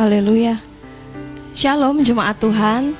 Haleluya. 0.00 0.56
Shalom 1.52 2.00
jemaat 2.00 2.40
Tuhan. 2.40 2.96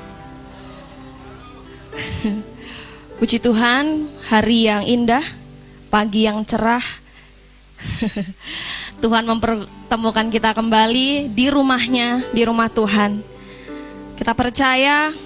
Puji 3.16 3.40
Tuhan, 3.40 4.04
hari 4.28 4.68
yang 4.68 4.84
indah, 4.84 5.24
pagi 5.88 6.28
yang 6.28 6.44
cerah. 6.44 6.84
Tuhan 9.00 9.24
mempertemukan 9.24 10.28
kita 10.28 10.52
kembali 10.52 11.32
di 11.32 11.48
rumahnya, 11.48 12.28
di 12.36 12.44
rumah 12.44 12.68
Tuhan. 12.68 13.24
Kita 14.20 14.36
percaya 14.36 15.16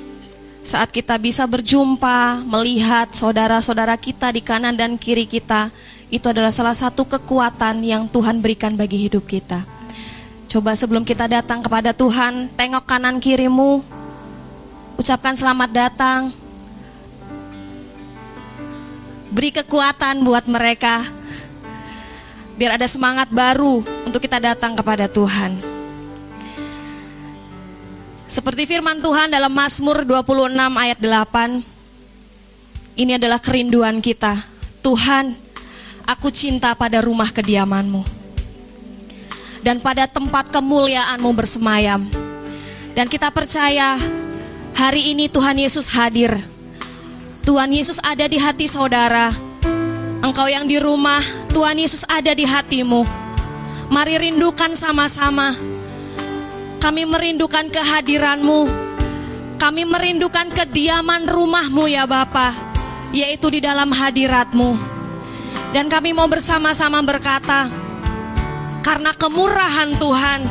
saat 0.63 0.95
kita 0.95 1.19
bisa 1.19 1.43
berjumpa, 1.43 2.47
melihat 2.47 3.11
saudara-saudara 3.11 3.99
kita 3.99 4.31
di 4.31 4.47
kanan 4.47 4.79
dan 4.79 4.95
kiri 4.95 5.27
kita, 5.27 5.75
itu 6.07 6.23
adalah 6.31 6.55
salah 6.55 6.79
satu 6.79 7.03
kekuatan 7.03 7.83
yang 7.83 8.07
Tuhan 8.07 8.39
berikan 8.39 8.79
bagi 8.79 9.11
hidup 9.11 9.27
kita. 9.27 9.74
Coba 10.49 10.77
sebelum 10.77 11.03
kita 11.03 11.27
datang 11.27 11.65
kepada 11.65 11.91
Tuhan, 11.97 12.53
tengok 12.53 12.85
kanan 12.85 13.17
kirimu, 13.19 13.81
ucapkan 15.01 15.35
selamat 15.35 15.71
datang, 15.73 16.21
beri 19.33 19.51
kekuatan 19.51 20.23
buat 20.23 20.45
mereka, 20.47 21.09
biar 22.55 22.79
ada 22.79 22.87
semangat 22.87 23.33
baru 23.33 23.83
untuk 24.07 24.21
kita 24.23 24.39
datang 24.39 24.77
kepada 24.79 25.11
Tuhan. 25.11 25.59
Seperti 28.31 28.67
firman 28.67 28.99
Tuhan 28.99 29.31
dalam 29.31 29.51
Mazmur 29.51 30.03
26 30.07 30.55
ayat 30.59 30.99
8, 30.99 31.63
ini 32.99 33.19
adalah 33.19 33.39
kerinduan 33.43 33.99
kita. 33.99 34.43
Tuhan, 34.83 35.35
aku 36.07 36.31
cinta 36.31 36.75
pada 36.79 37.03
rumah 37.03 37.31
kediamanmu 37.31 38.24
dan 39.65 39.81
pada 39.81 40.05
tempat 40.05 40.53
kemuliaanmu 40.53 41.31
bersemayam. 41.33 42.05
Dan 42.93 43.09
kita 43.09 43.33
percaya 43.33 43.97
hari 44.77 45.17
ini 45.17 45.33
Tuhan 45.33 45.57
Yesus 45.57 45.89
hadir. 45.89 46.37
Tuhan 47.43 47.73
Yesus 47.73 47.97
ada 48.05 48.29
di 48.29 48.37
hati 48.37 48.69
saudara. 48.69 49.33
Engkau 50.21 50.47
yang 50.47 50.69
di 50.69 50.77
rumah, 50.77 51.25
Tuhan 51.51 51.81
Yesus 51.81 52.05
ada 52.05 52.37
di 52.37 52.45
hatimu. 52.45 53.03
Mari 53.89 54.31
rindukan 54.31 54.73
sama-sama 54.77 55.57
kami 56.85 57.09
merindukan 57.09 57.73
kehadiranmu. 57.73 58.69
Kami 59.57 59.89
merindukan 59.89 60.53
kediaman 60.53 61.25
rumahmu 61.25 61.89
ya 61.89 62.05
Bapa, 62.05 62.53
yaitu 63.09 63.49
di 63.49 63.65
dalam 63.65 63.89
hadiratmu. 63.89 64.77
Dan 65.73 65.89
kami 65.89 66.13
mau 66.13 66.29
bersama-sama 66.29 67.01
berkata, 67.01 67.73
karena 68.85 69.17
kemurahan 69.17 69.97
Tuhan, 69.97 70.45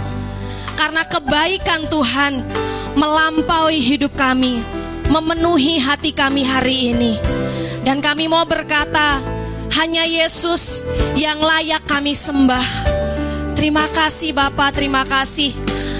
karena 0.73 1.05
kebaikan 1.05 1.85
Tuhan 1.85 2.41
melampaui 2.97 3.77
hidup 3.77 4.17
kami, 4.17 4.65
memenuhi 5.07 5.77
hati 5.77 6.09
kami 6.09 6.41
hari 6.41 6.97
ini. 6.97 7.13
Dan 7.85 8.01
kami 8.01 8.25
mau 8.25 8.41
berkata, 8.41 9.21
hanya 9.77 10.01
Yesus 10.09 10.81
yang 11.13 11.37
layak 11.37 11.85
kami 11.85 12.17
sembah. 12.17 12.89
Terima 13.53 13.85
kasih 13.93 14.33
Bapak, 14.33 14.81
terima 14.81 15.05
kasih. 15.05 15.53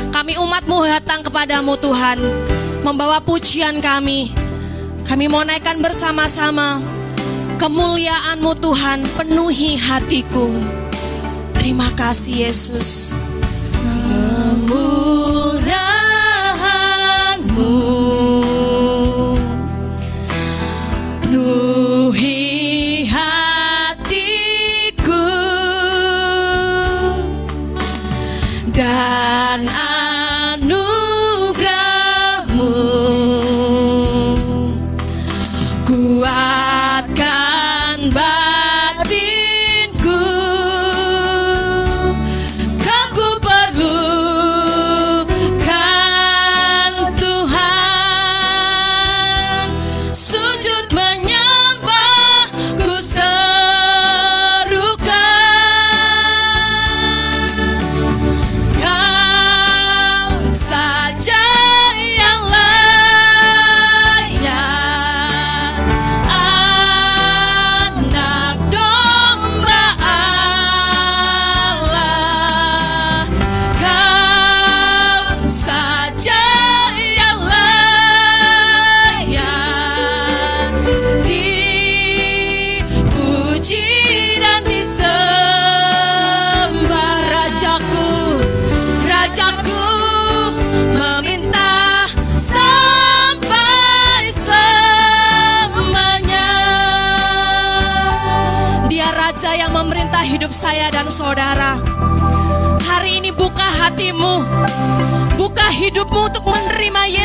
Kami 0.09 0.37
umatmu 0.41 0.89
datang 0.89 1.21
kepadamu 1.21 1.77
Tuhan. 1.77 2.17
Membawa 2.81 3.21
pujian 3.21 3.77
kami. 3.79 4.33
Kami 5.05 5.25
mau 5.27 5.43
naikkan 5.43 5.79
bersama-sama 5.83 6.79
Kemuliaanmu 7.59 8.51
Tuhan. 8.59 9.05
Penuhi 9.15 9.77
hatiku 9.77 10.51
Terima 11.63 11.87
kasih 11.95 12.43
Yesus 12.43 13.15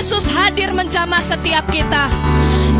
Yesus 0.09 0.25
hadir 0.33 0.73
menjamah 0.73 1.21
setiap 1.21 1.69
kita. 1.69 2.09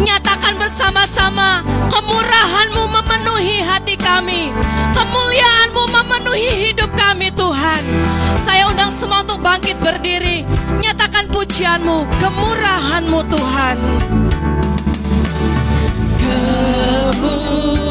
Nyatakan 0.01 0.57
bersama-sama, 0.57 1.61
kemurahanmu 1.93 2.89
memenuhi 2.89 3.61
hati 3.61 4.01
kami, 4.01 4.49
kemuliaanmu 4.97 5.93
memenuhi 5.93 6.73
hidup 6.73 6.89
kami 6.97 7.29
Tuhan. 7.37 7.85
Saya 8.33 8.73
undang 8.73 8.89
semua 8.89 9.29
untuk 9.29 9.45
bangkit 9.45 9.77
berdiri, 9.77 10.49
nyatakan 10.81 11.29
pujianmu, 11.29 12.09
kemurahanmu 12.17 13.21
Tuhan. 13.29 13.77
Kemurahan 16.17 17.88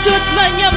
vücut 0.00 0.22
ve 0.36 0.69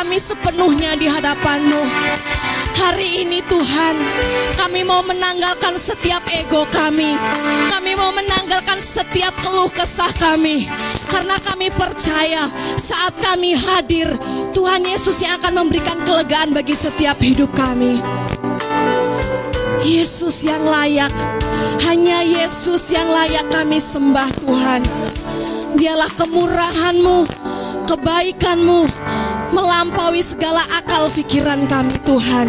kami 0.00 0.16
sepenuhnya 0.16 0.96
di 0.96 1.04
hadapan-Mu. 1.12 1.84
Hari 2.72 3.20
ini 3.20 3.44
Tuhan, 3.44 3.94
kami 4.56 4.80
mau 4.80 5.04
menanggalkan 5.04 5.76
setiap 5.76 6.24
ego 6.24 6.64
kami. 6.72 7.20
Kami 7.68 7.92
mau 8.00 8.08
menanggalkan 8.08 8.80
setiap 8.80 9.36
keluh 9.44 9.68
kesah 9.68 10.08
kami. 10.16 10.64
Karena 11.04 11.36
kami 11.44 11.68
percaya 11.68 12.48
saat 12.80 13.12
kami 13.20 13.52
hadir, 13.52 14.16
Tuhan 14.56 14.88
Yesus 14.88 15.20
yang 15.20 15.36
akan 15.36 15.68
memberikan 15.68 16.00
kelegaan 16.08 16.56
bagi 16.56 16.72
setiap 16.72 17.20
hidup 17.20 17.52
kami. 17.52 18.00
Yesus 19.84 20.40
yang 20.48 20.64
layak, 20.64 21.12
hanya 21.84 22.24
Yesus 22.24 22.88
yang 22.88 23.12
layak 23.12 23.52
kami 23.52 23.76
sembah 23.76 24.32
Tuhan. 24.48 24.80
Dialah 25.76 26.08
kemurahan-Mu, 26.16 27.18
kebaikan-Mu, 27.84 28.99
melampaui 29.50 30.22
segala 30.22 30.62
akal 30.74 31.10
pikiran 31.10 31.66
kami 31.66 31.94
Tuhan. 32.06 32.48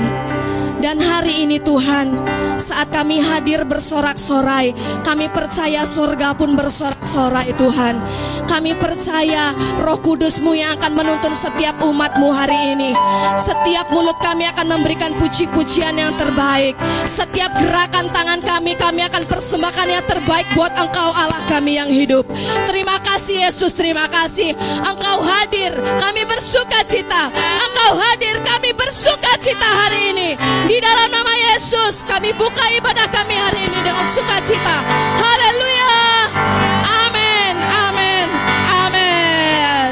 Dan 0.81 0.97
hari 0.97 1.45
ini 1.45 1.61
Tuhan, 1.61 2.09
saat 2.57 2.89
kami 2.89 3.21
hadir 3.21 3.61
bersorak-sorai, 3.69 4.73
kami 5.05 5.29
percaya 5.29 5.85
surga 5.85 6.33
pun 6.33 6.57
bersorak-sorai 6.57 7.53
Tuhan. 7.53 8.01
Kami 8.49 8.73
percaya 8.77 9.53
roh 9.81 10.01
kudusmu 10.01 10.57
yang 10.57 10.77
akan 10.81 10.93
menuntun 10.97 11.37
setiap 11.37 11.77
umatmu 11.85 12.29
hari 12.33 12.73
ini. 12.73 12.97
Setiap 13.37 13.93
mulut 13.93 14.17
kami 14.21 14.49
akan 14.49 14.77
memberikan 14.77 15.13
puji-pujian 15.17 15.97
yang 15.97 16.17
terbaik. 16.17 16.73
Setiap 17.05 17.49
gerakan 17.61 18.09
tangan 18.09 18.41
kami, 18.41 18.77
kami 18.77 19.01
akan 19.05 19.25
persembahkan 19.29 19.87
yang 19.89 20.05
terbaik 20.09 20.49
buat 20.57 20.73
engkau 20.77 21.13
Allah 21.13 21.41
kami 21.49 21.77
yang 21.77 21.89
hidup. 21.93 22.25
Terima 22.69 23.00
kasih 23.11 23.43
Yesus, 23.43 23.75
terima 23.75 24.07
kasih. 24.07 24.55
Engkau 24.79 25.19
hadir, 25.19 25.75
kami 25.99 26.23
bersuka 26.23 26.79
cita. 26.87 27.27
Engkau 27.35 27.99
hadir, 27.99 28.39
kami 28.39 28.71
bersuka 28.71 29.35
cita 29.43 29.67
hari 29.67 30.15
ini. 30.15 30.29
Di 30.71 30.77
dalam 30.79 31.11
nama 31.11 31.33
Yesus, 31.51 32.07
kami 32.07 32.31
buka 32.39 32.71
ibadah 32.79 33.11
kami 33.11 33.35
hari 33.35 33.67
ini 33.67 33.79
dengan 33.83 34.07
sukacita. 34.07 34.77
Haleluya. 35.19 35.95
Amin. 37.03 37.55
Amin. 37.59 38.27
Amin. 38.87 39.91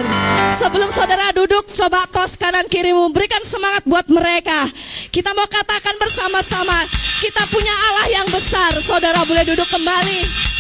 Sebelum 0.56 0.88
saudara 0.96 1.36
duduk, 1.36 1.68
coba 1.76 2.08
tos 2.08 2.40
kanan 2.40 2.72
kirimu. 2.72 3.12
Berikan 3.12 3.44
semangat 3.44 3.84
buat 3.84 4.08
mereka. 4.08 4.72
Kita 5.12 5.36
mau 5.36 5.48
katakan 5.52 6.00
bersama-sama, 6.00 6.88
kita 7.20 7.44
punya 7.52 7.76
Allah 7.92 8.08
yang 8.24 8.28
besar. 8.32 8.72
Saudara 8.80 9.20
boleh 9.28 9.44
duduk 9.44 9.68
kembali. 9.68 10.59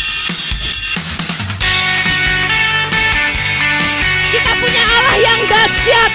Kita 4.30 4.54
punya 4.62 4.84
Allah 4.86 5.18
yang 5.18 5.42
dahsyat. 5.50 6.12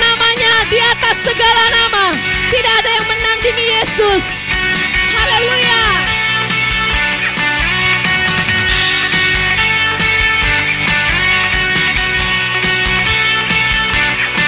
Namanya 0.00 0.52
di 0.72 0.80
atas 0.80 1.20
segala 1.20 1.64
nama. 1.68 2.04
Tidak 2.48 2.74
ada 2.80 2.90
yang 2.96 3.04
menandingi 3.04 3.66
Yesus. 3.76 4.24
Haleluya. 5.12 5.84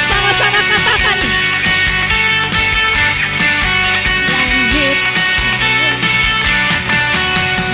Sama-sama 0.09 0.61
katakan. 0.65 1.19
Langit. 4.33 4.99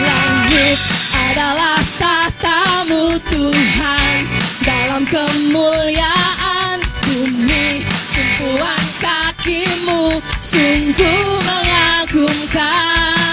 Langit 0.02 0.78
adalah 1.14 1.78
tahtamu 2.02 3.14
Tuhan 3.30 4.43
dalam 4.64 5.04
kemuliaan 5.04 6.80
bumi 7.04 7.84
tumpuan 8.16 8.84
kakimu 9.00 10.16
sungguh 10.40 11.24
mengagumkan 11.44 13.23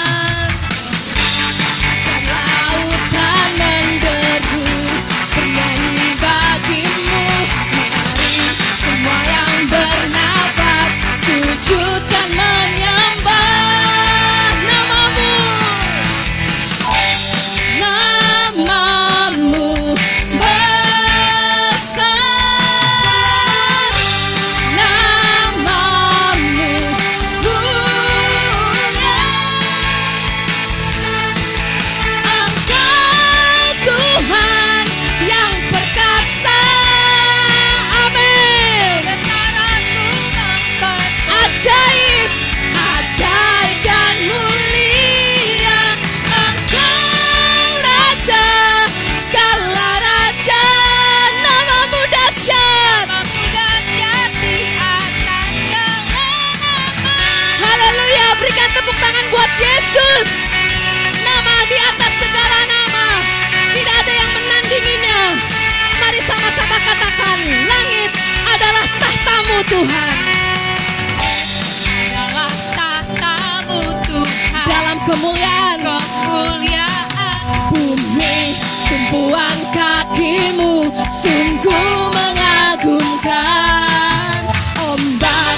kakimu 80.31 80.87
Sungguh 81.11 82.07
mengagumkan. 82.15 84.39
Ombak 84.79 85.57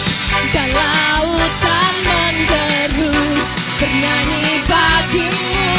dan 0.49 0.69
lautan 0.73 1.93
menderu 2.01 3.13
Bernyanyi 3.77 4.65
bagimu. 4.65 5.69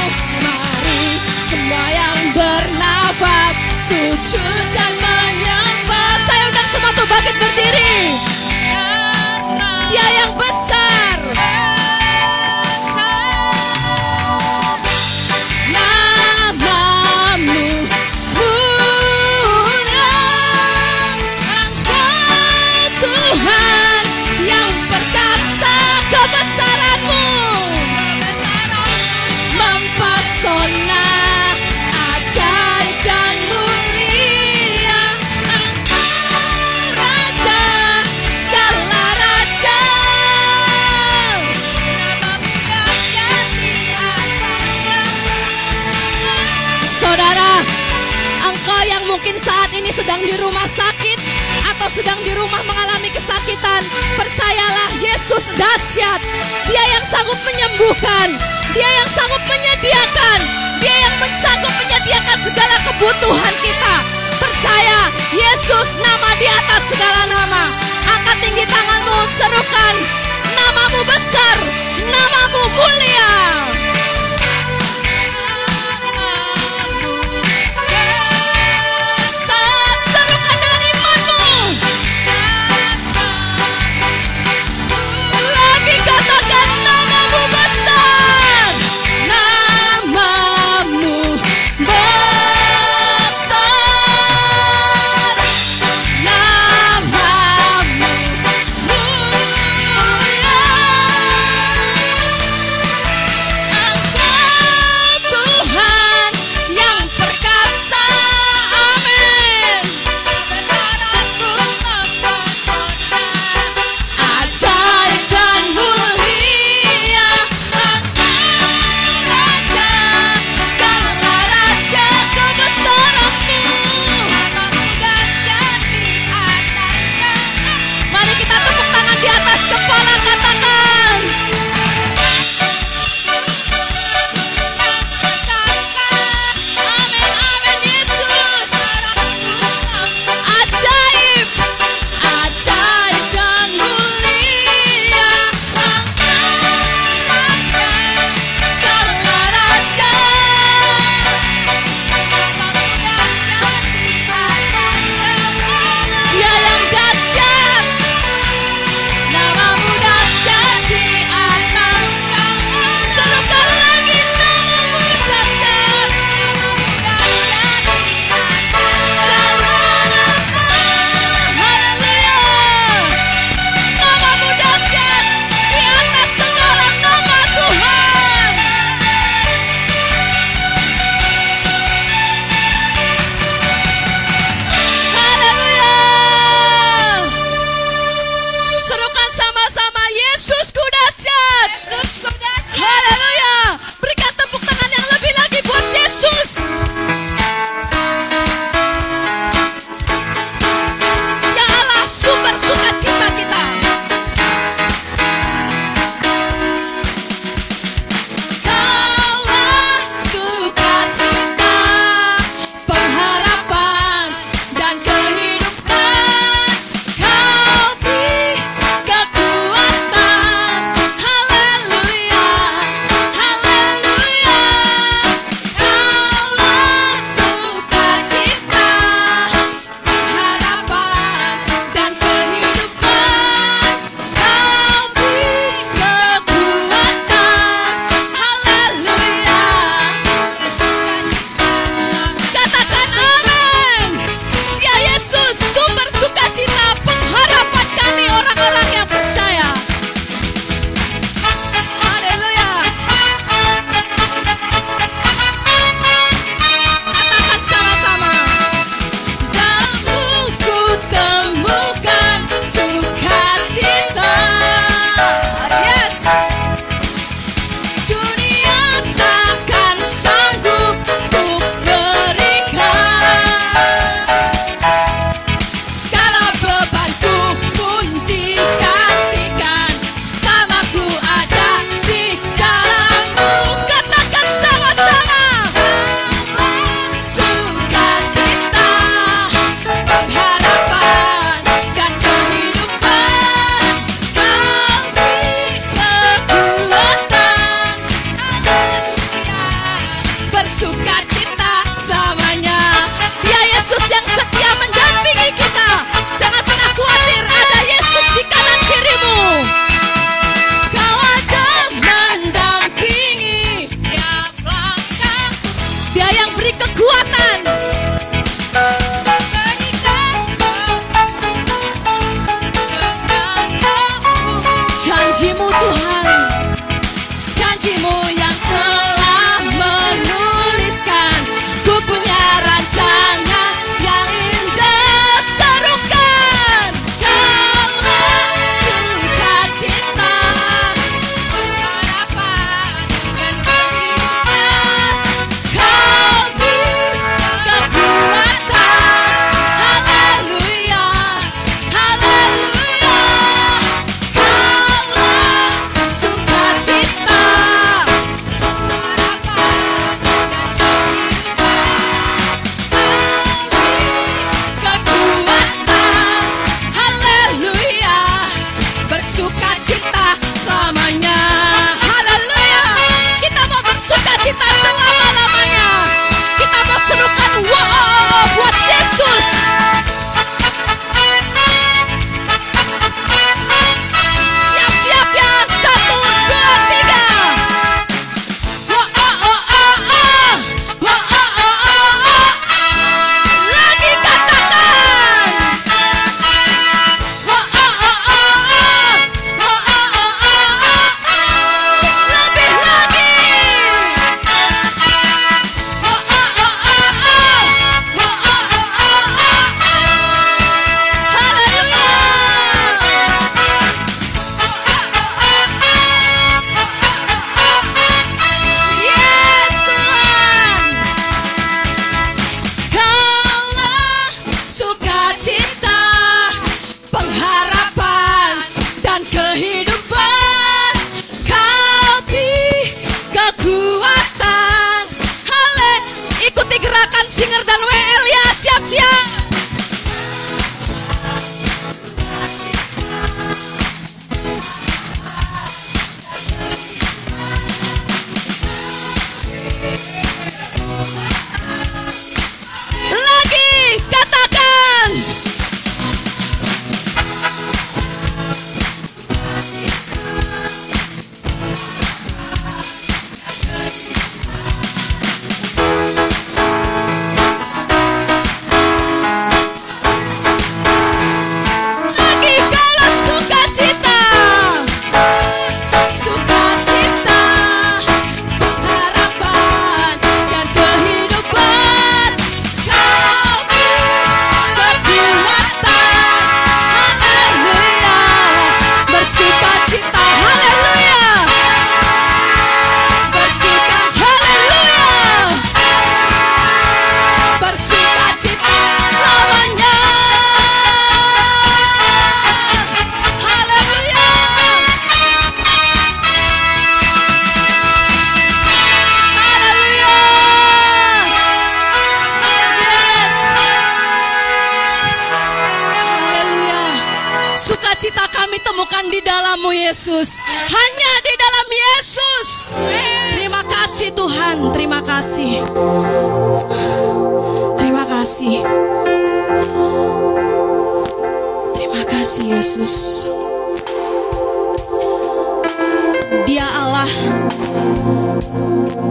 Mari 0.47 1.19
semua 1.51 1.87
yang 1.91 2.39
bernafas 2.39 3.59
Sujud 3.91 4.63
dan 4.75 4.93
menyembah 5.03 6.15
Saya 6.27 6.43
undang 6.51 6.69
semua 6.71 6.91
tuh 6.95 7.07
bangkit 7.11 7.35
berdiri 7.39 7.64
di 50.25 50.35
rumah 50.41 50.65
sakit 50.65 51.19
atau 51.77 51.89
sedang 51.93 52.17
di 52.25 52.33
rumah 52.33 52.65
mengalami 52.65 53.13
kesakitan, 53.13 53.85
percayalah 54.17 54.91
Yesus 55.05 55.45
dahsyat. 55.55 56.21
Dia 56.69 56.85
yang 56.97 57.05
sanggup 57.05 57.37
menyembuhkan, 57.45 58.29
Dia 58.73 58.89
yang 58.89 59.09
sanggup 59.13 59.43
menyediakan, 59.45 60.41
Dia 60.81 60.97
yang 60.97 61.15
sanggup 61.45 61.73
menyediakan 61.77 62.39
segala 62.41 62.77
kebutuhan 62.89 62.95
kebutuhan 63.05 63.55
kita. 63.61 63.95
Percaya 64.41 65.01
Yesus 65.37 65.89
nama 66.01 66.31
di 66.41 66.47
atas 66.49 66.83
segala 66.89 67.21
nama. 67.29 67.63
Angkat 68.17 68.37
tinggi 68.41 68.65
tanganmu, 68.65 69.19
serukan 69.37 69.95
namamu 70.57 71.01
besar, 71.05 71.59
namamu 72.09 72.63
mulia. 72.73 73.33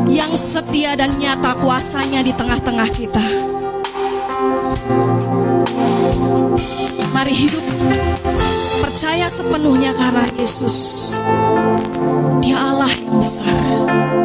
Yang 0.10 0.34
setia 0.38 0.94
dan 0.98 1.14
nyata 1.18 1.58
kuasanya 1.58 2.22
di 2.22 2.34
tengah-tengah 2.34 2.90
kita. 2.94 3.26
Mari 7.14 7.34
hidup 7.34 7.66
percaya 8.82 9.28
sepenuhnya 9.30 9.92
karena 9.98 10.26
Yesus. 10.38 10.78
Dia 12.42 12.58
Allah 12.60 12.92
yang 12.94 13.20
besar. 13.20 14.23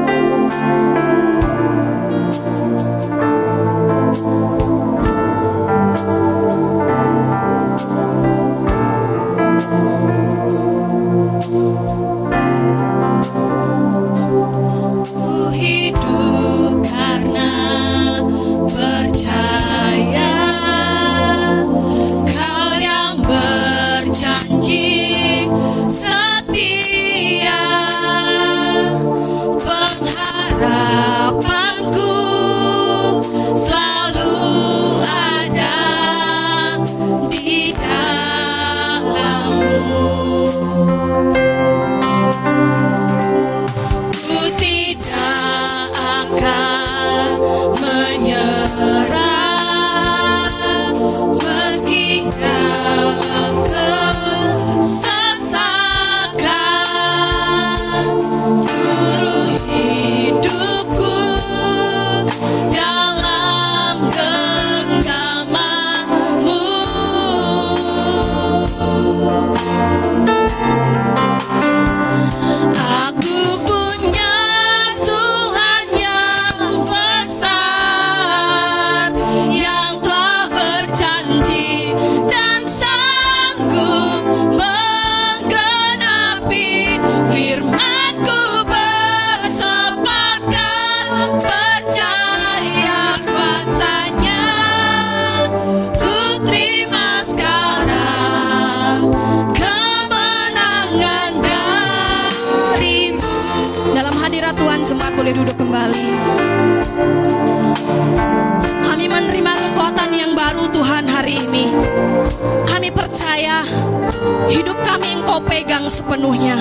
sepenuhnya. 116.19 116.59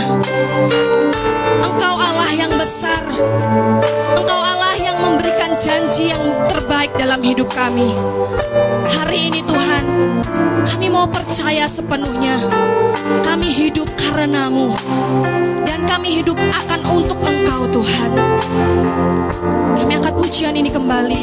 Engkau 1.66 1.98
Allah 1.98 2.30
yang 2.30 2.54
besar. 2.62 3.02
Engkau 4.14 4.38
Allah 4.38 4.78
yang 4.78 5.02
memberikan 5.02 5.58
janji 5.58 6.14
yang 6.14 6.22
terbaik 6.46 6.94
dalam 6.94 7.18
hidup 7.26 7.50
kami. 7.50 7.90
Hari 8.86 9.34
ini 9.34 9.42
Tuhan, 9.42 9.86
kami 10.62 10.94
mau 10.94 11.10
percaya 11.10 11.66
sepenuhnya. 11.66 12.46
Kami 13.26 13.50
hidup 13.50 13.90
karenamu. 13.98 14.78
Dan 15.66 15.90
kami 15.90 16.22
hidup 16.22 16.38
akan 16.38 16.82
untuk 16.94 17.18
Engkau 17.26 17.66
Tuhan. 17.82 18.14
Kami 19.74 19.92
angkat 19.98 20.14
pujian 20.22 20.54
ini 20.54 20.70
kembali. 20.70 21.22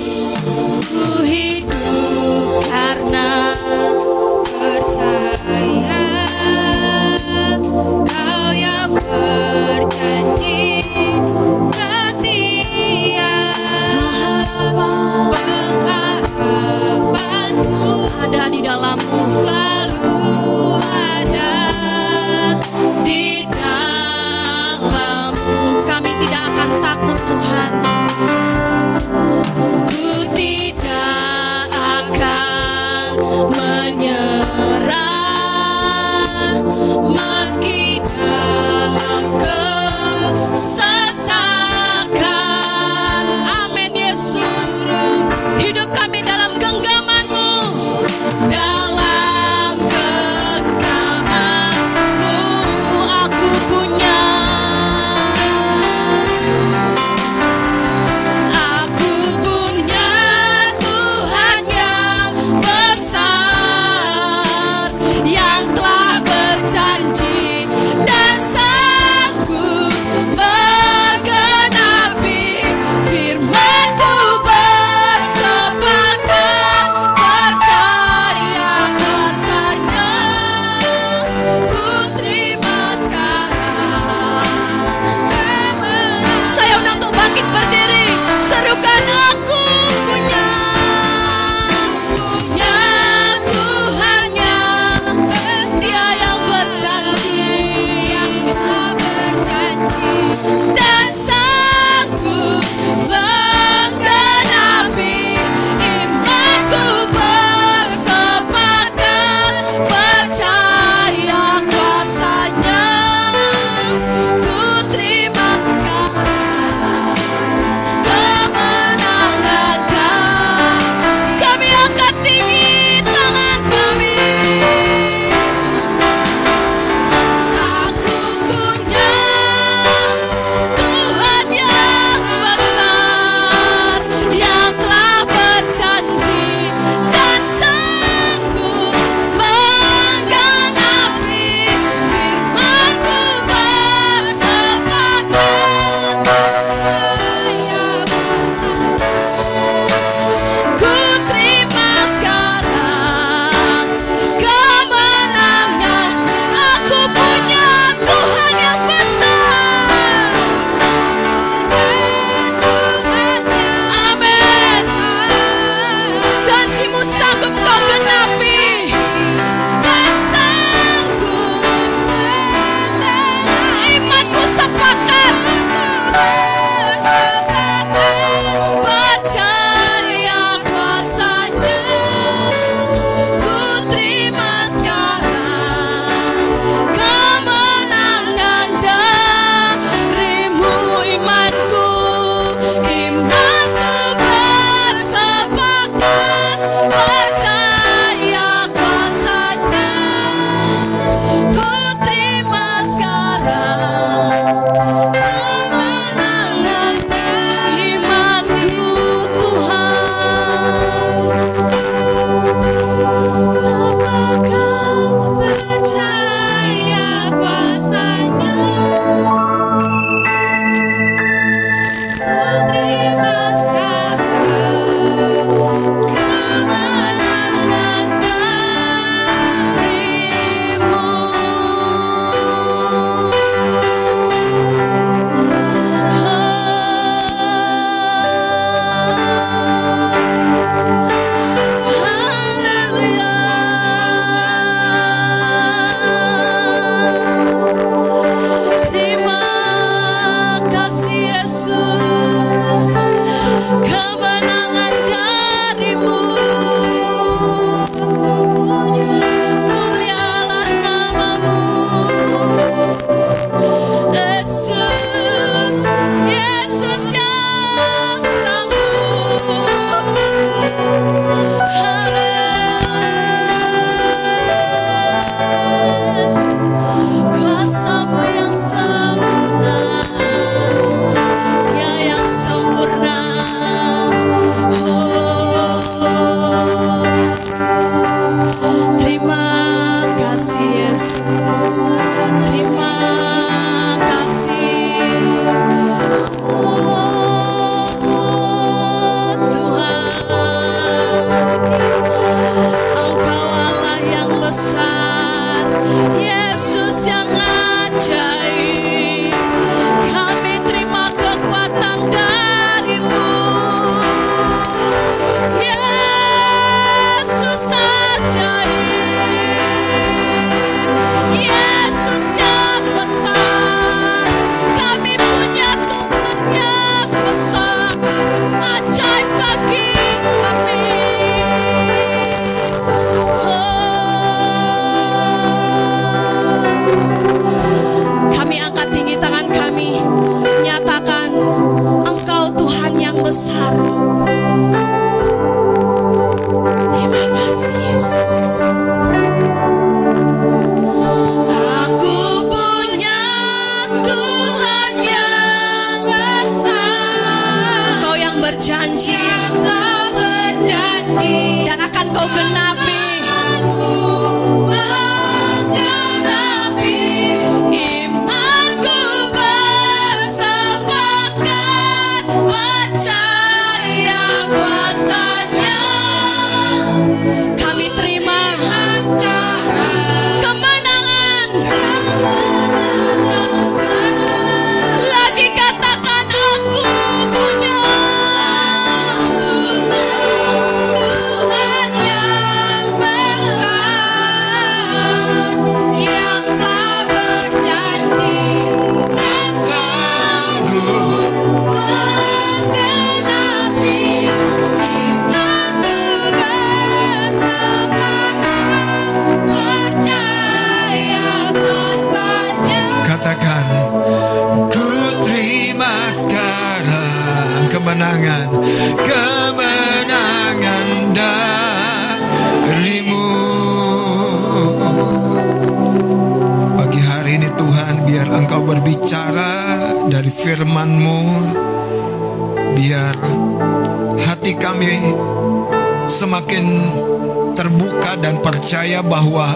Bahwa 439.05 439.47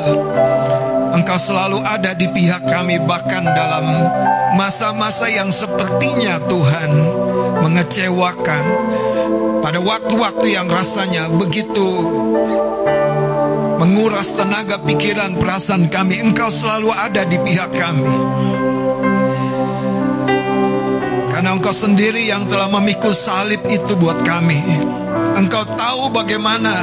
Engkau 1.16 1.40
selalu 1.40 1.80
ada 1.82 2.12
di 2.12 2.28
pihak 2.30 2.68
kami 2.68 3.00
bahkan 3.02 3.42
dalam 3.42 3.84
masa-masa 4.54 5.26
yang 5.26 5.48
sepertinya 5.48 6.38
Tuhan 6.46 6.90
mengecewakan. 7.64 8.64
Pada 9.58 9.82
waktu-waktu 9.82 10.54
yang 10.54 10.70
rasanya 10.70 11.26
begitu 11.28 11.88
menguras 13.78 14.36
tenaga 14.36 14.78
pikiran 14.82 15.36
perasaan 15.40 15.90
kami 15.90 16.22
Engkau 16.22 16.52
selalu 16.52 16.92
ada 16.92 17.26
di 17.26 17.36
pihak 17.40 17.72
kami. 17.72 18.16
Karena 21.34 21.54
Engkau 21.54 21.70
sendiri 21.70 22.26
yang 22.26 22.50
telah 22.50 22.66
memikul 22.66 23.14
salib 23.14 23.62
itu 23.70 23.94
buat 23.94 24.22
kami. 24.26 24.58
Engkau 25.38 25.62
tahu 25.62 26.10
bagaimana 26.10 26.82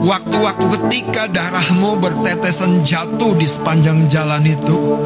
Waktu-waktu 0.00 0.64
ketika 0.80 1.28
darahmu 1.28 2.00
bertetesan 2.00 2.80
jatuh 2.80 3.36
di 3.36 3.44
sepanjang 3.44 4.08
jalan 4.08 4.40
itu 4.48 4.96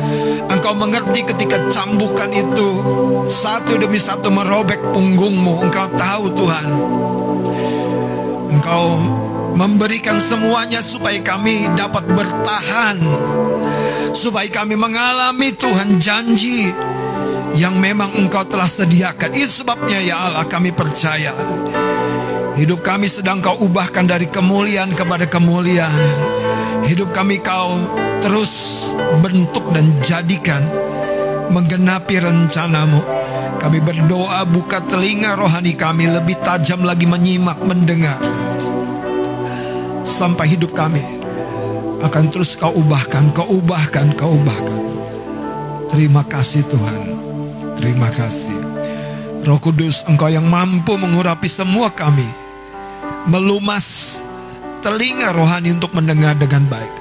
Engkau 0.47 0.71
mengerti 0.79 1.27
ketika 1.27 1.67
cambukan 1.67 2.31
itu 2.31 2.69
Satu 3.27 3.75
demi 3.75 3.99
satu 3.99 4.31
merobek 4.31 4.79
punggungmu 4.95 5.67
Engkau 5.67 5.91
tahu 5.99 6.25
Tuhan. 6.39 6.69
Engkau 8.55 8.85
memberikan 9.59 10.23
semuanya 10.23 10.79
supaya 10.79 11.19
kami 11.19 11.67
dapat 11.75 12.07
bertahan 12.15 13.03
Supaya 14.15 14.47
kami 14.47 14.79
mengalami 14.79 15.59
Tuhan 15.59 15.99
janji 15.99 16.71
Yang 17.59 17.75
memang 17.83 18.15
engkau 18.15 18.47
telah 18.47 18.71
sediakan. 18.71 19.31
Itu 19.35 19.67
sebabnya 19.67 19.99
ya 19.99 20.31
Allah 20.31 20.47
kami 20.47 20.71
percaya 20.71 21.35
Hidup 22.55 22.87
kami 22.87 23.11
sedang 23.11 23.43
kau 23.43 23.67
ubahkan 23.67 24.07
dari 24.07 24.31
kemuliaan 24.31 24.95
kepada 24.95 25.27
kemuliaan. 25.27 25.99
Hidup 26.87 27.11
kami 27.11 27.43
kau 27.43 27.75
terus 28.23 28.87
bentuk 29.19 29.75
dan 29.75 29.91
jadikan 29.99 30.63
menggenapi 31.51 32.15
rencanamu. 32.23 33.03
Kami 33.59 33.79
berdoa 33.83 34.47
buka 34.47 34.87
telinga 34.87 35.35
rohani 35.35 35.75
kami 35.75 36.07
lebih 36.07 36.39
tajam 36.47 36.87
lagi 36.87 37.11
menyimak, 37.11 37.59
mendengar. 37.59 38.23
Sampai 40.07 40.55
hidup 40.55 40.79
kami 40.79 41.03
akan 42.07 42.25
terus 42.31 42.55
kau 42.55 42.71
ubahkan, 42.71 43.35
kau 43.35 43.51
ubahkan, 43.51 44.15
kau 44.15 44.31
ubahkan. 44.31 44.81
Terima 45.91 46.23
kasih 46.23 46.63
Tuhan. 46.71 47.01
Terima 47.83 48.15
kasih. 48.15 48.63
Roh 49.43 49.59
Kudus, 49.59 50.07
Engkau 50.07 50.31
yang 50.31 50.47
mampu 50.47 50.95
mengurapi 50.95 51.51
semua 51.51 51.91
kami 51.91 52.44
melumas 53.25 54.21
telinga 54.85 55.33
rohani 55.33 55.73
untuk 55.73 55.97
mendengar 55.97 56.37
dengan 56.37 56.69
baik. 56.69 56.93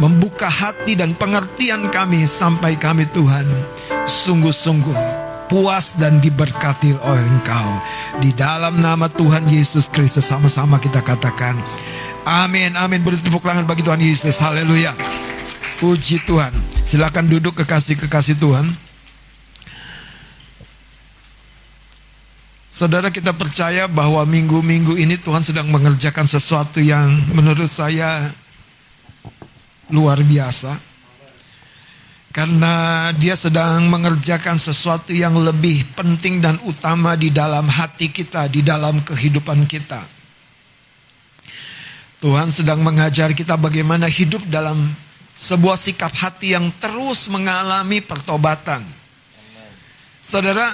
Membuka 0.00 0.48
hati 0.48 0.96
dan 0.98 1.14
pengertian 1.14 1.92
kami 1.92 2.26
sampai 2.26 2.74
kami 2.80 3.06
Tuhan 3.12 3.44
sungguh-sungguh 4.08 4.96
puas 5.52 6.00
dan 6.00 6.16
diberkati 6.18 6.96
oleh 6.96 7.22
Engkau. 7.28 7.68
Di 8.18 8.32
dalam 8.32 8.80
nama 8.80 9.06
Tuhan 9.12 9.46
Yesus 9.52 9.92
Kristus 9.92 10.26
sama-sama 10.26 10.80
kita 10.80 11.04
katakan 11.04 11.60
amin, 12.24 12.74
amin. 12.74 13.04
Beri 13.04 13.20
tepuk 13.20 13.44
tangan 13.44 13.68
bagi 13.68 13.84
Tuhan 13.84 14.00
Yesus. 14.00 14.40
Haleluya. 14.40 14.96
Puji 15.78 16.24
Tuhan. 16.24 16.54
Silakan 16.82 17.28
duduk 17.28 17.62
kekasih-kekasih 17.62 18.40
Tuhan. 18.40 18.81
Saudara 22.72 23.12
kita 23.12 23.36
percaya 23.36 23.84
bahwa 23.84 24.24
minggu-minggu 24.24 24.96
ini 24.96 25.20
Tuhan 25.20 25.44
sedang 25.44 25.68
mengerjakan 25.68 26.24
sesuatu 26.24 26.80
yang 26.80 27.20
menurut 27.36 27.68
saya 27.68 28.32
luar 29.92 30.24
biasa. 30.24 30.80
Karena 32.32 33.12
dia 33.12 33.36
sedang 33.36 33.92
mengerjakan 33.92 34.56
sesuatu 34.56 35.12
yang 35.12 35.36
lebih 35.36 35.84
penting 35.92 36.40
dan 36.40 36.56
utama 36.64 37.12
di 37.12 37.28
dalam 37.28 37.68
hati 37.68 38.08
kita, 38.08 38.48
di 38.48 38.64
dalam 38.64 39.04
kehidupan 39.04 39.68
kita. 39.68 40.00
Tuhan 42.24 42.48
sedang 42.48 42.80
mengajar 42.80 43.36
kita 43.36 43.60
bagaimana 43.60 44.08
hidup 44.08 44.48
dalam 44.48 44.96
sebuah 45.36 45.76
sikap 45.76 46.16
hati 46.16 46.56
yang 46.56 46.72
terus 46.80 47.28
mengalami 47.28 48.00
pertobatan. 48.00 48.80
Saudara, 50.24 50.72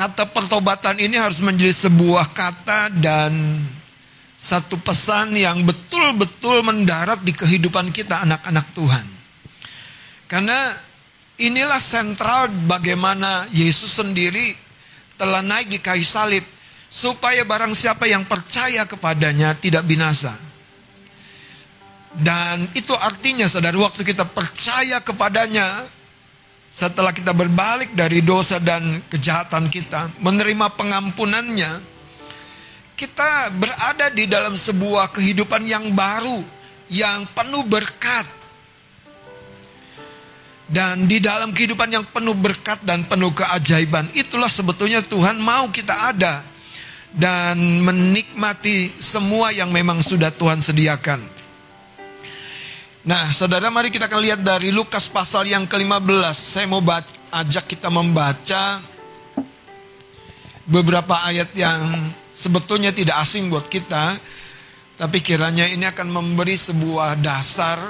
kata 0.00 0.32
pertobatan 0.32 0.96
ini 0.96 1.20
harus 1.20 1.44
menjadi 1.44 1.76
sebuah 1.76 2.32
kata 2.32 2.88
dan 2.88 3.60
satu 4.40 4.80
pesan 4.80 5.36
yang 5.36 5.60
betul-betul 5.60 6.64
mendarat 6.64 7.20
di 7.20 7.36
kehidupan 7.36 7.92
kita 7.92 8.24
anak-anak 8.24 8.64
Tuhan. 8.72 9.04
Karena 10.24 10.72
inilah 11.36 11.76
sentral 11.76 12.48
bagaimana 12.64 13.44
Yesus 13.52 14.00
sendiri 14.00 14.56
telah 15.20 15.44
naik 15.44 15.68
di 15.68 15.78
kayu 15.84 16.00
salib 16.00 16.48
supaya 16.88 17.44
barang 17.44 17.76
siapa 17.76 18.08
yang 18.08 18.24
percaya 18.24 18.88
kepadanya 18.88 19.52
tidak 19.52 19.84
binasa. 19.84 20.32
Dan 22.16 22.72
itu 22.72 22.96
artinya 22.96 23.44
saudara 23.52 23.76
waktu 23.76 24.00
kita 24.00 24.24
percaya 24.24 25.04
kepadanya 25.04 25.84
setelah 26.70 27.10
kita 27.10 27.34
berbalik 27.34 27.98
dari 27.98 28.22
dosa 28.22 28.62
dan 28.62 29.02
kejahatan 29.10 29.66
kita, 29.66 30.06
menerima 30.22 30.70
pengampunannya, 30.78 31.82
kita 32.94 33.50
berada 33.50 34.06
di 34.14 34.30
dalam 34.30 34.54
sebuah 34.54 35.10
kehidupan 35.10 35.66
yang 35.66 35.90
baru, 35.90 36.38
yang 36.86 37.26
penuh 37.34 37.66
berkat. 37.66 38.38
Dan 40.70 41.10
di 41.10 41.18
dalam 41.18 41.50
kehidupan 41.50 41.90
yang 41.90 42.06
penuh 42.06 42.38
berkat 42.38 42.78
dan 42.86 43.02
penuh 43.02 43.34
keajaiban, 43.34 44.06
itulah 44.14 44.46
sebetulnya 44.46 45.02
Tuhan 45.02 45.42
mau 45.42 45.66
kita 45.66 46.14
ada 46.14 46.46
dan 47.10 47.58
menikmati 47.82 48.94
semua 49.02 49.50
yang 49.50 49.74
memang 49.74 49.98
sudah 49.98 50.30
Tuhan 50.30 50.62
sediakan. 50.62 51.39
Nah, 53.00 53.32
saudara 53.32 53.72
mari 53.72 53.88
kita 53.88 54.12
akan 54.12 54.20
lihat 54.20 54.40
dari 54.44 54.68
Lukas 54.68 55.08
pasal 55.08 55.48
yang 55.48 55.64
ke-15. 55.64 56.36
Saya 56.36 56.68
mau 56.68 56.84
baca, 56.84 57.08
ajak 57.32 57.64
kita 57.72 57.88
membaca 57.88 58.76
beberapa 60.68 61.24
ayat 61.24 61.48
yang 61.56 62.12
sebetulnya 62.36 62.92
tidak 62.92 63.24
asing 63.24 63.48
buat 63.48 63.64
kita. 63.72 64.20
Tapi 65.00 65.24
kiranya 65.24 65.64
ini 65.64 65.88
akan 65.88 66.12
memberi 66.12 66.60
sebuah 66.60 67.16
dasar 67.16 67.80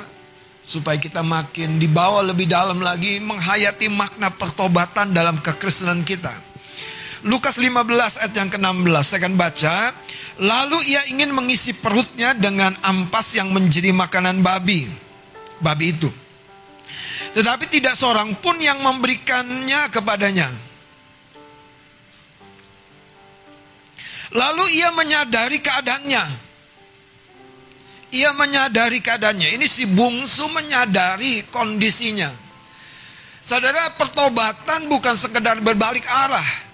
supaya 0.62 0.94
kita 1.02 1.26
makin 1.26 1.82
dibawa 1.82 2.22
lebih 2.22 2.46
dalam 2.46 2.78
lagi 2.78 3.18
menghayati 3.18 3.90
makna 3.90 4.30
pertobatan 4.30 5.10
dalam 5.10 5.42
kekristenan 5.42 6.06
kita. 6.06 6.38
Lukas 7.26 7.58
15 7.58 7.82
ayat 7.98 8.30
yang 8.30 8.46
ke-16 8.46 9.02
saya 9.02 9.18
akan 9.26 9.34
baca. 9.34 9.74
Lalu 10.38 10.94
ia 10.94 11.02
ingin 11.10 11.34
mengisi 11.34 11.74
perutnya 11.74 12.36
dengan 12.36 12.76
ampas 12.86 13.34
yang 13.34 13.50
menjadi 13.50 13.90
makanan 13.90 14.44
babi. 14.44 14.86
Babi 15.58 15.86
itu. 15.90 16.10
Tetapi 17.34 17.66
tidak 17.70 17.98
seorang 17.98 18.38
pun 18.38 18.58
yang 18.58 18.78
memberikannya 18.82 19.90
kepadanya. 19.90 20.48
Lalu 24.30 24.78
ia 24.78 24.94
menyadari 24.94 25.58
keadaannya. 25.58 26.24
Ia 28.10 28.30
menyadari 28.34 28.98
keadaannya. 29.02 29.58
Ini 29.58 29.66
si 29.66 29.86
bungsu 29.86 30.46
menyadari 30.50 31.46
kondisinya. 31.50 32.30
Saudara, 33.40 33.94
pertobatan 33.98 34.86
bukan 34.86 35.14
sekedar 35.18 35.58
berbalik 35.58 36.06
arah. 36.06 36.69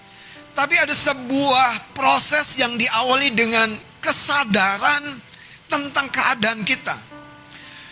Tapi 0.57 0.73
ada 0.73 0.89
sebuah 0.89 1.93
proses 1.93 2.57
yang 2.57 2.81
diawali 2.81 3.29
dengan 3.29 3.77
kesadaran 4.01 5.21
tentang 5.69 6.09
keadaan 6.09 6.65
kita. 6.65 6.97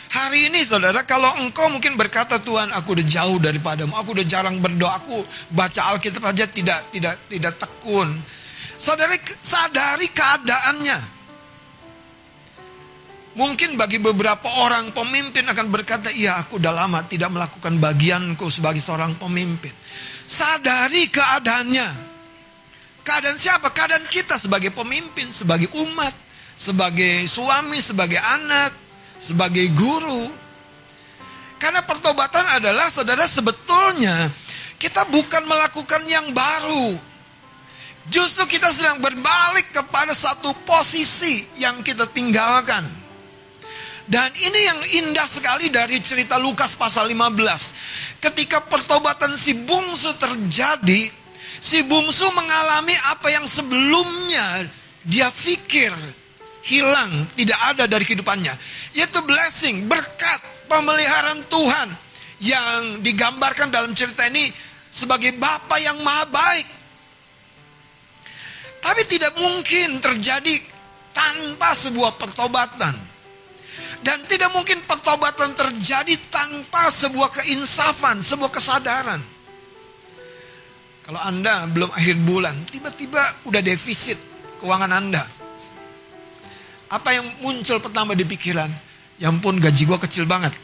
Hari 0.10 0.50
ini 0.50 0.66
saudara, 0.66 1.06
kalau 1.06 1.30
engkau 1.46 1.70
mungkin 1.70 1.94
berkata 1.94 2.42
Tuhan, 2.42 2.74
aku 2.74 2.98
udah 2.98 3.06
jauh 3.06 3.38
daripadamu, 3.38 3.94
aku 3.94 4.18
udah 4.18 4.26
jarang 4.26 4.58
berdoa, 4.58 4.98
aku 4.98 5.22
baca 5.54 5.94
Alkitab 5.94 6.26
aja 6.26 6.50
tidak 6.50 6.90
tidak 6.90 7.22
tidak 7.30 7.54
tekun. 7.54 8.18
Saudara 8.82 9.14
sadari 9.46 10.10
keadaannya. 10.10 11.14
Mungkin 13.36 13.78
bagi 13.78 14.02
beberapa 14.02 14.48
orang 14.64 14.90
pemimpin 14.90 15.46
akan 15.46 15.68
berkata, 15.70 16.10
iya 16.10 16.40
aku 16.42 16.58
udah 16.58 16.74
lama 16.74 17.06
tidak 17.06 17.30
melakukan 17.30 17.78
bagianku 17.78 18.50
sebagai 18.50 18.82
seorang 18.82 19.14
pemimpin. 19.22 19.76
Sadari 20.26 21.12
keadaannya. 21.14 22.15
Keadaan 23.06 23.38
siapa? 23.38 23.70
Keadaan 23.70 24.10
kita 24.10 24.42
sebagai 24.42 24.74
pemimpin, 24.74 25.30
sebagai 25.30 25.70
umat, 25.78 26.12
sebagai 26.58 27.30
suami, 27.30 27.78
sebagai 27.78 28.18
anak, 28.18 28.74
sebagai 29.22 29.70
guru. 29.78 30.26
Karena 31.62 31.86
pertobatan 31.86 32.50
adalah 32.58 32.90
saudara 32.90 33.30
sebetulnya 33.30 34.34
kita 34.82 35.06
bukan 35.06 35.46
melakukan 35.46 36.02
yang 36.10 36.34
baru. 36.34 36.98
Justru 38.10 38.58
kita 38.58 38.70
sedang 38.74 39.02
berbalik 39.02 39.70
kepada 39.74 40.14
satu 40.14 40.54
posisi 40.66 41.46
yang 41.62 41.86
kita 41.86 42.10
tinggalkan. 42.10 42.86
Dan 44.06 44.30
ini 44.38 44.60
yang 44.62 44.80
indah 45.02 45.26
sekali 45.26 45.74
dari 45.74 45.98
cerita 45.98 46.38
Lukas 46.38 46.78
pasal 46.78 47.10
15. 47.10 48.22
Ketika 48.22 48.62
pertobatan 48.62 49.34
si 49.34 49.58
bungsu 49.58 50.14
terjadi, 50.14 51.25
si 51.66 51.82
bungsu 51.82 52.30
mengalami 52.38 52.94
apa 53.10 53.34
yang 53.34 53.50
sebelumnya 53.50 54.70
dia 55.02 55.34
pikir 55.34 55.90
hilang, 56.62 57.26
tidak 57.34 57.58
ada 57.74 57.90
dari 57.90 58.06
kehidupannya. 58.06 58.54
Yaitu 58.94 59.26
blessing, 59.26 59.90
berkat, 59.90 60.70
pemeliharaan 60.70 61.42
Tuhan. 61.50 61.90
Yang 62.36 63.00
digambarkan 63.02 63.72
dalam 63.74 63.96
cerita 63.98 64.28
ini 64.30 64.52
sebagai 64.94 65.34
Bapa 65.34 65.82
yang 65.82 65.98
maha 66.06 66.30
baik. 66.30 66.68
Tapi 68.86 69.02
tidak 69.10 69.34
mungkin 69.40 69.98
terjadi 69.98 70.62
tanpa 71.10 71.74
sebuah 71.74 72.22
pertobatan. 72.22 72.94
Dan 74.06 74.22
tidak 74.30 74.54
mungkin 74.54 74.86
pertobatan 74.86 75.58
terjadi 75.58 76.14
tanpa 76.30 76.94
sebuah 76.94 77.42
keinsafan, 77.42 78.22
sebuah 78.22 78.54
kesadaran. 78.54 79.35
Kalau 81.06 81.22
Anda 81.22 81.70
belum 81.70 81.94
akhir 81.94 82.18
bulan, 82.26 82.66
tiba-tiba 82.66 83.22
udah 83.46 83.62
defisit 83.62 84.18
keuangan 84.58 84.90
Anda. 84.90 85.22
Apa 86.90 87.14
yang 87.14 87.30
muncul 87.46 87.78
pertama 87.78 88.18
di 88.18 88.26
pikiran? 88.26 88.74
Ya 89.22 89.30
ampun 89.30 89.62
gaji 89.62 89.86
gua 89.86 90.02
kecil 90.02 90.26
banget. 90.26 90.58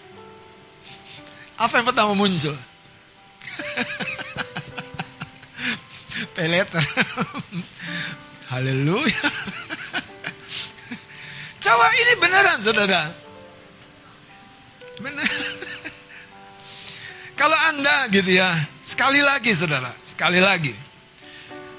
Apa 1.61 1.77
yang 1.77 1.85
pertama 1.85 2.17
muncul? 2.17 2.57
Peleter. 6.35 6.81
Haleluya. 8.49 9.21
Coba 11.61 11.85
ini 11.93 12.13
beneran 12.17 12.57
saudara. 12.57 13.13
Benar. 14.97 15.29
Kalau 17.39 17.57
Anda 17.69 18.09
gitu 18.09 18.41
ya, 18.41 18.49
sekali 18.81 19.21
lagi 19.21 19.53
saudara, 19.53 19.93
sekali 20.21 20.37
lagi. 20.37 20.69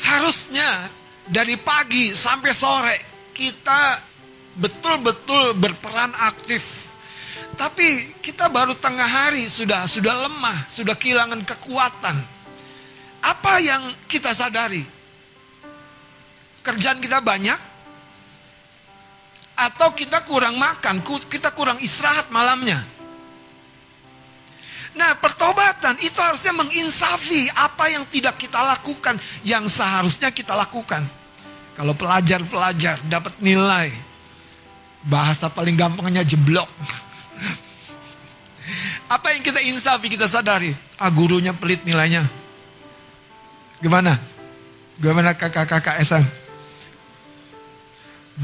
Harusnya 0.02 0.90
dari 1.30 1.54
pagi 1.54 2.10
sampai 2.10 2.50
sore 2.50 2.98
kita 3.30 4.02
betul-betul 4.58 5.54
berperan 5.54 6.10
aktif. 6.10 6.90
Tapi 7.54 8.18
kita 8.18 8.50
baru 8.50 8.74
tengah 8.74 9.06
hari 9.06 9.46
sudah 9.46 9.86
sudah 9.86 10.26
lemah, 10.26 10.66
sudah 10.66 10.98
kehilangan 10.98 11.38
kekuatan. 11.46 12.18
Apa 13.22 13.62
yang 13.62 13.94
kita 14.10 14.34
sadari? 14.34 14.82
Kerjaan 16.66 16.98
kita 16.98 17.22
banyak 17.22 17.60
atau 19.54 19.94
kita 19.94 20.26
kurang 20.26 20.58
makan, 20.58 20.98
kita 21.30 21.54
kurang 21.54 21.78
istirahat 21.78 22.26
malamnya. 22.34 22.82
Nah, 24.92 25.16
pertobatan 25.16 25.96
itu 26.04 26.20
harusnya 26.20 26.52
menginsafi 26.52 27.48
apa 27.56 27.88
yang 27.88 28.04
tidak 28.12 28.36
kita 28.36 28.60
lakukan, 28.60 29.16
yang 29.40 29.64
seharusnya 29.64 30.28
kita 30.28 30.52
lakukan. 30.52 31.00
Kalau 31.72 31.96
pelajar-pelajar 31.96 33.00
dapat 33.08 33.32
nilai, 33.40 33.88
bahasa 35.08 35.48
paling 35.48 35.72
gampangnya 35.72 36.20
jeblok. 36.20 36.68
apa 39.16 39.32
yang 39.32 39.40
kita 39.40 39.64
insafi, 39.64 40.12
kita 40.12 40.28
sadari, 40.28 40.76
ah 41.00 41.08
gurunya 41.08 41.56
pelit 41.56 41.80
nilainya. 41.88 42.28
Gimana? 43.80 44.14
Gimana 45.00 45.32
kakak-kakak 45.32 46.04
SM? 46.04 46.24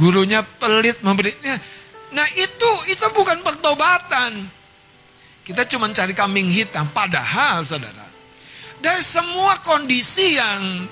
Gurunya 0.00 0.40
pelit 0.42 0.98
memberi. 1.04 1.36
Nah 2.12 2.26
itu 2.40 2.70
itu 2.88 3.04
bukan 3.12 3.44
pertobatan. 3.44 4.57
Kita 5.48 5.64
cuma 5.64 5.88
cari 5.96 6.12
kambing 6.12 6.52
hitam. 6.52 6.92
Padahal 6.92 7.64
saudara, 7.64 8.04
dari 8.84 9.00
semua 9.00 9.56
kondisi 9.64 10.36
yang 10.36 10.84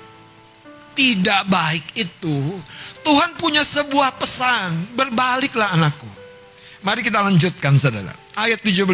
tidak 0.97 1.45
baik 1.45 1.93
itu, 1.93 2.57
Tuhan 3.05 3.37
punya 3.37 3.61
sebuah 3.61 4.17
pesan. 4.17 4.97
Berbaliklah 4.97 5.77
anakku. 5.77 6.09
Mari 6.81 7.05
kita 7.05 7.21
lanjutkan 7.21 7.77
saudara. 7.77 8.17
Ayat 8.33 8.65
17. 8.65 8.89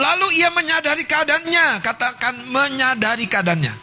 Lalu 0.00 0.40
ia 0.40 0.48
menyadari 0.56 1.04
keadaannya. 1.04 1.84
Katakan 1.84 2.48
menyadari 2.48 3.28
keadaannya. 3.28 3.74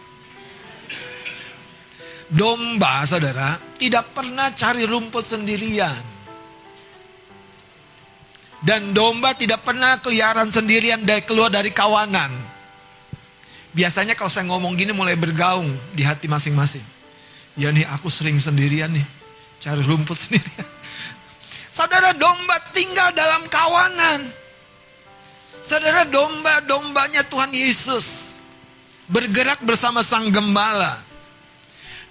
Domba 2.34 3.06
saudara 3.06 3.62
tidak 3.78 4.10
pernah 4.18 4.50
cari 4.58 4.90
rumput 4.90 5.22
sendirian. 5.22 6.15
Dan 8.66 8.98
domba 8.98 9.38
tidak 9.38 9.62
pernah 9.62 10.02
keliaran 10.02 10.50
sendirian 10.50 11.06
dari 11.06 11.22
keluar 11.22 11.54
dari 11.54 11.70
kawanan. 11.70 12.34
Biasanya 13.78 14.18
kalau 14.18 14.32
saya 14.32 14.50
ngomong 14.50 14.74
gini 14.74 14.90
mulai 14.90 15.14
bergaung 15.14 15.70
di 15.94 16.02
hati 16.02 16.26
masing-masing. 16.26 16.82
Ya 17.54 17.70
nih 17.70 17.86
aku 17.86 18.10
sering 18.10 18.42
sendirian 18.42 18.90
nih. 18.90 19.06
Cari 19.62 19.86
rumput 19.86 20.18
sendirian. 20.26 20.70
Saudara 21.70 22.10
domba 22.18 22.58
tinggal 22.74 23.14
dalam 23.14 23.46
kawanan. 23.46 24.26
Saudara 25.62 26.02
domba-dombanya 26.10 27.22
Tuhan 27.30 27.54
Yesus. 27.54 28.34
Bergerak 29.06 29.62
bersama 29.62 30.02
sang 30.02 30.34
gembala. 30.34 30.98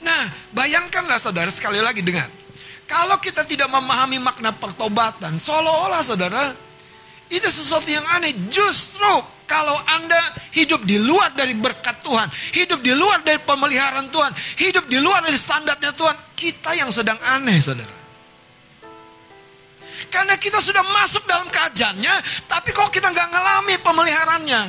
Nah 0.06 0.30
bayangkanlah 0.54 1.18
saudara 1.18 1.50
sekali 1.50 1.82
lagi 1.82 1.98
dengar. 1.98 2.30
Kalau 2.84 3.16
kita 3.16 3.48
tidak 3.48 3.72
memahami 3.72 4.20
makna 4.20 4.52
pertobatan, 4.52 5.40
seolah-olah 5.40 6.02
saudara, 6.04 6.52
itu 7.32 7.48
sesuatu 7.48 7.88
yang 7.88 8.04
aneh. 8.12 8.36
Justru 8.52 9.12
kalau 9.48 9.76
Anda 9.88 10.20
hidup 10.52 10.84
di 10.84 11.00
luar 11.00 11.32
dari 11.32 11.56
berkat 11.56 12.04
Tuhan, 12.04 12.28
hidup 12.52 12.84
di 12.84 12.92
luar 12.92 13.24
dari 13.24 13.40
pemeliharaan 13.40 14.12
Tuhan, 14.12 14.32
hidup 14.60 14.84
di 14.88 15.00
luar 15.00 15.24
dari 15.24 15.36
standarnya 15.36 15.92
Tuhan, 15.96 16.16
kita 16.36 16.76
yang 16.76 16.92
sedang 16.92 17.16
aneh 17.24 17.56
saudara. 17.60 18.04
Karena 20.12 20.36
kita 20.36 20.60
sudah 20.60 20.84
masuk 20.84 21.24
dalam 21.24 21.48
kerajaannya, 21.48 22.46
tapi 22.46 22.70
kok 22.70 22.92
kita 22.92 23.08
nggak 23.08 23.28
ngalami 23.32 23.74
pemeliharaannya. 23.80 24.62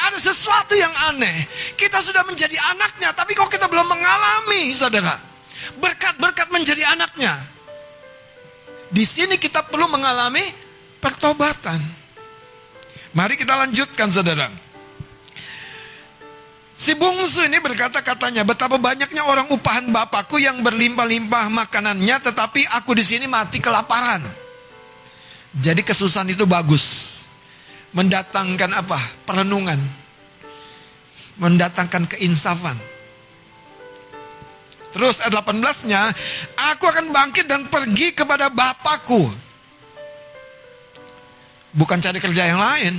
Ada 0.00 0.18
sesuatu 0.32 0.72
yang 0.78 0.92
aneh. 1.12 1.44
Kita 1.76 2.00
sudah 2.00 2.24
menjadi 2.24 2.56
anaknya, 2.72 3.12
tapi 3.12 3.36
kok 3.36 3.52
kita 3.52 3.68
belum 3.68 3.84
mengalami, 3.84 4.72
saudara. 4.72 5.29
Berkat-berkat 5.78 6.50
menjadi 6.50 6.82
anaknya. 6.96 7.38
Di 8.90 9.06
sini 9.06 9.38
kita 9.38 9.62
perlu 9.62 9.86
mengalami 9.86 10.42
pertobatan. 10.98 11.78
Mari 13.14 13.38
kita 13.38 13.54
lanjutkan 13.54 14.10
saudara. 14.10 14.50
Si 16.80 16.96
bungsu 16.96 17.44
ini 17.44 17.60
berkata 17.60 18.00
katanya, 18.00 18.40
betapa 18.40 18.80
banyaknya 18.80 19.20
orang 19.28 19.52
upahan 19.52 19.92
bapakku 19.92 20.40
yang 20.40 20.64
berlimpah-limpah 20.64 21.52
makanannya, 21.52 22.16
tetapi 22.24 22.64
aku 22.72 22.96
di 22.96 23.04
sini 23.04 23.28
mati 23.28 23.60
kelaparan. 23.60 24.24
Jadi 25.52 25.84
kesusahan 25.84 26.32
itu 26.32 26.48
bagus. 26.48 27.18
Mendatangkan 27.92 28.70
apa? 28.80 28.96
Perenungan. 29.28 29.76
Mendatangkan 31.36 32.16
keinsafan. 32.16 32.78
Terus 34.90 35.22
ayat 35.22 35.38
18-nya, 35.38 36.10
aku 36.74 36.84
akan 36.90 37.14
bangkit 37.14 37.46
dan 37.46 37.70
pergi 37.70 38.10
kepada 38.10 38.50
Bapakku. 38.50 39.30
Bukan 41.70 42.02
cari 42.02 42.18
kerja 42.18 42.50
yang 42.50 42.58
lain. 42.58 42.98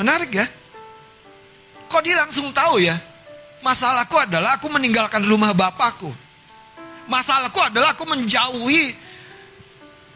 Menarik 0.00 0.32
ya? 0.32 0.48
Kok 1.88 2.00
dia 2.00 2.16
langsung 2.16 2.48
tahu 2.48 2.80
ya? 2.80 2.96
Masalahku 3.60 4.16
adalah 4.16 4.56
aku 4.56 4.72
meninggalkan 4.72 5.20
rumah 5.20 5.52
Bapakku. 5.52 6.08
Masalahku 7.04 7.60
adalah 7.60 7.92
aku 7.92 8.08
menjauhi 8.08 8.96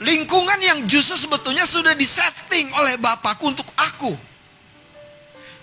lingkungan 0.00 0.58
yang 0.64 0.78
justru 0.88 1.20
sebetulnya 1.20 1.68
sudah 1.68 1.92
disetting 1.92 2.72
oleh 2.72 2.96
Bapakku 2.96 3.52
untuk 3.52 3.68
aku. 3.76 4.16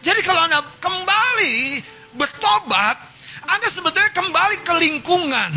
Jadi 0.06 0.22
kalau 0.22 0.46
Anda 0.46 0.62
kembali 0.78 1.82
bertobat, 2.14 3.09
Anda 3.50 3.68
sebetulnya 3.72 4.14
kembali 4.14 4.62
ke 4.62 4.74
lingkungan 4.78 5.52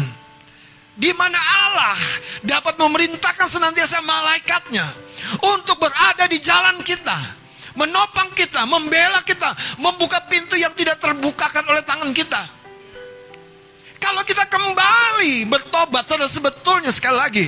di 0.97 1.11
mana 1.17 1.37
Allah 1.37 1.97
dapat 2.45 2.77
memerintahkan 2.77 3.49
senantiasa 3.49 4.05
malaikatnya 4.05 4.85
untuk 5.57 5.81
berada 5.81 6.29
di 6.29 6.37
jalan 6.41 6.81
kita, 6.85 7.17
menopang 7.77 8.33
kita, 8.37 8.69
membela 8.69 9.25
kita, 9.25 9.57
membuka 9.81 10.21
pintu 10.29 10.57
yang 10.57 10.73
tidak 10.77 11.01
terbukakan 11.01 11.65
oleh 11.69 11.83
tangan 11.85 12.13
kita. 12.13 12.43
Kalau 14.03 14.27
kita 14.27 14.51
kembali 14.51 15.47
bertobat, 15.47 16.05
saudara 16.05 16.27
sebetulnya 16.27 16.91
sekali 16.91 17.17
lagi, 17.17 17.47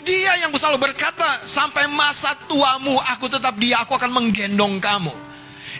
dia 0.00 0.40
yang 0.40 0.50
selalu 0.56 0.90
berkata, 0.90 1.44
sampai 1.44 1.84
masa 1.84 2.32
tuamu 2.48 2.96
aku 3.04 3.28
tetap 3.28 3.52
dia, 3.60 3.84
aku 3.84 3.92
akan 3.94 4.08
menggendong 4.08 4.80
kamu. 4.80 5.27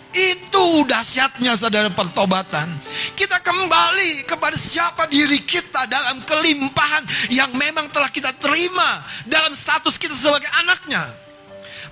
Itu 0.09 0.89
dahsyatnya 0.89 1.53
saudara 1.53 1.93
pertobatan. 1.93 2.65
Kita 3.13 3.45
kembali 3.45 4.25
kepada 4.25 4.57
siapa 4.57 5.05
diri 5.05 5.45
kita 5.45 5.85
dalam 5.85 6.25
kelimpahan 6.25 7.05
yang 7.29 7.53
memang 7.53 7.93
telah 7.93 8.09
kita 8.09 8.33
terima 8.41 9.05
dalam 9.29 9.53
status 9.53 10.01
kita 10.01 10.17
sebagai 10.17 10.49
anaknya. 10.65 11.13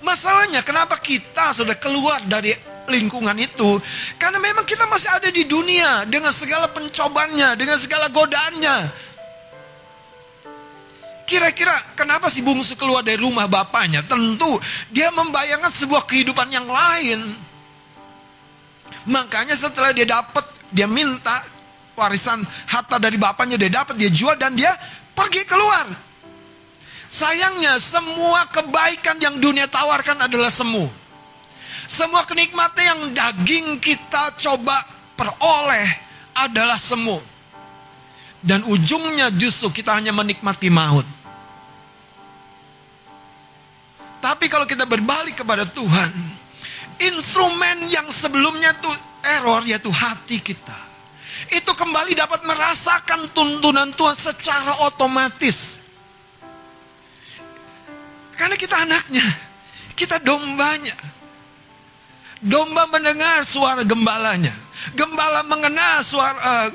Masalahnya 0.00 0.64
kenapa 0.64 0.96
kita 0.96 1.52
sudah 1.52 1.76
keluar 1.76 2.24
dari 2.24 2.56
lingkungan 2.88 3.36
itu? 3.36 3.76
Karena 4.16 4.40
memang 4.40 4.64
kita 4.64 4.88
masih 4.88 5.12
ada 5.12 5.28
di 5.28 5.44
dunia 5.44 6.08
dengan 6.08 6.32
segala 6.32 6.72
pencobannya, 6.72 7.52
dengan 7.52 7.76
segala 7.76 8.08
godaannya. 8.08 8.76
Kira-kira 11.26 11.74
kenapa 11.98 12.30
si 12.30 12.40
bungsu 12.40 12.78
keluar 12.78 13.02
dari 13.02 13.18
rumah 13.18 13.50
bapaknya? 13.50 14.00
Tentu 14.06 14.56
dia 14.88 15.10
membayangkan 15.10 15.74
sebuah 15.74 16.06
kehidupan 16.06 16.48
yang 16.54 16.70
lain. 16.70 17.45
Makanya 19.06 19.54
setelah 19.54 19.94
dia 19.94 20.06
dapat, 20.06 20.42
dia 20.74 20.90
minta 20.90 21.46
warisan 21.94 22.42
harta 22.68 22.98
dari 22.98 23.16
bapaknya 23.16 23.56
dia 23.56 23.70
dapat, 23.70 23.94
dia 23.96 24.10
jual 24.10 24.34
dan 24.34 24.58
dia 24.58 24.74
pergi 25.14 25.46
keluar. 25.46 25.86
Sayangnya 27.06 27.78
semua 27.78 28.50
kebaikan 28.50 29.22
yang 29.22 29.38
dunia 29.38 29.70
tawarkan 29.70 30.26
adalah 30.26 30.50
semu. 30.50 30.90
Semua 31.86 32.26
kenikmatan 32.26 32.82
yang 32.82 33.00
daging 33.14 33.78
kita 33.78 34.34
coba 34.42 34.74
peroleh 35.14 35.86
adalah 36.34 36.76
semu. 36.76 37.22
Dan 38.42 38.66
ujungnya 38.66 39.30
justru 39.30 39.70
kita 39.70 39.94
hanya 39.94 40.10
menikmati 40.10 40.66
maut. 40.66 41.06
Tapi 44.18 44.50
kalau 44.50 44.66
kita 44.66 44.82
berbalik 44.82 45.38
kepada 45.38 45.62
Tuhan, 45.62 46.10
instrumen 47.02 47.88
yang 47.92 48.08
sebelumnya 48.08 48.72
itu 48.76 48.90
error 49.26 49.62
yaitu 49.66 49.90
hati 49.92 50.40
kita. 50.40 50.78
Itu 51.52 51.76
kembali 51.76 52.16
dapat 52.18 52.42
merasakan 52.42 53.30
tuntunan 53.30 53.92
Tuhan 53.94 54.18
secara 54.18 54.82
otomatis. 54.88 55.78
Karena 58.36 58.56
kita 58.58 58.82
anaknya, 58.82 59.26
kita 59.94 60.20
dombanya. 60.20 60.96
Domba 62.36 62.84
mendengar 62.92 63.46
suara 63.48 63.80
gembalanya. 63.80 64.52
Gembala 64.92 65.40
mengenal 65.42 66.04
suara 66.04 66.36
uh, 66.36 66.68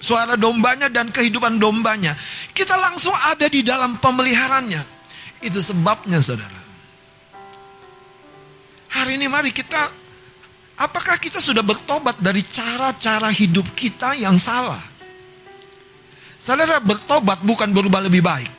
suara 0.00 0.34
dombanya 0.40 0.88
dan 0.88 1.12
kehidupan 1.12 1.60
dombanya. 1.60 2.16
Kita 2.56 2.80
langsung 2.80 3.12
ada 3.28 3.46
di 3.46 3.60
dalam 3.60 4.00
pemeliharannya. 4.00 4.82
Itu 5.44 5.60
sebabnya 5.60 6.18
saudara. 6.24 6.61
Hari 8.92 9.16
ini 9.16 9.24
mari 9.24 9.56
kita, 9.56 9.88
apakah 10.76 11.16
kita 11.16 11.40
sudah 11.40 11.64
bertobat 11.64 12.20
dari 12.20 12.44
cara-cara 12.44 13.32
hidup 13.32 13.72
kita 13.72 14.12
yang 14.12 14.36
salah? 14.36 14.84
Saudara 16.36 16.76
bertobat 16.82 17.40
bukan 17.40 17.72
berubah 17.72 18.04
lebih 18.04 18.20
baik. 18.20 18.52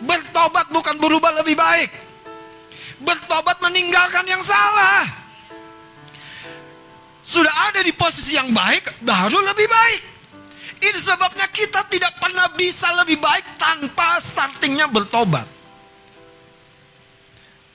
Bertobat 0.00 0.72
bukan 0.72 0.96
berubah 0.96 1.38
lebih 1.38 1.54
baik. 1.54 1.90
Bertobat 3.04 3.60
meninggalkan 3.62 4.24
yang 4.26 4.42
salah. 4.42 5.04
Sudah 7.20 7.52
ada 7.70 7.84
di 7.84 7.94
posisi 7.94 8.34
yang 8.34 8.50
baik, 8.50 9.04
baru 9.04 9.38
lebih 9.38 9.68
baik. 9.70 10.02
Ini 10.80 10.98
sebabnya 10.98 11.46
kita 11.52 11.84
tidak 11.86 12.16
pernah 12.18 12.48
bisa 12.56 12.90
lebih 12.96 13.20
baik 13.20 13.60
tanpa 13.60 14.16
startingnya 14.18 14.88
bertobat. 14.88 15.59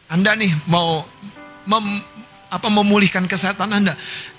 Anda 0.05 0.37
nih 0.37 0.53
mau 0.69 1.01
mem, 1.65 1.85
apa 2.49 2.67
memulihkan 2.69 3.25
kesehatan 3.25 3.73
Anda, 3.73 3.93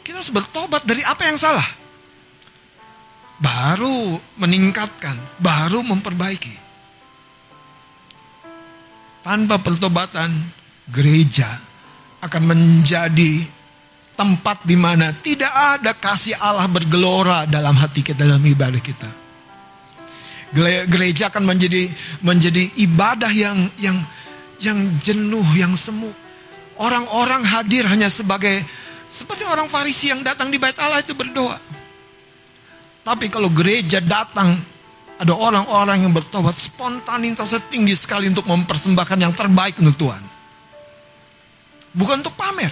kita 0.06 0.22
harus 0.22 0.30
bertobat 0.30 0.86
dari 0.86 1.02
apa 1.02 1.26
yang 1.26 1.38
salah. 1.38 1.66
Baru 3.36 4.16
meningkatkan, 4.40 5.18
baru 5.42 5.84
memperbaiki. 5.84 6.64
Tanpa 9.26 9.58
pertobatan, 9.58 10.30
gereja 10.88 11.50
akan 12.22 12.42
menjadi 12.46 13.42
tempat 14.16 14.64
di 14.64 14.78
mana 14.78 15.12
tidak 15.12 15.52
ada 15.52 15.92
kasih 15.92 16.38
Allah 16.40 16.64
bergelora 16.70 17.44
dalam 17.44 17.76
hati 17.76 18.00
kita 18.00 18.24
dalam 18.24 18.40
ibadah 18.40 18.80
kita. 18.80 19.10
Gereja 20.88 21.28
akan 21.28 21.44
menjadi 21.44 21.90
menjadi 22.24 22.64
ibadah 22.80 23.28
yang 23.28 23.68
yang 23.76 23.98
yang 24.60 24.78
jenuh, 25.00 25.44
yang 25.56 25.74
semu. 25.76 26.10
Orang-orang 26.76 27.40
hadir 27.44 27.88
hanya 27.88 28.12
sebagai 28.12 28.60
seperti 29.08 29.46
orang 29.48 29.70
Farisi 29.70 30.12
yang 30.12 30.20
datang 30.20 30.52
di 30.52 30.60
bait 30.60 30.76
Allah 30.76 31.00
itu 31.00 31.16
berdoa. 31.16 31.56
Tapi 33.06 33.30
kalau 33.30 33.48
gereja 33.48 34.02
datang 34.02 34.58
ada 35.16 35.32
orang-orang 35.32 36.04
yang 36.04 36.12
bertobat 36.12 36.52
spontanitasnya 36.52 37.64
tinggi 37.72 37.96
sekali 37.96 38.28
untuk 38.28 38.44
mempersembahkan 38.44 39.18
yang 39.22 39.32
terbaik 39.32 39.80
untuk 39.80 39.96
Tuhan. 39.96 40.22
Bukan 41.96 42.20
untuk 42.20 42.36
pamer. 42.36 42.68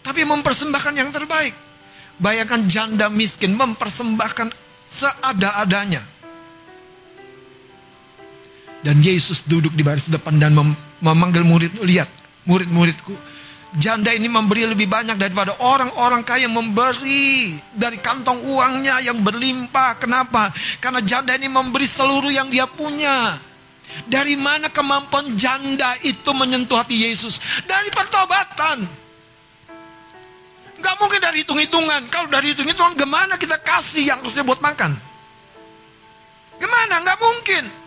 Tapi 0.00 0.24
mempersembahkan 0.24 0.94
yang 0.96 1.10
terbaik. 1.12 1.52
Bayangkan 2.16 2.64
janda 2.64 3.12
miskin 3.12 3.52
mempersembahkan 3.52 4.48
seada-adanya. 4.88 6.00
Dan 8.86 9.02
Yesus 9.02 9.42
duduk 9.42 9.74
di 9.74 9.82
baris 9.82 10.06
depan 10.06 10.38
dan 10.38 10.54
mem 10.54 10.70
memanggil 11.02 11.42
murid, 11.42 11.82
lihat 11.82 12.06
murid-muridku. 12.46 13.18
Janda 13.74 14.14
ini 14.14 14.30
memberi 14.30 14.62
lebih 14.62 14.86
banyak 14.86 15.18
daripada 15.18 15.58
orang-orang 15.58 16.22
kaya 16.22 16.46
memberi 16.46 17.50
dari 17.74 17.98
kantong 17.98 18.46
uangnya 18.46 19.02
yang 19.02 19.26
berlimpah. 19.26 19.98
Kenapa? 19.98 20.54
Karena 20.78 21.02
janda 21.02 21.34
ini 21.34 21.50
memberi 21.50 21.82
seluruh 21.82 22.30
yang 22.30 22.46
dia 22.46 22.70
punya. 22.70 23.34
Dari 24.06 24.38
mana 24.38 24.70
kemampuan 24.70 25.34
janda 25.34 25.98
itu 26.06 26.30
menyentuh 26.30 26.78
hati 26.78 27.10
Yesus? 27.10 27.42
Dari 27.66 27.90
pertobatan. 27.90 28.86
Gak 30.78 30.94
mungkin 31.02 31.18
dari 31.18 31.42
hitung-hitungan. 31.42 32.06
Kalau 32.06 32.30
dari 32.30 32.54
hitung-hitungan, 32.54 32.94
gimana 32.94 33.34
kita 33.34 33.58
kasih 33.58 34.14
yang 34.14 34.22
harusnya 34.22 34.46
buat 34.46 34.62
makan? 34.62 34.94
Gimana? 36.62 37.02
Gak 37.02 37.18
mungkin. 37.18 37.85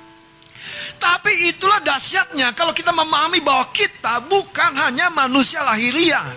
Tapi 1.00 1.56
itulah 1.56 1.80
dahsyatnya 1.80 2.52
kalau 2.52 2.76
kita 2.76 2.92
memahami 2.92 3.40
bahwa 3.40 3.72
kita 3.72 4.20
bukan 4.28 4.76
hanya 4.76 5.08
manusia 5.08 5.64
lahiriah. 5.64 6.28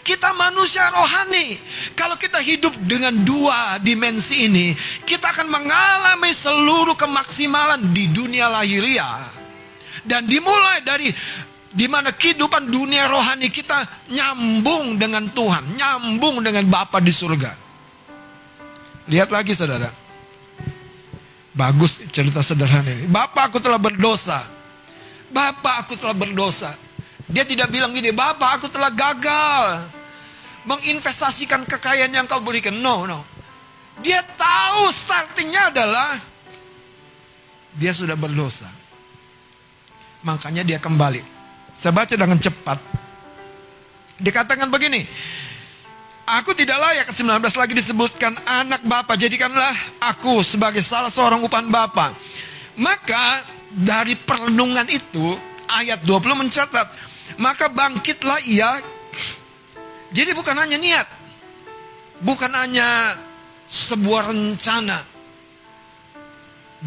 Kita 0.00 0.32
manusia 0.32 0.88
rohani. 0.88 1.60
Kalau 1.92 2.16
kita 2.16 2.40
hidup 2.40 2.72
dengan 2.80 3.12
dua 3.12 3.76
dimensi 3.78 4.48
ini, 4.48 4.72
kita 5.04 5.30
akan 5.30 5.52
mengalami 5.52 6.32
seluruh 6.32 6.96
kemaksimalan 6.96 7.92
di 7.92 8.08
dunia 8.10 8.48
lahiriah. 8.48 9.20
Dan 10.02 10.24
dimulai 10.24 10.80
dari 10.80 11.12
Di 11.76 11.92
mana 11.92 12.08
kehidupan 12.08 12.72
dunia 12.72 13.04
rohani 13.04 13.52
kita 13.52 14.08
nyambung 14.08 14.96
dengan 14.96 15.28
Tuhan, 15.28 15.76
nyambung 15.76 16.40
dengan 16.40 16.64
Bapa 16.72 17.04
di 17.04 17.12
surga. 17.12 17.52
Lihat 19.12 19.28
lagi 19.28 19.52
saudara. 19.52 20.05
Bagus 21.56 22.04
cerita 22.12 22.44
sederhana 22.44 22.92
ini. 22.92 23.08
Bapak 23.08 23.48
aku 23.48 23.58
telah 23.64 23.80
berdosa. 23.80 24.44
Bapak 25.32 25.88
aku 25.88 25.96
telah 25.96 26.12
berdosa. 26.12 26.76
Dia 27.26 27.48
tidak 27.48 27.72
bilang 27.72 27.96
gini, 27.96 28.12
Bapak 28.12 28.60
aku 28.60 28.68
telah 28.68 28.92
gagal. 28.92 29.88
Menginvestasikan 30.68 31.64
kekayaan 31.64 32.12
yang 32.12 32.28
kau 32.28 32.44
berikan. 32.44 32.76
No, 32.76 33.08
no. 33.08 33.24
Dia 34.04 34.20
tahu 34.20 34.92
startingnya 34.92 35.72
adalah 35.72 36.20
dia 37.72 37.96
sudah 37.96 38.20
berdosa. 38.20 38.68
Makanya 40.28 40.60
dia 40.60 40.76
kembali. 40.76 41.24
Saya 41.72 41.96
baca 41.96 42.12
dengan 42.12 42.36
cepat. 42.36 42.76
Dikatakan 44.20 44.68
begini. 44.68 45.08
Aku 46.26 46.58
tidak 46.58 46.82
layak 46.82 47.06
19 47.14 47.38
lagi 47.38 47.70
disebutkan 47.70 48.34
anak 48.42 48.82
Bapa 48.82 49.14
jadikanlah 49.14 49.70
aku 50.02 50.42
sebagai 50.42 50.82
salah 50.82 51.06
seorang 51.06 51.38
upan 51.46 51.70
Bapa. 51.70 52.10
Maka 52.82 53.46
dari 53.70 54.18
perenungan 54.18 54.90
itu 54.90 55.38
ayat 55.70 56.02
20 56.02 56.42
mencatat 56.42 56.90
maka 57.38 57.70
bangkitlah 57.70 58.42
ia. 58.42 58.74
Jadi 60.10 60.34
bukan 60.34 60.58
hanya 60.58 60.74
niat 60.74 61.06
bukan 62.26 62.50
hanya 62.58 63.14
sebuah 63.70 64.34
rencana. 64.34 64.98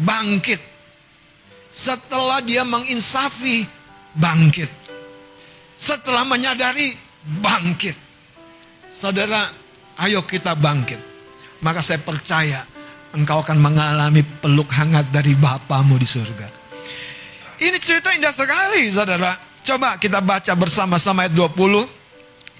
Bangkit. 0.04 0.60
Setelah 1.72 2.44
dia 2.44 2.60
menginsafi 2.60 3.64
bangkit. 4.20 4.68
Setelah 5.80 6.28
menyadari 6.28 6.92
bangkit 7.40 8.09
saudara 8.90 9.46
ayo 10.02 10.26
kita 10.26 10.58
bangkit. 10.58 10.98
Maka 11.62 11.80
saya 11.80 12.02
percaya 12.02 12.66
engkau 13.14 13.40
akan 13.40 13.58
mengalami 13.62 14.26
peluk 14.26 14.68
hangat 14.74 15.08
dari 15.14 15.38
Bapamu 15.38 15.96
di 15.96 16.08
surga. 16.08 16.48
Ini 17.60 17.78
cerita 17.78 18.10
indah 18.12 18.34
sekali 18.34 18.90
saudara. 18.90 19.38
Coba 19.62 20.00
kita 20.00 20.18
baca 20.24 20.52
bersama-sama 20.56 21.28
ayat 21.28 21.36
20 21.36 22.00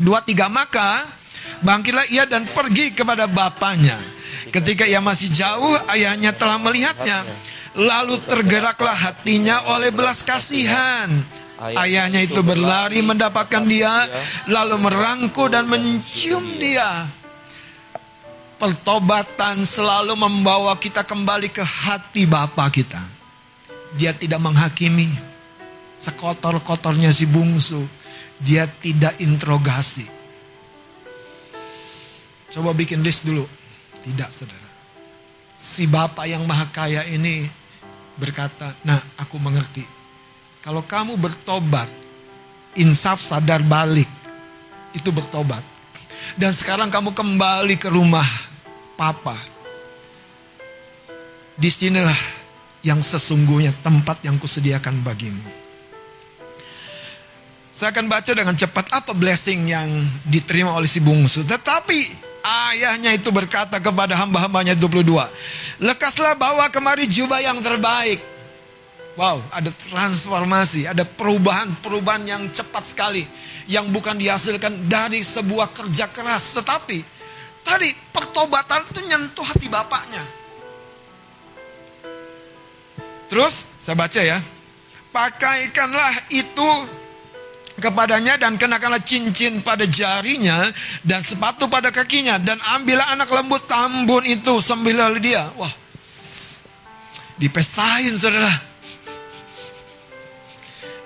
23 0.01 0.49
maka 0.49 1.09
bangkitlah 1.64 2.07
ia 2.12 2.24
dan 2.28 2.49
pergi 2.49 2.93
kepada 2.93 3.24
bapaknya 3.24 3.97
ketika 4.53 4.85
ia 4.85 5.01
masih 5.01 5.33
jauh 5.33 5.76
ayahnya 5.91 6.37
telah 6.37 6.61
melihatnya. 6.61 7.24
Lalu 7.70 8.18
tergeraklah 8.26 8.99
hatinya 8.99 9.62
oleh 9.70 9.95
belas 9.95 10.26
kasihan 10.26 11.09
ayahnya 11.61 12.25
itu 12.25 12.41
berlari 12.41 13.05
mendapatkan 13.05 13.65
dia 13.69 14.09
lalu 14.49 14.77
merangkul 14.81 15.53
dan 15.53 15.69
mencium 15.69 16.45
dia 16.57 17.07
pertobatan 18.57 19.65
selalu 19.65 20.17
membawa 20.17 20.77
kita 20.77 21.05
kembali 21.05 21.49
ke 21.53 21.65
hati 21.65 22.25
Bapa 22.25 22.69
kita 22.73 23.01
dia 23.97 24.17
tidak 24.17 24.41
menghakimi 24.41 25.13
sekotor-kotornya 26.01 27.13
si 27.13 27.29
bungsu 27.29 28.01
dia 28.41 28.65
tidak 28.65 29.21
interogasi. 29.21 30.09
Coba 32.51 32.73
bikin 32.73 33.05
list 33.05 33.29
dulu. 33.29 33.45
Tidak, 34.01 34.31
saudara. 34.33 34.71
Si 35.61 35.85
bapak 35.85 36.25
yang 36.25 36.49
maha 36.49 36.73
kaya 36.73 37.05
ini 37.05 37.45
berkata, 38.17 38.73
nah 38.89 38.97
aku 39.21 39.37
mengerti. 39.37 39.99
Kalau 40.61 40.85
kamu 40.85 41.17
bertobat, 41.17 41.89
insaf 42.77 43.25
sadar 43.25 43.65
balik, 43.65 44.09
itu 44.93 45.09
bertobat. 45.09 45.65
Dan 46.37 46.53
sekarang 46.53 46.93
kamu 46.93 47.17
kembali 47.17 47.81
ke 47.81 47.89
rumah 47.89 48.27
papa. 48.93 49.37
Di 51.57 51.69
sinilah 51.73 52.17
yang 52.85 53.01
sesungguhnya 53.01 53.73
tempat 53.81 54.21
yang 54.25 54.37
kusediakan 54.37 55.01
bagimu. 55.01 55.45
Saya 57.73 57.97
akan 57.97 58.13
baca 58.13 58.33
dengan 58.37 58.53
cepat 58.53 58.93
apa 58.93 59.17
blessing 59.17 59.65
yang 59.65 59.89
diterima 60.29 60.77
oleh 60.77 60.85
si 60.85 61.01
bungsu. 61.01 61.41
Tetapi 61.49 61.99
ayahnya 62.45 63.17
itu 63.17 63.33
berkata 63.33 63.81
kepada 63.81 64.13
hamba-hambanya 64.13 64.77
22. 64.77 65.09
Lekaslah 65.81 66.37
bawa 66.37 66.69
kemari 66.69 67.09
jubah 67.09 67.41
yang 67.41 67.65
terbaik. 67.65 68.30
Wow, 69.19 69.43
ada 69.51 69.75
transformasi, 69.75 70.87
ada 70.87 71.03
perubahan-perubahan 71.03 72.25
yang 72.31 72.43
cepat 72.55 72.85
sekali. 72.87 73.27
Yang 73.67 73.87
bukan 73.91 74.15
dihasilkan 74.15 74.87
dari 74.87 75.21
sebuah 75.21 75.75
kerja 75.75 76.07
keras. 76.15 76.55
Tetapi 76.55 76.99
tadi 77.67 77.91
pertobatan 78.15 78.87
itu 78.87 79.01
nyentuh 79.03 79.47
hati 79.47 79.67
bapaknya. 79.67 80.23
Terus 83.27 83.67
saya 83.83 83.99
baca 83.99 84.21
ya. 84.23 84.39
Pakaikanlah 85.11 86.31
itu 86.31 86.71
kepadanya 87.83 88.39
dan 88.39 88.55
kenakanlah 88.55 89.03
cincin 89.03 89.59
pada 89.65 89.89
jarinya 89.89 90.71
dan 91.03 91.25
sepatu 91.25 91.67
pada 91.67 91.91
kakinya 91.91 92.39
dan 92.39 92.61
ambillah 92.77 93.11
anak 93.17 93.27
lembut 93.33 93.67
tambun 93.67 94.23
itu 94.23 94.63
sembilan 94.63 95.19
dia. 95.19 95.51
Wah, 95.59 95.73
dipestain 97.41 98.15
saudara, 98.15 98.70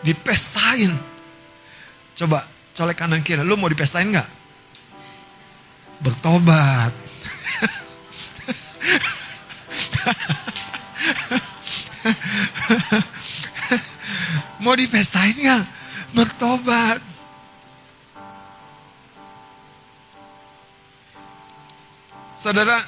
dipestain. 0.05 0.93
Coba 2.15 2.47
colek 2.77 3.01
kanan 3.01 3.25
kiri, 3.25 3.43
lu 3.43 3.57
mau 3.57 3.73
dipestain 3.73 4.13
nggak? 4.13 4.29
Bertobat. 6.05 6.93
mau 14.63 14.77
dipestain 14.77 15.35
nggak? 15.35 15.65
bertobat. 16.15 17.03
Saudara, 22.39 22.79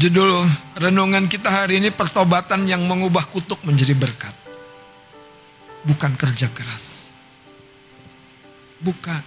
judul 0.00 0.48
renungan 0.74 1.30
kita 1.30 1.52
hari 1.52 1.78
ini 1.78 1.94
pertobatan 1.94 2.66
yang 2.66 2.82
mengubah 2.88 3.28
kutuk 3.30 3.62
menjadi 3.62 3.94
berkat. 3.94 4.41
Bukan 5.82 6.14
kerja 6.14 6.46
keras. 6.54 7.14
Bukan. 8.82 9.22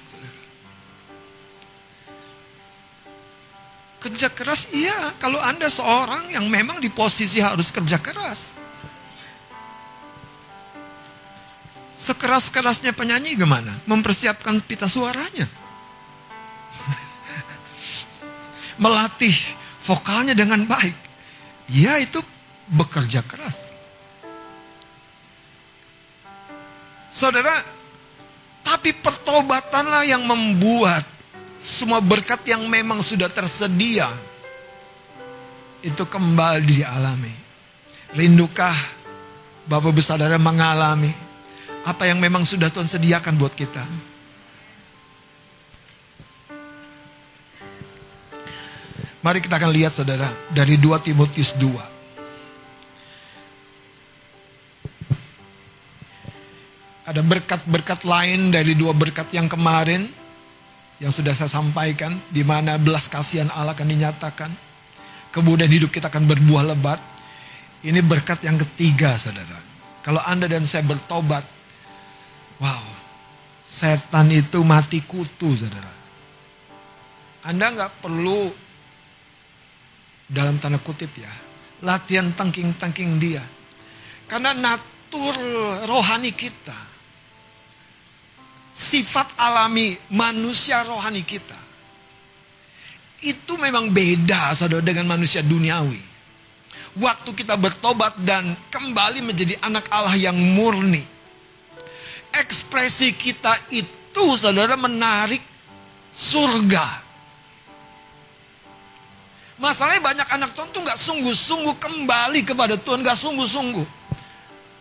Kerja 4.06 4.30
keras 4.30 4.70
iya, 4.70 5.18
kalau 5.18 5.42
Anda 5.42 5.66
seorang 5.66 6.30
yang 6.30 6.46
memang 6.46 6.78
di 6.78 6.94
posisi 6.94 7.42
harus 7.42 7.74
kerja 7.74 7.98
keras. 7.98 8.54
Sekeras-kerasnya 11.96 12.94
penyanyi 12.94 13.34
gimana? 13.34 13.74
Mempersiapkan 13.90 14.62
pita 14.62 14.86
suaranya. 14.86 15.50
Melatih 18.84 19.34
vokalnya 19.82 20.38
dengan 20.38 20.70
baik. 20.70 20.94
Ya 21.74 21.98
itu 21.98 22.22
bekerja 22.70 23.26
keras. 23.26 23.75
Saudara, 27.16 27.64
tapi 28.60 28.92
pertobatanlah 28.92 30.04
yang 30.04 30.28
membuat 30.28 31.08
semua 31.56 32.04
berkat 32.04 32.44
yang 32.44 32.68
memang 32.68 33.00
sudah 33.00 33.32
tersedia 33.32 34.12
itu 35.80 36.04
kembali 36.04 36.84
dialami. 36.84 37.32
Rindukah 38.20 38.76
Bapak 39.64 39.96
Ibu 39.96 40.04
Saudara 40.04 40.36
mengalami 40.36 41.16
apa 41.88 42.04
yang 42.04 42.20
memang 42.20 42.44
sudah 42.44 42.68
Tuhan 42.68 42.92
sediakan 42.92 43.40
buat 43.40 43.56
kita. 43.56 43.88
Mari 49.24 49.40
kita 49.40 49.56
akan 49.56 49.72
lihat 49.72 49.96
saudara 49.96 50.28
dari 50.52 50.76
2 50.76 51.00
Timotius 51.00 51.56
2. 51.56 51.95
Ada 57.06 57.22
berkat-berkat 57.22 58.02
lain 58.02 58.50
dari 58.50 58.74
dua 58.74 58.94
berkat 58.98 59.30
yang 59.30 59.46
kemarin 59.46 60.10
yang 60.98 61.14
sudah 61.14 61.38
saya 61.38 61.52
sampaikan 61.52 62.18
di 62.34 62.42
mana 62.42 62.82
belas 62.82 63.06
kasihan 63.06 63.52
Allah 63.54 63.78
akan 63.78 63.88
dinyatakan. 63.88 64.52
Kemudian 65.30 65.70
hidup 65.70 65.94
kita 65.94 66.10
akan 66.10 66.26
berbuah 66.26 66.74
lebat. 66.74 66.98
Ini 67.86 68.02
berkat 68.02 68.42
yang 68.50 68.58
ketiga 68.58 69.14
saudara. 69.22 69.62
Kalau 70.02 70.18
Anda 70.26 70.50
dan 70.50 70.66
saya 70.66 70.82
bertobat 70.82 71.46
Wow, 72.56 72.88
setan 73.68 74.32
itu 74.32 74.64
mati 74.64 75.04
kutu, 75.04 75.60
saudara. 75.60 75.92
Anda 77.44 77.68
nggak 77.76 77.92
perlu 78.00 78.48
dalam 80.32 80.56
tanda 80.58 80.80
kutip 80.80 81.12
ya, 81.20 81.30
latihan 81.84 82.32
tangking-tangking 82.32 83.20
dia. 83.20 83.44
Karena 84.26 84.56
natur 84.56 85.36
rohani 85.86 86.32
kita 86.32 86.95
sifat 88.76 89.40
alami 89.40 89.96
manusia 90.12 90.84
rohani 90.84 91.24
kita 91.24 91.56
itu 93.24 93.56
memang 93.56 93.88
beda 93.88 94.52
saudara 94.52 94.84
dengan 94.84 95.16
manusia 95.16 95.40
duniawi. 95.40 96.14
Waktu 96.96 97.32
kita 97.36 97.56
bertobat 97.60 98.16
dan 98.24 98.56
kembali 98.72 99.24
menjadi 99.24 99.60
anak 99.64 99.88
Allah 99.92 100.16
yang 100.16 100.36
murni. 100.36 101.04
Ekspresi 102.36 103.16
kita 103.16 103.56
itu 103.72 104.26
saudara 104.36 104.76
menarik 104.76 105.42
surga. 106.12 107.04
Masalahnya 109.56 110.04
banyak 110.04 110.28
anak 110.36 110.52
Tuhan 110.52 110.70
tuh 110.72 110.82
nggak 110.84 111.00
sungguh-sungguh 111.00 111.76
kembali 111.80 112.44
kepada 112.44 112.76
Tuhan, 112.76 113.00
nggak 113.04 113.20
sungguh-sungguh. 113.20 113.88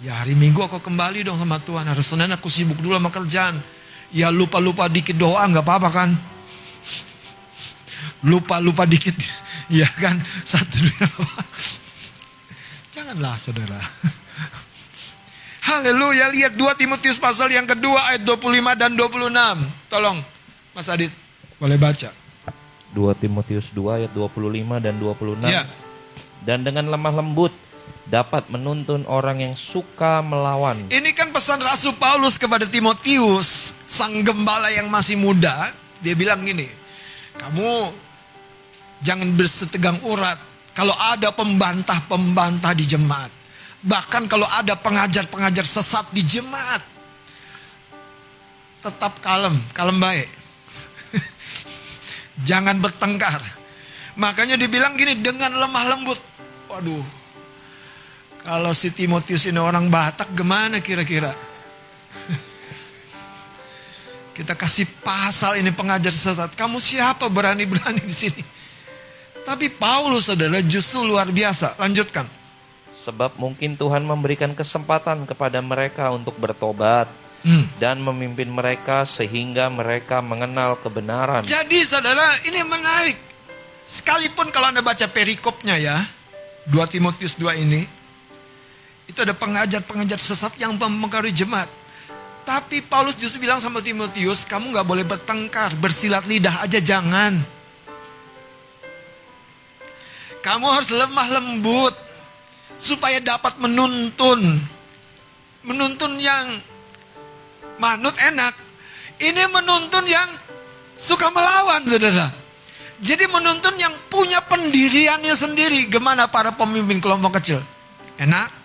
Ya 0.02 0.18
hari 0.18 0.34
Minggu 0.34 0.58
aku 0.66 0.82
kembali 0.82 1.22
dong 1.22 1.38
sama 1.38 1.62
Tuhan, 1.62 1.86
hari 1.86 2.02
Senin 2.02 2.30
aku 2.34 2.50
sibuk 2.50 2.78
dulu 2.82 2.98
sama 2.98 3.10
kerjaan. 3.14 3.62
Ya 4.14 4.30
lupa-lupa 4.30 4.86
dikit 4.86 5.18
doa 5.18 5.42
nggak 5.42 5.66
apa-apa 5.66 5.90
kan? 5.90 6.10
Lupa-lupa 8.22 8.86
dikit, 8.86 9.18
ya 9.82 9.90
kan? 9.90 10.22
Satu 10.46 10.78
dua. 10.78 11.28
Janganlah 12.94 13.34
saudara. 13.36 13.82
Haleluya, 15.74 16.30
lihat 16.30 16.54
2 16.54 16.76
Timotius 16.78 17.18
pasal 17.18 17.50
yang 17.50 17.66
kedua 17.66 18.12
ayat 18.12 18.22
25 18.22 18.78
dan 18.78 18.94
26. 18.94 19.32
Tolong 19.90 20.22
Mas 20.76 20.86
Adit, 20.86 21.10
boleh 21.58 21.74
baca. 21.74 22.12
2 22.94 23.20
Timotius 23.20 23.74
2 23.74 23.98
ayat 23.98 24.10
25 24.14 24.78
dan 24.78 24.94
26. 25.00 25.42
Ya. 25.50 25.66
Dan 26.46 26.62
dengan 26.62 26.86
lemah 26.92 27.18
lembut 27.18 27.50
dapat 28.04 28.46
menuntun 28.52 29.08
orang 29.08 29.40
yang 29.40 29.54
suka 29.56 30.20
melawan. 30.20 30.86
Ini 30.92 31.10
kan 31.16 31.32
pesan 31.32 31.58
Rasul 31.64 31.96
Paulus 31.96 32.36
kepada 32.36 32.68
Timotius, 32.68 33.72
sang 33.88 34.20
gembala 34.20 34.68
yang 34.70 34.92
masih 34.92 35.16
muda. 35.16 35.72
Dia 36.04 36.12
bilang 36.12 36.44
gini, 36.44 36.68
kamu 37.40 37.90
jangan 39.00 39.28
bersetegang 39.34 39.98
urat. 40.04 40.36
Kalau 40.74 40.94
ada 40.94 41.30
pembantah-pembantah 41.30 42.74
di 42.74 42.84
jemaat. 42.84 43.30
Bahkan 43.84 44.26
kalau 44.26 44.48
ada 44.48 44.74
pengajar-pengajar 44.74 45.62
sesat 45.62 46.08
di 46.10 46.24
jemaat. 46.24 46.82
Tetap 48.82 49.22
kalem, 49.22 49.60
kalem 49.70 49.96
baik. 49.96 50.28
jangan 52.48 52.80
bertengkar. 52.82 53.38
Makanya 54.18 54.58
dibilang 54.58 54.98
gini, 54.98 55.14
dengan 55.18 55.52
lemah 55.54 55.84
lembut. 55.94 56.20
Waduh, 56.68 57.23
kalau 58.44 58.76
si 58.76 58.92
Timotius 58.92 59.48
ini 59.48 59.56
orang 59.56 59.88
Batak 59.88 60.36
gimana 60.36 60.84
kira-kira? 60.84 61.32
Kita 64.36 64.52
kasih 64.52 64.84
pasal 65.00 65.64
ini 65.64 65.72
pengajar 65.72 66.12
sesat. 66.12 66.52
Kamu 66.52 66.76
siapa 66.76 67.24
berani-berani 67.32 68.04
di 68.04 68.14
sini? 68.14 68.42
Tapi 69.44 69.68
Paulus 69.72 70.28
adalah 70.32 70.60
justru 70.64 71.04
luar 71.04 71.28
biasa. 71.32 71.76
Lanjutkan. 71.80 72.24
Sebab 73.04 73.36
mungkin 73.36 73.76
Tuhan 73.76 74.00
memberikan 74.04 74.56
kesempatan 74.56 75.28
kepada 75.28 75.60
mereka 75.60 76.08
untuk 76.12 76.36
bertobat 76.40 77.08
Hmm. 77.44 77.68
dan 77.76 78.00
memimpin 78.00 78.48
mereka 78.48 79.04
sehingga 79.04 79.68
mereka 79.68 80.24
mengenal 80.24 80.80
kebenaran. 80.80 81.44
Jadi 81.44 81.84
saudara 81.84 82.40
ini 82.48 82.64
menarik. 82.64 83.20
Sekalipun 83.84 84.48
kalau 84.48 84.72
anda 84.72 84.80
baca 84.80 85.04
perikopnya 85.04 85.76
ya. 85.76 86.08
2 86.72 86.80
Timotius 86.88 87.36
2 87.36 87.60
ini. 87.60 87.84
Itu 89.04 89.20
ada 89.20 89.36
pengajar-pengajar 89.36 90.16
sesat 90.16 90.56
yang 90.56 90.76
mempengaruhi 90.76 91.34
jemaat. 91.34 91.68
Tapi 92.44 92.84
Paulus 92.84 93.16
justru 93.16 93.40
bilang 93.40 93.56
sama 93.56 93.80
Timotius, 93.80 94.44
kamu 94.44 94.76
nggak 94.76 94.84
boleh 94.88 95.04
bertengkar, 95.04 95.72
bersilat 95.80 96.28
lidah 96.28 96.60
aja 96.64 96.76
jangan. 96.76 97.40
Kamu 100.44 100.66
harus 100.68 100.92
lemah 100.92 101.40
lembut 101.40 101.96
supaya 102.76 103.16
dapat 103.16 103.56
menuntun. 103.56 104.60
Menuntun 105.64 106.20
yang 106.20 106.60
manut 107.80 108.12
enak. 108.20 108.52
Ini 109.16 109.48
menuntun 109.48 110.04
yang 110.04 110.28
suka 111.00 111.32
melawan, 111.32 111.88
saudara. 111.88 112.28
Jadi 113.00 113.24
menuntun 113.24 113.80
yang 113.80 113.96
punya 114.12 114.44
pendiriannya 114.44 115.32
sendiri. 115.32 115.88
Gimana 115.88 116.28
para 116.28 116.52
pemimpin 116.52 117.00
kelompok 117.00 117.40
kecil? 117.40 117.64
Enak? 118.20 118.63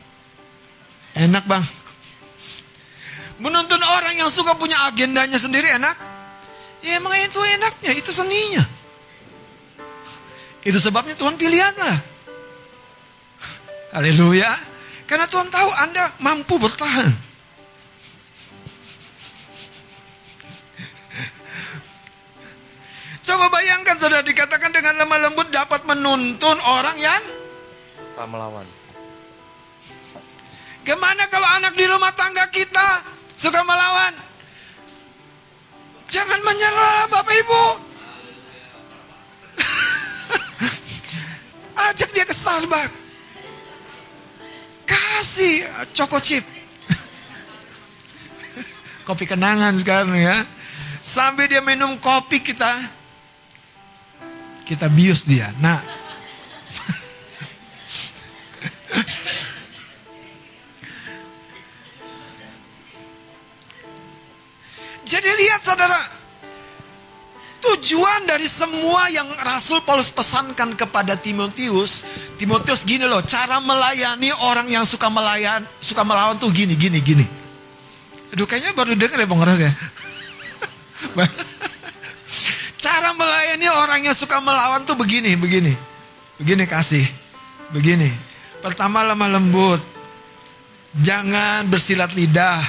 Enak 1.20 1.44
bang. 1.44 1.66
Menuntun 3.44 3.84
orang 3.84 4.16
yang 4.16 4.32
suka 4.32 4.56
punya 4.56 4.88
agendanya 4.88 5.36
sendiri 5.36 5.68
enak? 5.76 5.96
Ya 6.80 6.96
emang 6.96 7.12
itu 7.20 7.40
enaknya, 7.44 7.92
itu 7.92 8.12
seninya. 8.16 8.64
Itu 10.64 10.80
sebabnya 10.80 11.20
Tuhan 11.20 11.36
pilihanlah. 11.36 11.98
Haleluya. 13.96 14.48
Karena 15.08 15.28
Tuhan 15.28 15.52
tahu 15.52 15.70
Anda 15.76 16.14
mampu 16.24 16.56
bertahan. 16.56 17.12
Coba 23.28 23.46
bayangkan 23.52 24.00
saudara 24.00 24.24
dikatakan 24.24 24.72
dengan 24.72 25.04
lemah 25.04 25.20
lembut 25.30 25.52
dapat 25.52 25.84
menuntun 25.84 26.58
orang 26.64 26.98
yang 26.98 27.24
Suka 28.20 28.26
melawan. 28.26 28.68
Gimana 30.84 31.28
kalau 31.28 31.48
anak 31.60 31.76
di 31.76 31.86
rumah 31.86 32.12
tangga 32.16 32.48
kita 32.50 33.04
suka 33.36 33.62
melawan? 33.64 34.16
Jangan 36.10 36.40
menyerah 36.42 37.06
Bapak 37.14 37.36
Ibu. 37.46 37.64
Ajak 41.90 42.10
dia 42.12 42.26
ke 42.26 42.34
Starbucks. 42.34 42.98
Kasih 44.90 45.70
Choco 45.94 46.18
Chip. 46.18 46.42
kopi 49.08 49.30
kenangan 49.30 49.78
sekarang 49.78 50.18
ya. 50.18 50.42
Sambil 51.00 51.46
dia 51.46 51.62
minum 51.62 51.94
kopi 52.02 52.42
kita 52.42 53.00
kita 54.70 54.86
bius 54.86 55.26
dia. 55.26 55.50
Nah, 55.58 55.82
tujuan 67.80 68.28
dari 68.28 68.44
semua 68.44 69.08
yang 69.08 69.26
Rasul 69.40 69.80
Paulus 69.88 70.12
pesankan 70.12 70.76
kepada 70.76 71.16
Timotius, 71.16 72.04
Timotius 72.36 72.84
gini 72.84 73.08
loh, 73.08 73.24
cara 73.24 73.64
melayani 73.64 74.36
orang 74.44 74.68
yang 74.68 74.84
suka 74.84 75.08
melayan, 75.08 75.64
suka 75.80 76.04
melawan 76.04 76.36
tuh 76.36 76.52
gini, 76.52 76.76
gini, 76.76 77.00
gini. 77.00 77.24
Aduh 78.36 78.44
kayaknya 78.44 78.76
baru 78.76 79.00
dengar 79.00 79.16
ya 79.16 79.26
Bang 79.26 79.40
Ras 79.40 79.64
ya. 79.64 79.72
cara 82.84 83.16
melayani 83.16 83.68
orang 83.72 84.04
yang 84.12 84.16
suka 84.16 84.44
melawan 84.44 84.84
tuh 84.84 85.00
begini, 85.00 85.40
begini. 85.40 85.72
Begini 86.36 86.68
kasih, 86.68 87.08
begini. 87.72 88.12
Pertama 88.60 89.08
lemah 89.08 89.40
lembut, 89.40 89.80
jangan 91.00 91.64
bersilat 91.64 92.12
lidah, 92.12 92.60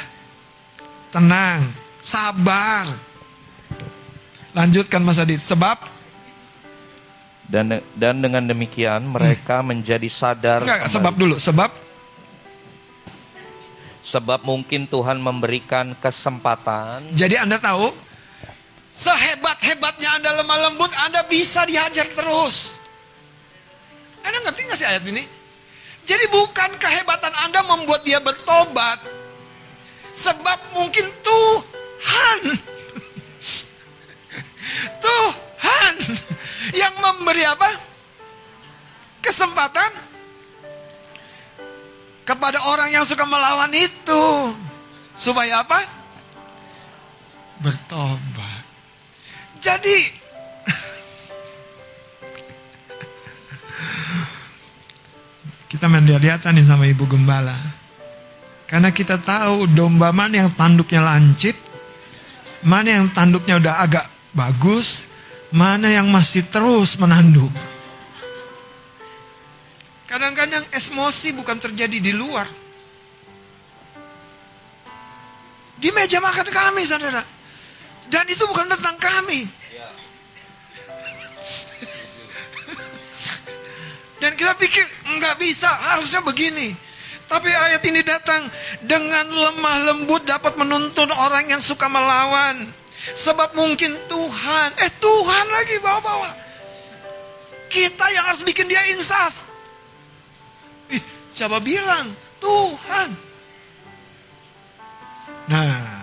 tenang, 1.11 1.67
sabar. 1.99 3.10
Lanjutkan 4.55 5.01
Mas 5.03 5.19
Adit. 5.23 5.39
Sebab 5.39 5.79
Dan 7.51 7.83
dan 7.99 8.23
dengan 8.23 8.47
demikian 8.47 9.03
mereka 9.11 9.59
menjadi 9.59 10.07
sadar 10.07 10.63
enggak 10.63 10.87
kembali. 10.87 10.95
sebab 10.95 11.13
dulu. 11.19 11.35
Sebab 11.35 11.71
sebab 14.01 14.41
mungkin 14.47 14.87
Tuhan 14.89 15.21
memberikan 15.21 15.93
kesempatan 15.99 17.05
jadi 17.13 17.45
Anda 17.45 17.61
tahu 17.61 17.93
sehebat-hebatnya 18.95 20.23
Anda 20.23 20.41
lemah 20.41 20.59
lembut 20.71 20.89
Anda 21.05 21.27
bisa 21.27 21.67
dihajar 21.67 22.07
terus. 22.15 22.79
Anda 24.23 24.41
ngerti 24.47 24.61
nggak 24.71 24.79
sih 24.79 24.89
ayat 24.89 25.05
ini? 25.11 25.25
Jadi 26.07 26.25
bukan 26.31 26.71
kehebatan 26.79 27.35
Anda 27.45 27.61
membuat 27.67 28.07
dia 28.07 28.23
bertobat. 28.23 29.03
Sebab 30.11 30.75
mungkin 30.75 31.07
Tuhan 31.23 32.39
Tuhan 35.01 35.95
yang 36.75 36.95
memberi 37.01 37.45
apa? 37.45 37.71
Kesempatan 39.21 39.91
kepada 42.25 42.63
orang 42.71 42.95
yang 42.95 43.05
suka 43.05 43.27
melawan 43.27 43.73
itu. 43.75 44.55
Supaya 45.19 45.61
apa? 45.67 45.85
Bertobat. 47.61 48.65
Jadi 49.61 49.99
kita 55.71 55.87
mendiat-diatan 55.87 56.57
nih 56.57 56.67
sama 56.67 56.89
ibu 56.89 57.05
gembala. 57.05 57.55
Karena 58.65 58.95
kita 58.95 59.19
tahu 59.19 59.67
domba 59.71 60.15
mana 60.15 60.47
yang 60.47 60.51
tanduknya 60.55 61.03
lancip, 61.03 61.59
mana 62.63 63.03
yang 63.03 63.07
tanduknya 63.11 63.59
udah 63.59 63.75
agak 63.83 64.07
bagus, 64.35 65.07
mana 65.51 65.91
yang 65.91 66.07
masih 66.11 66.47
terus 66.47 66.99
menanduk. 66.99 67.51
Kadang-kadang 70.11 70.67
emosi 70.75 71.31
bukan 71.39 71.59
terjadi 71.63 71.99
di 72.03 72.11
luar. 72.11 72.51
Di 75.81 75.89
meja 75.95 76.19
makan 76.19 76.49
kami, 76.51 76.83
saudara. 76.83 77.23
Dan 78.11 78.27
itu 78.27 78.43
bukan 78.43 78.67
tentang 78.69 78.99
kami. 78.99 79.47
Dan 84.21 84.37
kita 84.37 84.53
pikir 84.61 84.85
nggak 85.17 85.41
bisa, 85.41 85.71
harusnya 85.95 86.21
begini. 86.21 86.77
Tapi 87.25 87.49
ayat 87.49 87.83
ini 87.87 88.03
datang 88.03 88.51
dengan 88.83 89.25
lemah 89.31 89.77
lembut 89.89 90.27
dapat 90.27 90.59
menuntun 90.59 91.09
orang 91.15 91.49
yang 91.49 91.63
suka 91.63 91.87
melawan. 91.87 92.80
Sebab 93.01 93.57
mungkin 93.57 93.97
Tuhan, 94.05 94.69
eh 94.77 94.93
Tuhan 95.01 95.47
lagi 95.49 95.77
bawa-bawa. 95.81 96.31
Kita 97.73 98.05
yang 98.13 98.29
harus 98.29 98.45
bikin 98.45 98.69
dia 98.69 98.83
insaf. 98.93 99.41
Ih, 100.93 101.01
siapa 101.33 101.57
bilang? 101.65 102.13
Tuhan. 102.37 103.09
Nah, 105.49 106.01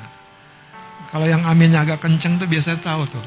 kalau 1.14 1.30
yang 1.30 1.45
aminnya 1.45 1.86
agak 1.86 2.02
kenceng 2.02 2.41
tuh 2.41 2.50
biasanya 2.50 2.82
tahu 2.82 3.06
tuh. 3.06 3.26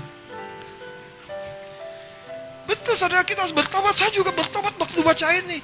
Betul 2.66 2.94
saudara 2.98 3.22
kita 3.22 3.46
harus 3.46 3.54
bertobat. 3.54 3.94
Saya 3.94 4.10
juga 4.10 4.34
bertobat 4.34 4.74
waktu 4.74 4.98
baca 5.06 5.26
ini. 5.30 5.58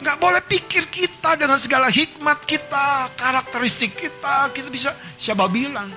Nggak 0.00 0.20
boleh 0.20 0.42
pikir 0.44 0.88
kita 0.88 1.36
dengan 1.36 1.56
segala 1.60 1.88
hikmat 1.88 2.44
kita, 2.44 3.12
karakteristik 3.16 3.92
kita, 3.96 4.52
kita 4.52 4.68
bisa 4.72 4.92
siapa 5.16 5.48
bilang. 5.48 5.92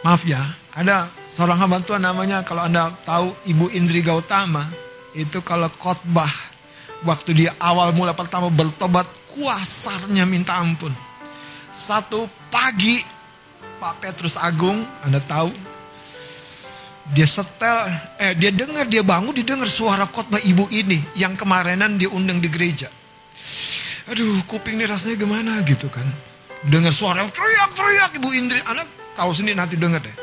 Maaf 0.00 0.24
ya, 0.24 0.40
ada 0.72 1.12
seorang 1.28 1.60
hamba 1.60 1.84
Tuhan 1.84 2.00
namanya 2.00 2.40
kalau 2.40 2.64
Anda 2.64 2.88
tahu 3.04 3.36
Ibu 3.44 3.68
Indri 3.76 4.00
Gautama, 4.00 4.64
itu 5.12 5.44
kalau 5.44 5.68
khotbah 5.76 6.30
waktu 7.04 7.36
dia 7.36 7.52
awal 7.60 7.92
mula 7.92 8.16
pertama 8.16 8.48
bertobat 8.48 9.04
kuasarnya 9.36 10.24
minta 10.24 10.56
ampun. 10.56 10.96
Satu 11.68 12.24
pagi 12.48 12.96
Pak 13.76 14.00
Petrus 14.00 14.40
Agung, 14.40 14.80
Anda 15.04 15.20
tahu, 15.20 15.52
dia 17.12 17.28
setel, 17.28 17.92
eh 18.16 18.32
dia 18.32 18.56
dengar, 18.56 18.88
dia 18.88 19.04
bangun, 19.04 19.36
dia 19.36 19.44
dengar 19.44 19.68
suara 19.68 20.08
khotbah 20.08 20.40
ibu 20.40 20.64
ini 20.72 20.96
yang 21.12 21.36
kemarinan 21.36 22.00
diundang 22.00 22.40
di 22.40 22.48
gereja. 22.48 22.88
Aduh, 24.08 24.48
kuping 24.48 24.80
ini 24.80 24.88
rasanya 24.88 25.20
gimana 25.20 25.60
gitu 25.60 25.92
kan. 25.92 26.08
Dengar 26.64 26.96
suara 26.96 27.28
teriak-teriak 27.28 28.16
ibu 28.16 28.28
Indri, 28.32 28.64
anak 28.64 28.99
tahu 29.20 29.36
sendiri 29.36 29.60
nanti 29.60 29.76
dengar 29.76 30.00
deh. 30.00 30.16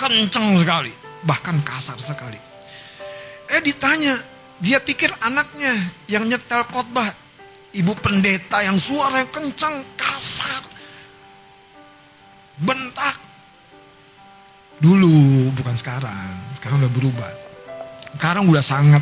Kenceng 0.00 0.56
sekali, 0.64 0.92
bahkan 1.28 1.60
kasar 1.60 2.00
sekali. 2.00 2.40
Eh 3.52 3.60
ditanya, 3.60 4.16
dia 4.56 4.80
pikir 4.80 5.12
anaknya 5.20 5.92
yang 6.08 6.24
nyetel 6.24 6.64
khotbah, 6.72 7.12
ibu 7.76 7.92
pendeta 8.00 8.64
yang 8.64 8.80
suara 8.80 9.20
yang 9.20 9.28
kencang, 9.28 9.84
kasar, 10.00 10.64
bentak, 12.56 13.20
Dulu, 14.82 15.54
bukan 15.54 15.78
sekarang. 15.78 16.58
Sekarang 16.58 16.82
udah 16.82 16.90
berubah. 16.90 17.30
Sekarang 18.18 18.50
udah 18.50 18.58
sangat 18.58 18.98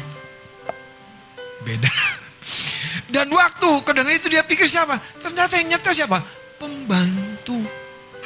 beda. 1.65 1.89
Dan 3.15 3.33
waktu 3.33 3.81
kedengar 3.81 4.13
itu 4.13 4.29
dia 4.29 4.45
pikir 4.45 4.69
siapa? 4.69 5.01
Ternyata 5.17 5.57
yang 5.57 5.73
nyetel 5.73 5.97
siapa? 5.97 6.21
Pembantu 6.61 7.65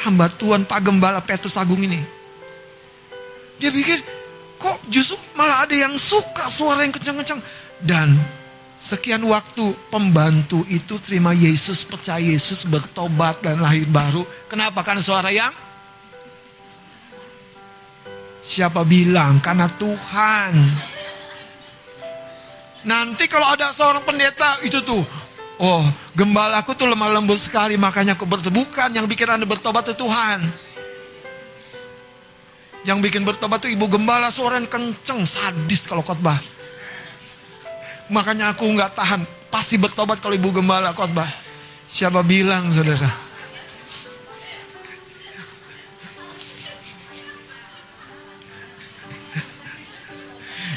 hamba 0.04 0.28
Tuhan 0.28 0.68
Pak 0.68 0.80
Gembala 0.84 1.24
Petrus 1.24 1.56
Agung 1.56 1.80
ini. 1.80 1.98
Dia 3.56 3.72
pikir 3.72 4.04
kok 4.60 4.78
justru 4.92 5.16
malah 5.32 5.64
ada 5.64 5.72
yang 5.72 5.96
suka 5.96 6.52
suara 6.52 6.84
yang 6.84 6.92
kencang-kencang. 6.92 7.40
Dan 7.80 8.16
sekian 8.76 9.24
waktu 9.24 9.72
pembantu 9.88 10.62
itu 10.68 11.00
terima 11.00 11.32
Yesus, 11.32 11.82
percaya 11.88 12.20
Yesus, 12.20 12.68
bertobat 12.68 13.40
dan 13.40 13.64
lahir 13.64 13.88
baru. 13.88 14.28
Kenapa? 14.46 14.84
Karena 14.84 15.00
suara 15.00 15.32
yang 15.32 15.52
Siapa 18.44 18.84
bilang? 18.84 19.40
Karena 19.40 19.64
Tuhan. 19.72 20.52
Nanti 22.84 23.24
kalau 23.24 23.48
ada 23.48 23.72
seorang 23.72 24.04
pendeta 24.04 24.60
itu 24.60 24.84
tuh, 24.84 25.00
oh 25.58 25.82
gembalaku 26.14 26.74
tuh 26.74 26.90
lemah 26.90 27.14
lembut 27.14 27.38
sekali 27.38 27.74
makanya 27.78 28.18
aku 28.18 28.26
bertobat. 28.26 28.90
Yang 28.94 29.06
bikin 29.06 29.28
anda 29.30 29.46
bertobat 29.46 29.86
itu 29.90 29.94
Tuhan. 29.98 30.40
Yang 32.84 32.98
bikin 33.08 33.22
bertobat 33.24 33.64
tuh 33.64 33.72
ibu 33.72 33.88
gembala 33.88 34.28
suara 34.28 34.60
yang 34.60 34.68
kenceng, 34.68 35.24
sadis 35.24 35.88
kalau 35.88 36.04
khotbah. 36.04 36.36
Makanya 38.12 38.52
aku 38.52 38.68
nggak 38.68 38.92
tahan, 38.92 39.24
pasti 39.48 39.80
bertobat 39.80 40.20
kalau 40.20 40.36
ibu 40.36 40.52
gembala 40.52 40.92
khotbah. 40.92 41.28
Siapa 41.88 42.20
bilang 42.20 42.68
saudara? 42.68 43.08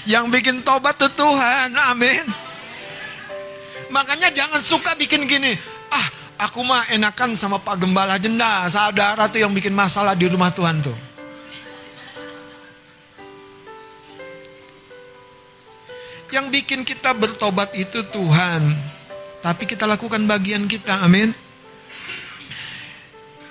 Yang 0.08 0.26
bikin 0.40 0.64
tobat 0.64 0.96
tuh 0.96 1.12
Tuhan. 1.12 1.76
Amin. 1.76 2.47
Makanya 3.88 4.30
jangan 4.30 4.60
suka 4.60 4.94
bikin 4.96 5.24
gini. 5.24 5.56
Ah, 5.88 6.08
aku 6.44 6.60
mah 6.62 6.92
enakan 6.92 7.34
sama 7.34 7.58
Pak 7.58 7.80
Gembala 7.80 8.20
Jenda. 8.20 8.68
Saudara 8.68 9.32
tuh 9.32 9.40
yang 9.40 9.56
bikin 9.56 9.72
masalah 9.72 10.12
di 10.14 10.28
rumah 10.28 10.52
Tuhan 10.52 10.84
tuh. 10.84 10.98
Yang 16.28 16.46
bikin 16.52 16.80
kita 16.84 17.16
bertobat 17.16 17.72
itu 17.80 18.04
Tuhan. 18.04 18.76
Tapi 19.40 19.64
kita 19.64 19.88
lakukan 19.88 20.20
bagian 20.28 20.68
kita. 20.68 21.00
Amin. 21.00 21.32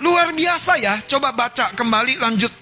Luar 0.04 0.36
biasa 0.36 0.76
ya. 0.76 1.00
Coba 1.08 1.32
baca 1.32 1.72
kembali 1.72 2.20
lanjut 2.20 2.52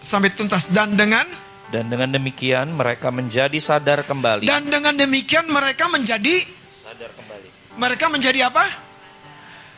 sampai 0.00 0.32
tuntas. 0.32 0.72
Dan 0.72 0.96
dengan 0.96 1.28
Dan 1.68 1.92
dengan 1.92 2.08
demikian 2.08 2.72
mereka 2.72 3.12
menjadi 3.12 3.60
sadar 3.60 4.00
kembali. 4.00 4.48
dan 4.48 4.64
dengan 4.72 4.96
demikian 4.96 5.44
mereka 5.52 5.84
menjadi 5.92 6.40
sadar 6.98 7.14
kembali. 7.14 7.48
Mereka 7.78 8.04
menjadi 8.10 8.50
apa? 8.50 8.66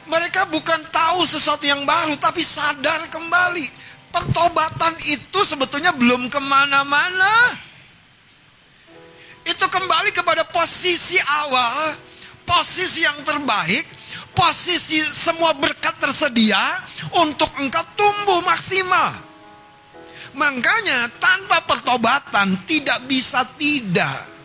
Mereka 0.08 0.48
bukan 0.48 0.80
tahu 0.88 1.28
sesuatu 1.28 1.68
yang 1.68 1.84
baru, 1.84 2.16
tapi 2.16 2.40
sadar 2.40 3.12
kembali. 3.12 3.68
Pertobatan 4.08 4.96
itu 5.04 5.44
sebetulnya 5.44 5.92
belum 5.92 6.32
ke 6.32 6.40
mana-mana. 6.40 7.60
Itu 9.44 9.68
kembali 9.68 10.16
kepada 10.16 10.48
posisi 10.48 11.20
awal, 11.44 11.92
posisi 12.48 13.04
yang 13.04 13.20
terbaik, 13.20 13.84
posisi 14.32 15.04
semua 15.04 15.52
berkat 15.52 16.00
tersedia 16.00 16.80
untuk 17.20 17.52
engkau 17.60 17.84
tumbuh 18.00 18.40
maksimal. 18.40 19.12
Makanya 20.40 21.12
tanpa 21.20 21.68
pertobatan 21.68 22.64
tidak 22.64 23.04
bisa 23.04 23.44
tidak. 23.60 24.39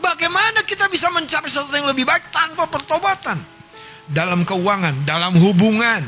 Bagaimana 0.00 0.62
kita 0.62 0.86
bisa 0.92 1.08
mencapai 1.12 1.48
sesuatu 1.48 1.74
yang 1.74 1.88
lebih 1.88 2.06
baik 2.06 2.30
tanpa 2.30 2.68
pertobatan? 2.68 3.40
Dalam 4.06 4.46
keuangan, 4.46 5.02
dalam 5.02 5.34
hubungan, 5.34 6.02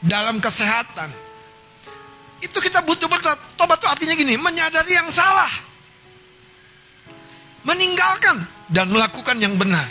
dalam 0.00 0.40
kesehatan. 0.40 1.12
Itu 2.40 2.60
kita 2.60 2.84
butuh 2.84 3.08
bertobat. 3.08 3.40
Tobat 3.56 3.78
itu 3.80 3.88
artinya 3.88 4.14
gini, 4.16 4.34
menyadari 4.36 4.96
yang 4.96 5.08
salah. 5.08 5.50
Meninggalkan 7.64 8.44
dan 8.68 8.92
melakukan 8.92 9.40
yang 9.40 9.56
benar. 9.56 9.88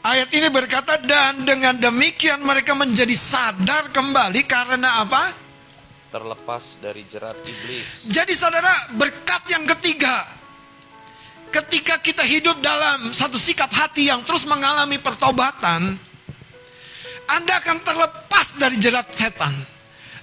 Ayat 0.00 0.32
ini 0.32 0.48
berkata 0.48 0.96
dan 0.96 1.44
dengan 1.44 1.76
demikian 1.76 2.40
mereka 2.40 2.72
menjadi 2.72 3.12
sadar 3.12 3.92
kembali 3.92 4.42
karena 4.48 5.04
apa? 5.04 5.49
Terlepas 6.10 6.82
dari 6.82 7.06
jerat 7.06 7.38
iblis. 7.46 8.10
Jadi 8.10 8.34
saudara, 8.34 8.90
berkat 8.98 9.46
yang 9.46 9.62
ketiga. 9.62 10.26
Ketika 11.50 11.98
kita 12.02 12.26
hidup 12.26 12.58
dalam 12.62 13.14
satu 13.14 13.38
sikap 13.38 13.70
hati 13.70 14.10
yang 14.10 14.26
terus 14.26 14.42
mengalami 14.46 14.98
pertobatan, 14.98 15.94
Anda 17.30 17.52
akan 17.62 17.78
terlepas 17.86 18.58
dari 18.58 18.74
jerat 18.82 19.14
setan. 19.14 19.54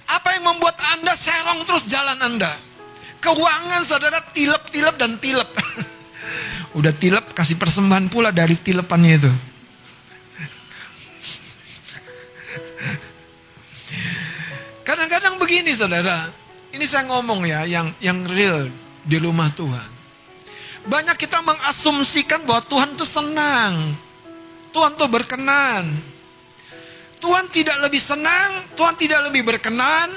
Apa 0.08 0.40
yang 0.40 0.56
membuat 0.56 0.80
Anda 0.96 1.12
serong 1.12 1.68
terus 1.68 1.84
jalan 1.84 2.16
Anda? 2.16 2.56
Keuangan 3.20 3.84
saudara 3.84 4.24
tilep-tilep 4.32 4.96
dan 4.96 5.20
tilep. 5.20 5.44
Udah 6.78 6.96
tilep 6.96 7.36
kasih 7.36 7.60
persembahan 7.60 8.08
pula 8.08 8.32
dari 8.32 8.56
tilepannya 8.56 9.20
itu. 9.20 9.28
Kadang-kadang 14.88 15.27
begini 15.48 15.72
saudara, 15.72 16.28
ini 16.76 16.84
saya 16.84 17.08
ngomong 17.08 17.48
ya 17.48 17.64
yang 17.64 17.88
yang 18.04 18.20
real 18.28 18.68
di 19.00 19.16
rumah 19.16 19.48
Tuhan. 19.56 19.88
Banyak 20.84 21.16
kita 21.16 21.40
mengasumsikan 21.40 22.44
bahwa 22.44 22.60
Tuhan 22.68 22.92
itu 22.92 23.08
senang. 23.08 23.96
Tuhan 24.76 24.92
tuh 24.92 25.08
berkenan. 25.08 25.88
Tuhan 27.16 27.48
tidak 27.48 27.80
lebih 27.80 27.96
senang, 27.96 28.60
Tuhan 28.76 28.92
tidak 29.00 29.32
lebih 29.32 29.48
berkenan 29.48 30.12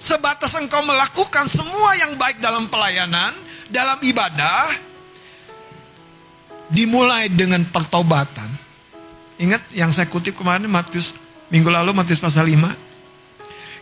sebatas 0.00 0.56
engkau 0.56 0.80
melakukan 0.80 1.44
semua 1.44 1.92
yang 2.00 2.16
baik 2.16 2.40
dalam 2.40 2.72
pelayanan, 2.72 3.36
dalam 3.68 4.00
ibadah 4.00 4.72
dimulai 6.72 7.28
dengan 7.28 7.68
pertobatan. 7.68 8.48
Ingat 9.36 9.76
yang 9.76 9.92
saya 9.92 10.08
kutip 10.08 10.40
kemarin 10.40 10.64
Matius 10.72 11.12
minggu 11.52 11.68
lalu 11.68 11.92
Matius 11.92 12.16
pasal 12.16 12.48
5. 12.48 12.87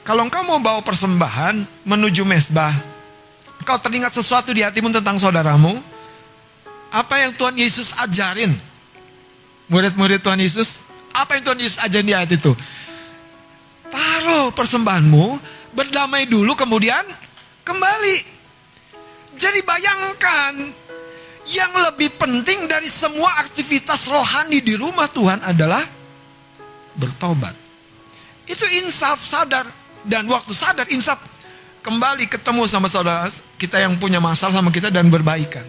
Kalau 0.07 0.23
engkau 0.23 0.47
mau 0.47 0.63
bawa 0.63 0.87
persembahan 0.87 1.67
menuju 1.83 2.23
mesbah, 2.23 2.71
engkau 3.59 3.75
teringat 3.83 4.15
sesuatu 4.15 4.55
di 4.55 4.63
hatimu 4.63 4.95
tentang 4.95 5.19
saudaramu, 5.19 5.83
apa 6.95 7.27
yang 7.27 7.35
Tuhan 7.35 7.59
Yesus 7.59 7.91
ajarin? 7.99 8.55
Murid-murid 9.67 10.23
Tuhan 10.23 10.39
Yesus, 10.39 10.87
apa 11.11 11.35
yang 11.35 11.51
Tuhan 11.51 11.59
Yesus 11.59 11.83
ajarin 11.83 12.07
di 12.07 12.15
ayat 12.15 12.31
itu? 12.39 12.55
Taruh 13.91 14.55
persembahanmu, 14.55 15.43
berdamai 15.75 16.31
dulu 16.31 16.55
kemudian 16.55 17.03
kembali. 17.67 18.39
Jadi 19.35 19.59
bayangkan, 19.67 20.71
yang 21.51 21.75
lebih 21.83 22.15
penting 22.15 22.71
dari 22.71 22.87
semua 22.87 23.43
aktivitas 23.43 24.07
rohani 24.07 24.63
di 24.63 24.79
rumah 24.79 25.11
Tuhan 25.11 25.43
adalah 25.43 25.83
bertobat. 26.95 27.59
Itu 28.47 28.63
insaf, 28.79 29.27
sadar. 29.27 29.86
Dan 30.07 30.31
waktu 30.31 30.55
sadar, 30.55 30.87
insaf, 30.95 31.19
kembali 31.83 32.31
ketemu 32.31 32.63
sama 32.71 32.87
saudara 32.87 33.27
kita 33.59 33.83
yang 33.83 33.99
punya 33.99 34.23
masalah 34.23 34.63
sama 34.63 34.71
kita 34.71 34.91
dan 34.91 35.11
berbaikan. 35.11 35.67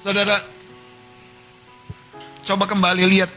Saudara, 0.00 0.38
coba 2.46 2.64
kembali 2.64 3.04
lihat 3.10 3.30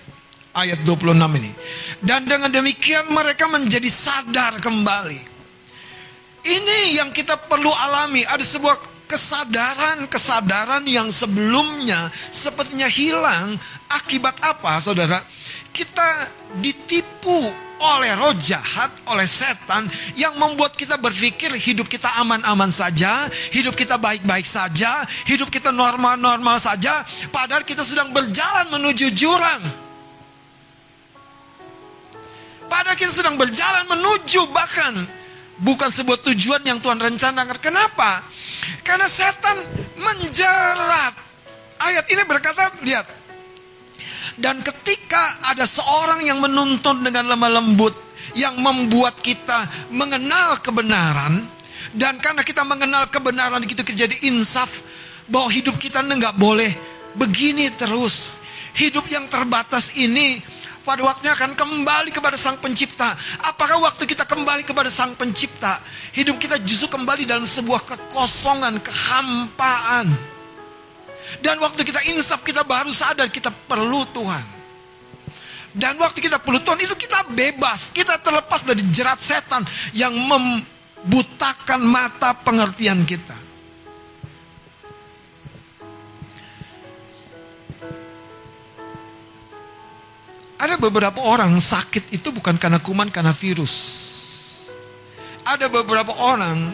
ayat 0.53 0.80
26 0.86 1.17
ini. 1.41 1.51
Dan 1.99 2.30
dengan 2.30 2.53
demikian 2.53 3.09
mereka 3.09 3.49
menjadi 3.49 3.89
sadar 3.89 4.61
kembali. 4.61 5.34
Ini 6.43 6.99
yang 7.01 7.09
kita 7.09 7.36
perlu 7.36 7.74
alami. 7.74 8.24
Ada 8.24 8.45
sebuah 8.45 9.07
kesadaran-kesadaran 9.07 10.84
yang 10.88 11.11
sebelumnya 11.11 12.09
sepertinya 12.32 12.88
hilang. 12.88 13.59
Akibat 13.91 14.39
apa 14.43 14.80
saudara? 14.80 15.19
Kita 15.74 16.30
ditipu 16.57 17.62
oleh 17.80 18.11
roh 18.15 18.36
jahat, 18.38 18.91
oleh 19.09 19.26
setan 19.28 19.89
yang 20.13 20.38
membuat 20.38 20.78
kita 20.78 20.95
berpikir 20.99 21.51
hidup 21.57 21.89
kita 21.89 22.09
aman-aman 22.21 22.69
saja, 22.69 23.28
hidup 23.51 23.74
kita 23.74 23.97
baik-baik 23.97 24.45
saja, 24.45 25.03
hidup 25.26 25.49
kita 25.49 25.74
normal-normal 25.74 26.61
saja, 26.61 27.01
padahal 27.34 27.65
kita 27.65 27.82
sedang 27.82 28.13
berjalan 28.13 28.69
menuju 28.69 29.11
jurang. 29.15 29.63
Padahal 32.69 32.97
kita 32.97 33.13
sedang 33.13 33.38
berjalan 33.38 33.86
menuju 33.86 34.49
bahkan 34.49 35.05
bukan 35.61 35.93
sebuah 35.93 36.26
tujuan 36.26 36.65
yang 36.65 36.82
Tuhan 36.82 36.97
rencanakan. 36.97 37.57
Kenapa? 37.61 38.26
Karena 38.82 39.05
setan 39.05 39.61
menjerat. 39.99 41.13
Ayat 41.84 42.05
ini 42.09 42.24
berkata, 42.26 42.71
lihat, 42.82 43.05
dan 44.38 44.65
ketika 44.65 45.45
ada 45.45 45.65
seorang 45.67 46.25
yang 46.25 46.41
menuntun 46.41 47.05
dengan 47.05 47.29
lemah 47.29 47.61
lembut, 47.61 47.93
yang 48.34 48.57
membuat 48.57 49.21
kita 49.21 49.69
mengenal 49.93 50.57
kebenaran, 50.57 51.45
dan 51.93 52.17
karena 52.17 52.41
kita 52.41 52.65
mengenal 52.65 53.05
kebenaran 53.13 53.61
itu 53.61 53.86
jadi 53.86 54.25
insaf, 54.25 54.81
bahwa 55.29 55.53
hidup 55.53 55.77
kita 55.77 56.01
nggak 56.01 56.36
boleh 56.36 56.73
begini 57.13 57.69
terus. 57.77 58.41
Hidup 58.73 59.05
yang 59.05 59.29
terbatas 59.29 59.93
ini 60.01 60.41
pada 60.81 61.05
waktunya 61.05 61.38
akan 61.38 61.53
kembali 61.53 62.09
kepada 62.09 62.34
Sang 62.41 62.57
Pencipta. 62.57 63.13
Apakah 63.45 63.77
waktu 63.86 64.09
kita 64.09 64.25
kembali 64.25 64.65
kepada 64.65 64.89
Sang 64.89 65.13
Pencipta, 65.13 65.77
hidup 66.17 66.41
kita 66.41 66.57
justru 66.65 66.89
kembali 66.89 67.29
dalam 67.29 67.45
sebuah 67.45 67.86
kekosongan, 67.86 68.81
kehampaan. 68.81 70.32
Dan 71.39 71.57
waktu 71.63 71.81
kita 71.81 72.03
insaf 72.13 72.43
kita 72.45 72.61
baru 72.61 72.93
sadar 72.93 73.31
kita 73.31 73.49
perlu 73.49 74.05
Tuhan. 74.11 74.45
Dan 75.73 75.97
waktu 75.97 76.21
kita 76.21 76.38
perlu 76.38 76.61
Tuhan 76.61 76.77
itu 76.86 76.93
kita 76.93 77.25
bebas. 77.34 77.89
Kita 77.89 78.21
terlepas 78.21 78.61
dari 78.61 78.86
jerat 78.93 79.17
setan 79.17 79.65
yang 79.97 80.13
membutakan 80.13 81.81
mata 81.81 82.38
pengertian 82.38 83.01
kita. 83.01 83.34
Ada 90.61 90.79
beberapa 90.79 91.19
orang 91.19 91.59
sakit 91.59 92.13
itu 92.15 92.31
bukan 92.31 92.55
karena 92.55 92.79
kuman, 92.79 93.11
karena 93.11 93.36
virus. 93.36 93.99
Ada 95.43 95.67
beberapa 95.67 96.15
orang 96.23 96.71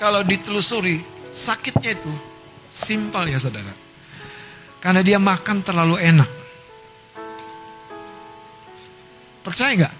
kalau 0.00 0.24
ditelusuri 0.24 1.04
sakitnya 1.28 2.00
itu 2.00 2.29
Simpel 2.70 3.34
ya 3.34 3.42
saudara. 3.42 3.74
Karena 4.78 5.02
dia 5.02 5.18
makan 5.18 5.60
terlalu 5.60 5.98
enak. 5.98 6.30
Percaya 9.42 9.74
nggak? 9.74 9.94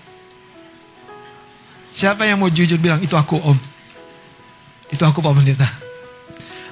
Siapa 1.90 2.22
yang 2.22 2.38
mau 2.38 2.48
jujur 2.48 2.78
bilang 2.78 3.02
itu 3.02 3.18
aku 3.18 3.34
om? 3.42 3.58
Itu 4.88 5.02
aku 5.02 5.18
Pak 5.18 5.34
Pendeta. 5.34 5.68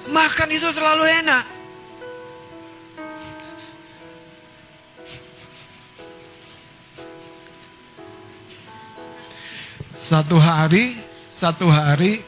Makan 0.08 0.48
itu 0.54 0.70
terlalu 0.70 1.04
enak. 1.04 1.44
Satu 9.92 10.40
hari, 10.40 10.96
satu 11.28 11.68
hari 11.68 12.24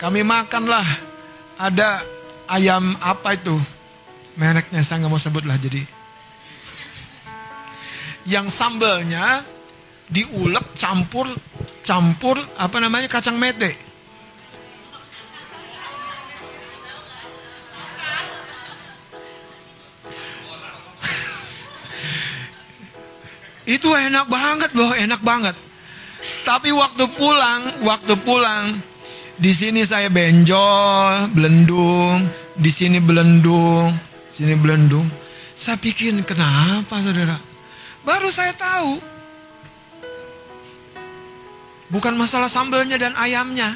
kami 0.00 0.24
makanlah 0.24 0.86
ada 1.60 2.00
ayam 2.50 2.98
apa 2.98 3.38
itu? 3.38 3.54
Mereknya 4.34 4.82
saya 4.82 5.06
nggak 5.06 5.12
mau 5.12 5.22
sebut 5.22 5.46
lah 5.46 5.54
jadi. 5.54 5.86
Yang 8.26 8.50
sambalnya 8.50 9.46
diulek 10.10 10.74
campur 10.74 11.30
campur 11.86 12.36
apa 12.58 12.76
namanya 12.82 13.06
kacang 13.06 13.38
mete. 13.38 13.78
Itu 23.70 23.94
enak 23.94 24.26
banget 24.26 24.74
loh, 24.74 24.90
enak 24.90 25.22
banget. 25.22 25.54
Tapi 26.42 26.74
waktu 26.74 27.06
pulang, 27.14 27.86
waktu 27.86 28.18
pulang, 28.18 28.82
di 29.40 29.52
sini 29.56 29.80
saya 29.88 30.12
benjol, 30.12 31.32
belendung, 31.32 32.28
di 32.52 32.68
sini 32.68 33.00
belendung, 33.00 33.88
sini 34.28 34.52
belendung. 34.52 35.08
Saya 35.56 35.80
pikir 35.80 36.12
kenapa 36.28 37.00
saudara? 37.00 37.40
Baru 38.04 38.28
saya 38.28 38.52
tahu. 38.52 39.00
Bukan 41.88 42.14
masalah 42.20 42.52
sambelnya 42.52 43.00
dan 43.00 43.16
ayamnya. 43.16 43.74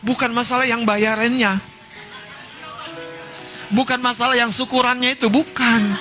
Bukan 0.00 0.32
masalah 0.32 0.64
yang 0.64 0.88
bayarannya. 0.88 1.60
Bukan 3.68 4.00
masalah 4.00 4.36
yang 4.36 4.52
syukurannya 4.52 5.16
itu, 5.16 5.28
bukan. 5.28 5.96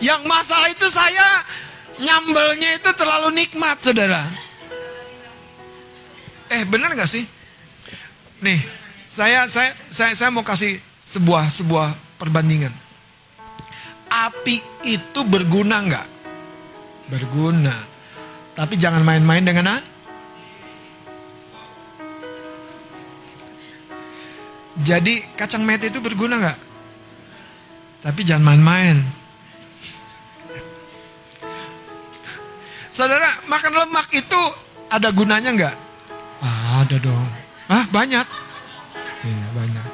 Yang 0.00 0.22
masalah 0.24 0.72
itu 0.72 0.88
saya 0.88 1.44
nyambelnya 2.00 2.80
itu 2.80 2.90
terlalu 2.96 3.36
nikmat, 3.36 3.76
saudara. 3.84 4.24
Eh, 6.50 6.64
benar 6.64 6.96
nggak 6.96 7.06
sih? 7.06 7.22
Nih, 8.40 8.58
saya 9.04 9.44
saya 9.46 9.76
saya 9.92 10.16
saya 10.16 10.32
mau 10.32 10.42
kasih 10.42 10.80
sebuah 11.04 11.52
sebuah 11.52 11.92
perbandingan. 12.16 12.72
Api 14.10 14.58
itu 14.88 15.20
berguna 15.28 15.84
nggak? 15.84 16.06
Berguna. 17.12 17.76
Tapi 18.56 18.74
jangan 18.80 19.04
main-main 19.04 19.44
dengan. 19.44 19.78
Jadi 24.80 25.20
kacang 25.36 25.60
mete 25.60 25.92
itu 25.92 26.00
berguna 26.00 26.40
nggak? 26.40 26.58
Tapi 28.00 28.20
jangan 28.24 28.56
main-main. 28.56 29.19
Saudara, 32.90 33.30
makan 33.46 33.86
lemak 33.86 34.10
itu 34.10 34.42
ada 34.90 35.14
gunanya 35.14 35.54
nggak? 35.54 35.76
Ah, 36.42 36.82
ada 36.82 36.98
dong. 36.98 37.26
Ah, 37.70 37.86
banyak. 37.94 38.26
Iya, 39.22 39.46
banyak. 39.54 39.86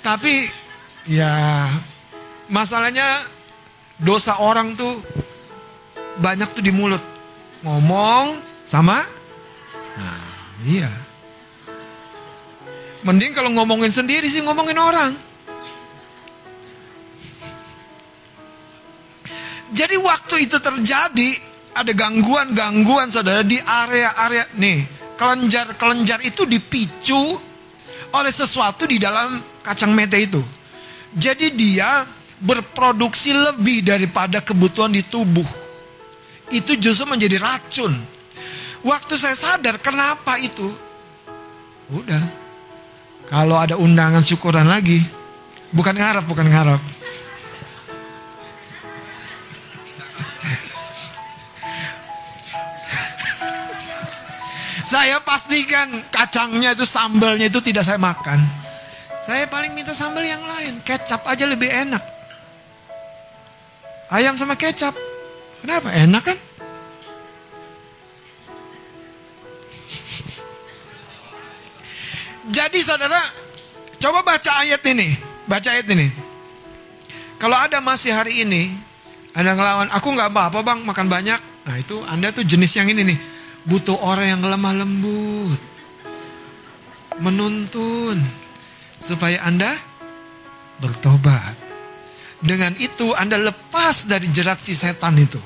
Tapi 0.00 0.34
ya 1.10 1.66
masalahnya 2.46 3.26
dosa 3.98 4.38
orang 4.38 4.78
tuh 4.78 5.02
banyak 6.22 6.46
tuh 6.54 6.62
di 6.62 6.70
mulut. 6.70 7.02
Ngomong 7.66 8.40
sama 8.62 9.02
nah, 9.98 10.22
Iya. 10.62 10.88
Mending 13.02 13.32
kalau 13.34 13.50
ngomongin 13.56 13.90
sendiri 13.90 14.28
sih 14.30 14.44
ngomongin 14.44 14.78
orang. 14.78 15.12
Jadi 19.74 19.96
waktu 19.96 20.44
itu 20.44 20.60
terjadi 20.60 21.49
ada 21.74 21.92
gangguan-gangguan 21.94 23.10
saudara 23.14 23.46
di 23.46 23.58
area-area 23.58 24.44
nih 24.58 24.78
kelenjar-kelenjar 25.20 26.24
itu 26.24 26.48
dipicu 26.48 27.36
oleh 28.10 28.32
sesuatu 28.32 28.88
di 28.88 28.96
dalam 28.96 29.38
kacang 29.60 29.92
mete 29.92 30.16
itu. 30.16 30.40
Jadi 31.12 31.52
dia 31.52 32.06
berproduksi 32.40 33.36
lebih 33.36 33.84
daripada 33.84 34.40
kebutuhan 34.40 34.90
di 34.90 35.04
tubuh. 35.04 35.46
Itu 36.50 36.74
justru 36.80 37.06
menjadi 37.06 37.36
racun. 37.36 37.94
Waktu 38.80 39.14
saya 39.20 39.36
sadar 39.36 39.76
kenapa 39.76 40.40
itu, 40.40 40.72
udah. 41.92 42.24
Kalau 43.28 43.60
ada 43.60 43.76
undangan 43.76 44.24
syukuran 44.24 44.66
lagi, 44.66 45.04
bukan 45.70 45.94
ngarep, 45.94 46.24
bukan 46.26 46.48
ngarep. 46.48 46.82
Saya 54.90 55.22
pastikan 55.22 56.02
kacangnya 56.10 56.74
itu 56.74 56.82
sambalnya 56.82 57.46
itu 57.46 57.62
tidak 57.62 57.86
saya 57.86 57.94
makan. 57.94 58.42
Saya 59.22 59.46
paling 59.46 59.70
minta 59.70 59.94
sambal 59.94 60.26
yang 60.26 60.42
lain, 60.42 60.82
kecap 60.82 61.22
aja 61.30 61.46
lebih 61.46 61.70
enak. 61.70 62.02
Ayam 64.10 64.34
sama 64.34 64.58
kecap. 64.58 64.98
Kenapa? 65.62 65.94
Enak 65.94 66.26
kan? 66.26 66.34
Jadi 72.58 72.82
saudara, 72.82 73.22
coba 74.02 74.26
baca 74.26 74.66
ayat 74.66 74.82
ini. 74.90 75.14
Baca 75.46 75.70
ayat 75.70 75.86
ini. 75.86 76.10
Kalau 77.38 77.54
ada 77.54 77.78
masih 77.78 78.10
hari 78.10 78.42
ini, 78.42 78.74
ada 79.38 79.54
ngelawan, 79.54 79.86
aku 79.94 80.18
nggak 80.18 80.34
apa-apa 80.34 80.66
bang, 80.66 80.82
makan 80.82 81.06
banyak. 81.06 81.38
Nah 81.38 81.78
itu 81.78 82.02
anda 82.10 82.34
tuh 82.34 82.42
jenis 82.42 82.74
yang 82.74 82.90
ini 82.90 83.14
nih. 83.14 83.38
Butuh 83.68 83.96
orang 84.00 84.26
yang 84.38 84.42
lemah 84.44 84.74
lembut. 84.84 85.60
Menuntun. 87.20 88.16
Supaya 88.96 89.44
anda 89.44 89.76
bertobat. 90.80 91.56
Dengan 92.40 92.72
itu 92.80 93.12
anda 93.12 93.36
lepas 93.36 94.08
dari 94.08 94.32
jerat 94.32 94.56
si 94.64 94.72
setan 94.72 95.20
itu. 95.20 95.40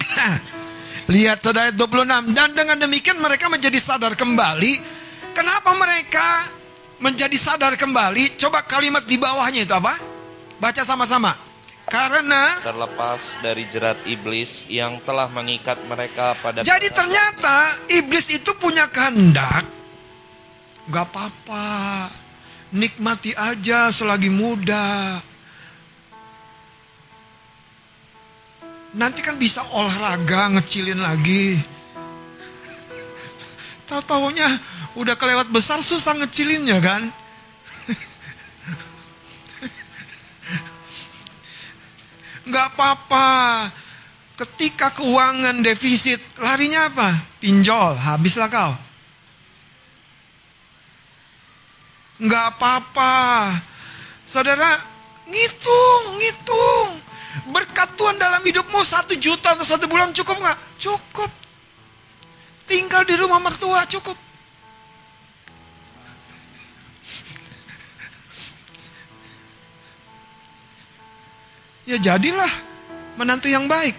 Lihat 1.12 1.44
saudara 1.44 1.68
ayat 1.68 1.76
26. 1.76 2.32
Dan 2.32 2.48
dengan 2.56 2.80
demikian 2.80 3.20
mereka 3.20 3.52
menjadi 3.52 3.76
sadar 3.76 4.16
kembali. 4.16 4.80
Kenapa 5.36 5.76
mereka 5.76 6.48
menjadi 7.04 7.36
sadar 7.36 7.76
kembali? 7.76 8.40
Coba 8.40 8.64
kalimat 8.64 9.04
di 9.04 9.20
bawahnya 9.20 9.68
itu 9.68 9.74
apa? 9.76 10.00
Baca 10.56 10.80
sama-sama. 10.80 11.36
Karena 11.94 12.58
terlepas 12.58 13.22
dari 13.38 13.70
jerat 13.70 14.02
iblis 14.02 14.66
yang 14.66 14.98
telah 15.06 15.30
mengikat 15.30 15.78
mereka 15.86 16.34
pada 16.42 16.66
jadi 16.66 16.90
ternyata 16.90 17.70
iblis 17.86 18.34
itu 18.34 18.50
punya 18.58 18.90
kehendak. 18.90 19.62
Gak 20.90 21.06
apa-apa. 21.06 22.10
Nikmati 22.74 23.30
aja 23.38 23.94
selagi 23.94 24.26
muda. 24.26 25.22
Nanti 28.98 29.22
kan 29.22 29.38
bisa 29.38 29.62
olahraga 29.70 30.50
ngecilin 30.58 30.98
lagi. 30.98 31.62
Tahu-taunya 33.86 34.50
udah 34.98 35.14
kelewat 35.14 35.46
besar 35.46 35.78
susah 35.78 36.18
ngecilinnya 36.18 36.82
kan. 36.82 37.06
Nggak 42.44 42.66
apa-apa. 42.76 43.28
Ketika 44.34 44.90
keuangan 44.90 45.62
defisit, 45.62 46.18
larinya 46.42 46.90
apa? 46.90 47.08
Pinjol, 47.38 47.94
habislah 47.94 48.50
kau. 48.50 48.74
Nggak 52.18 52.44
apa-apa. 52.56 53.14
Saudara, 54.26 54.74
ngitung, 55.30 56.18
ngitung. 56.18 56.88
Berkat 57.50 57.94
Tuhan 57.98 58.18
dalam 58.18 58.42
hidupmu 58.42 58.82
satu 58.82 59.14
juta 59.18 59.54
atau 59.54 59.66
satu 59.66 59.86
bulan 59.86 60.10
cukup 60.10 60.38
nggak? 60.38 60.58
Cukup. 60.78 61.30
Tinggal 62.64 63.06
di 63.06 63.14
rumah 63.18 63.38
mertua 63.38 63.86
cukup. 63.86 64.23
Ya 71.84 72.00
jadilah 72.00 72.50
menantu 73.20 73.52
yang 73.52 73.68
baik. 73.68 73.96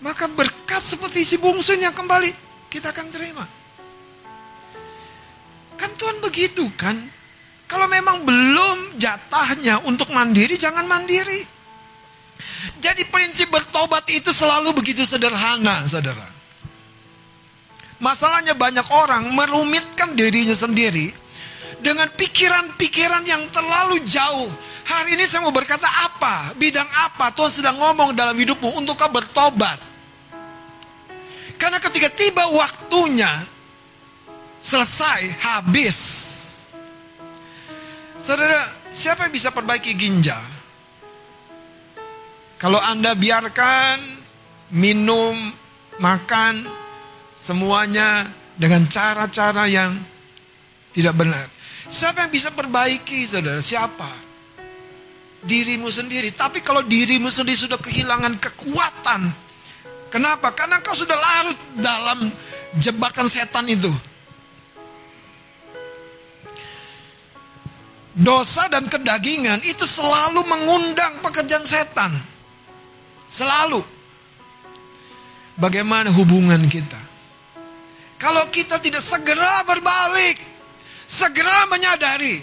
Maka 0.00 0.28
berkat 0.28 0.80
seperti 0.80 1.24
si 1.24 1.36
bungsunya 1.36 1.92
kembali 1.92 2.32
kita 2.72 2.92
akan 2.92 3.06
terima. 3.12 3.44
Kan 5.76 5.92
Tuhan 5.96 6.20
begitu 6.20 6.68
kan? 6.76 6.96
Kalau 7.68 7.86
memang 7.86 8.26
belum 8.26 8.98
jatahnya 8.98 9.80
untuk 9.86 10.10
mandiri, 10.10 10.58
jangan 10.58 10.84
mandiri. 10.84 11.46
Jadi 12.80 13.06
prinsip 13.06 13.52
bertobat 13.52 14.08
itu 14.10 14.32
selalu 14.34 14.74
begitu 14.74 15.06
sederhana, 15.06 15.86
saudara. 15.86 16.26
Masalahnya 18.00 18.56
banyak 18.56 18.84
orang 18.90 19.28
merumitkan 19.28 20.16
dirinya 20.16 20.56
sendiri 20.56 21.12
dengan 21.80 22.08
pikiran-pikiran 22.12 23.24
yang 23.24 23.48
terlalu 23.48 24.04
jauh. 24.04 24.48
Hari 24.86 25.16
ini 25.16 25.24
saya 25.24 25.44
mau 25.44 25.52
berkata 25.52 25.88
apa? 25.88 26.52
Bidang 26.56 26.86
apa 26.86 27.32
Tuhan 27.32 27.52
sedang 27.52 27.76
ngomong 27.80 28.12
dalam 28.12 28.36
hidupmu 28.36 28.76
untuk 28.76 28.96
kau 28.96 29.08
bertobat. 29.08 29.80
Karena 31.60 31.76
ketika 31.76 32.08
tiba 32.08 32.48
waktunya, 32.48 33.44
selesai, 34.60 35.40
habis. 35.40 35.98
Saudara, 38.16 38.68
siapa 38.92 39.28
yang 39.28 39.32
bisa 39.32 39.52
perbaiki 39.52 39.92
ginjal? 39.96 40.40
Kalau 42.60 42.76
Anda 42.76 43.16
biarkan 43.16 44.04
minum, 44.76 45.52
makan, 45.96 46.68
semuanya 47.36 48.28
dengan 48.60 48.84
cara-cara 48.88 49.64
yang 49.64 49.96
tidak 50.92 51.16
benar. 51.16 51.59
Siapa 51.90 52.22
yang 52.22 52.30
bisa 52.30 52.54
perbaiki, 52.54 53.26
saudara? 53.26 53.58
Siapa? 53.58 54.06
Dirimu 55.42 55.90
sendiri. 55.90 56.30
Tapi 56.30 56.62
kalau 56.62 56.86
dirimu 56.86 57.26
sendiri 57.34 57.58
sudah 57.58 57.82
kehilangan 57.82 58.38
kekuatan, 58.38 59.26
kenapa? 60.06 60.54
Karena 60.54 60.78
kau 60.78 60.94
sudah 60.94 61.18
larut 61.18 61.58
dalam 61.74 62.30
jebakan 62.78 63.26
setan 63.26 63.66
itu. 63.66 63.90
Dosa 68.14 68.70
dan 68.70 68.86
kedagingan 68.86 69.58
itu 69.66 69.82
selalu 69.82 70.46
mengundang 70.46 71.18
pekerjaan 71.18 71.66
setan. 71.66 72.14
Selalu. 73.26 73.82
Bagaimana 75.58 76.14
hubungan 76.14 76.70
kita? 76.70 76.98
Kalau 78.20 78.46
kita 78.52 78.78
tidak 78.78 79.02
segera 79.02 79.64
berbalik, 79.66 80.36
segera 81.10 81.66
menyadari 81.66 82.38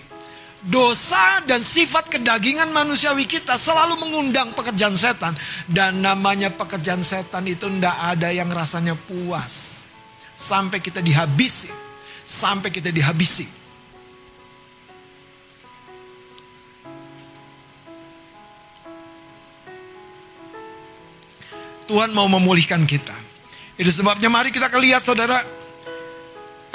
dosa 0.60 1.40
dan 1.48 1.64
sifat 1.64 2.12
kedagingan 2.12 2.68
manusiawi 2.68 3.24
kita 3.24 3.56
selalu 3.56 3.96
mengundang 3.96 4.52
pekerjaan 4.52 5.00
setan 5.00 5.32
dan 5.72 6.04
namanya 6.04 6.52
pekerjaan 6.52 7.00
setan 7.00 7.48
itu 7.48 7.72
ndak 7.72 7.96
ada 7.96 8.28
yang 8.36 8.52
rasanya 8.52 9.00
puas 9.00 9.88
sampai 10.36 10.84
kita 10.84 11.00
dihabisi, 11.00 11.72
sampai 12.28 12.68
kita 12.68 12.92
dihabisi. 12.92 13.48
Tuhan 21.88 22.12
mau 22.12 22.28
memulihkan 22.28 22.84
kita. 22.84 23.16
Itu 23.80 23.88
sebabnya 23.96 24.28
mari 24.28 24.52
kita 24.52 24.68
lihat 24.76 25.08
saudara. 25.08 25.57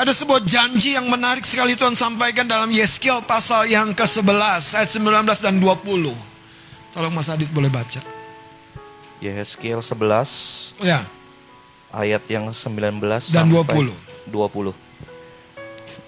Ada 0.02 0.18
sebuah 0.18 0.42
janji 0.42 0.98
yang 0.98 1.06
menarik 1.06 1.46
sekali 1.46 1.78
Tuhan 1.78 1.94
sampaikan 1.94 2.42
dalam 2.42 2.74
Yeskiel 2.74 3.22
pasal 3.22 3.70
yang 3.70 3.94
ke-11 3.94 4.74
ayat 4.74 4.90
19 4.98 4.98
dan 5.38 5.62
20. 5.62 6.10
Tolong 6.90 7.14
Mas 7.14 7.30
Adit 7.30 7.46
boleh 7.54 7.70
baca. 7.70 8.02
Yehezkiel 9.22 9.78
11 9.78 10.82
Ya, 10.82 11.06
ayat 11.94 12.26
yang 12.26 12.50
19 12.50 13.30
Dan 13.30 13.46
sampai 13.46 13.94
20. 14.26 14.74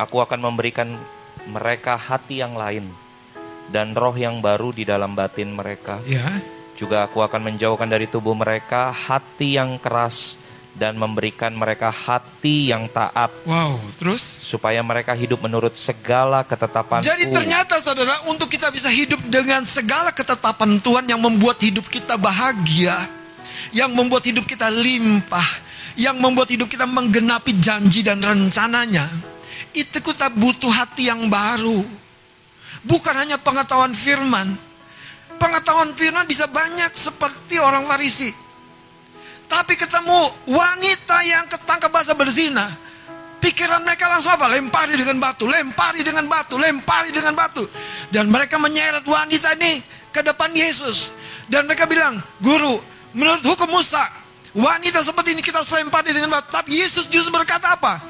Aku 0.02 0.16
akan 0.18 0.40
memberikan 0.42 0.98
mereka 1.46 1.94
hati 1.94 2.42
yang 2.42 2.58
lain 2.58 2.90
dan 3.70 3.94
roh 3.94 4.18
yang 4.18 4.42
baru 4.42 4.74
di 4.74 4.82
dalam 4.82 5.14
batin 5.14 5.54
mereka. 5.54 6.02
ya. 6.02 6.42
Juga 6.74 7.06
aku 7.06 7.22
akan 7.22 7.46
menjauhkan 7.46 7.86
dari 7.86 8.10
tubuh 8.10 8.34
mereka 8.34 8.90
hati 8.90 9.54
yang 9.54 9.78
keras 9.78 10.34
dan 10.74 10.98
memberikan 10.98 11.54
mereka 11.54 11.88
hati 11.88 12.74
yang 12.74 12.90
taat 12.90 13.30
Wow, 13.46 13.78
terus? 13.98 14.22
supaya 14.42 14.82
mereka 14.82 15.14
hidup 15.14 15.38
menurut 15.40 15.78
segala 15.78 16.42
ketetapanku. 16.42 17.06
Jadi 17.06 17.30
ternyata 17.30 17.78
saudara, 17.78 18.26
untuk 18.26 18.50
kita 18.50 18.68
bisa 18.74 18.90
hidup 18.90 19.22
dengan 19.30 19.62
segala 19.62 20.10
ketetapan 20.10 20.76
Tuhan 20.82 21.06
yang 21.06 21.22
membuat 21.22 21.62
hidup 21.62 21.86
kita 21.86 22.18
bahagia, 22.18 22.98
yang 23.70 23.94
membuat 23.94 24.26
hidup 24.26 24.42
kita 24.44 24.66
limpah, 24.66 25.46
yang 25.94 26.18
membuat 26.18 26.50
hidup 26.50 26.66
kita 26.66 26.84
menggenapi 26.90 27.54
janji 27.62 28.02
dan 28.02 28.18
rencananya, 28.18 29.06
itu 29.70 29.98
kita 30.02 30.30
butuh 30.30 30.70
hati 30.70 31.06
yang 31.06 31.30
baru. 31.30 31.86
Bukan 32.84 33.14
hanya 33.16 33.40
pengetahuan 33.40 33.94
firman. 33.96 34.58
Pengetahuan 35.38 35.94
firman 35.96 36.28
bisa 36.28 36.46
banyak 36.46 36.92
seperti 36.94 37.58
orang 37.58 37.88
Farisi. 37.88 38.43
Tapi 39.48 39.76
ketemu 39.76 40.32
wanita 40.48 41.20
yang 41.24 41.44
ketangkap 41.46 41.90
basah 41.92 42.16
berzina. 42.16 42.72
Pikiran 43.38 43.84
mereka 43.84 44.08
langsung 44.08 44.32
apa? 44.32 44.48
Lempari 44.48 44.96
dengan 44.96 45.20
batu, 45.20 45.44
lempari 45.44 46.00
dengan 46.00 46.24
batu, 46.24 46.56
lempari 46.56 47.12
dengan 47.12 47.36
batu. 47.36 47.68
Dan 48.08 48.32
mereka 48.32 48.56
menyeret 48.56 49.04
wanita 49.04 49.52
ini 49.60 49.84
ke 50.08 50.24
depan 50.24 50.48
Yesus. 50.56 51.12
Dan 51.44 51.68
mereka 51.68 51.84
bilang, 51.84 52.16
Guru, 52.40 52.80
menurut 53.12 53.44
hukum 53.44 53.68
Musa, 53.68 54.00
wanita 54.56 55.04
seperti 55.04 55.36
ini 55.36 55.44
kita 55.44 55.60
harus 55.60 55.76
lempari 55.76 56.16
dengan 56.16 56.40
batu. 56.40 56.56
Tapi 56.56 56.80
Yesus 56.80 57.04
justru 57.04 57.36
berkata 57.36 57.76
apa? 57.76 58.00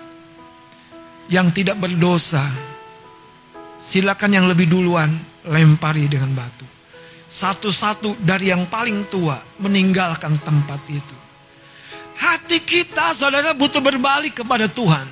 Yang 1.26 1.64
tidak 1.64 1.82
berdosa, 1.82 2.46
silakan 3.82 4.38
yang 4.38 4.46
lebih 4.46 4.70
duluan 4.70 5.10
lempari 5.50 6.06
dengan 6.06 6.30
batu. 6.30 6.62
Satu-satu 7.26 8.22
dari 8.22 8.54
yang 8.54 8.70
paling 8.70 9.10
tua 9.10 9.34
meninggalkan 9.58 10.38
tempat 10.46 10.78
itu. 10.86 11.23
Hati 12.14 12.62
kita, 12.62 13.10
saudara, 13.14 13.50
butuh 13.52 13.82
berbalik 13.82 14.42
kepada 14.42 14.70
Tuhan. 14.70 15.06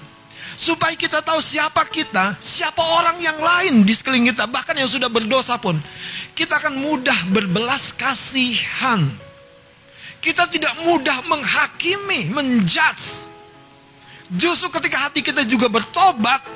Supaya 0.55 0.95
kita 0.95 1.19
tahu 1.19 1.43
siapa 1.43 1.83
kita, 1.91 2.39
siapa 2.39 2.79
orang 2.79 3.19
yang 3.19 3.35
lain 3.41 3.83
di 3.83 3.91
sekeliling 3.91 4.31
kita, 4.31 4.47
bahkan 4.47 4.79
yang 4.79 4.87
sudah 4.87 5.11
berdosa 5.11 5.59
pun. 5.59 5.75
Kita 6.39 6.63
akan 6.63 6.79
mudah 6.79 7.27
berbelas 7.35 7.91
kasihan. 7.91 9.11
Kita 10.23 10.47
tidak 10.47 10.79
mudah 10.87 11.19
menghakimi, 11.27 12.31
menjudge. 12.31 13.27
Justru 14.31 14.71
ketika 14.79 15.11
hati 15.11 15.19
kita 15.19 15.43
juga 15.43 15.67
bertobat, 15.67 16.47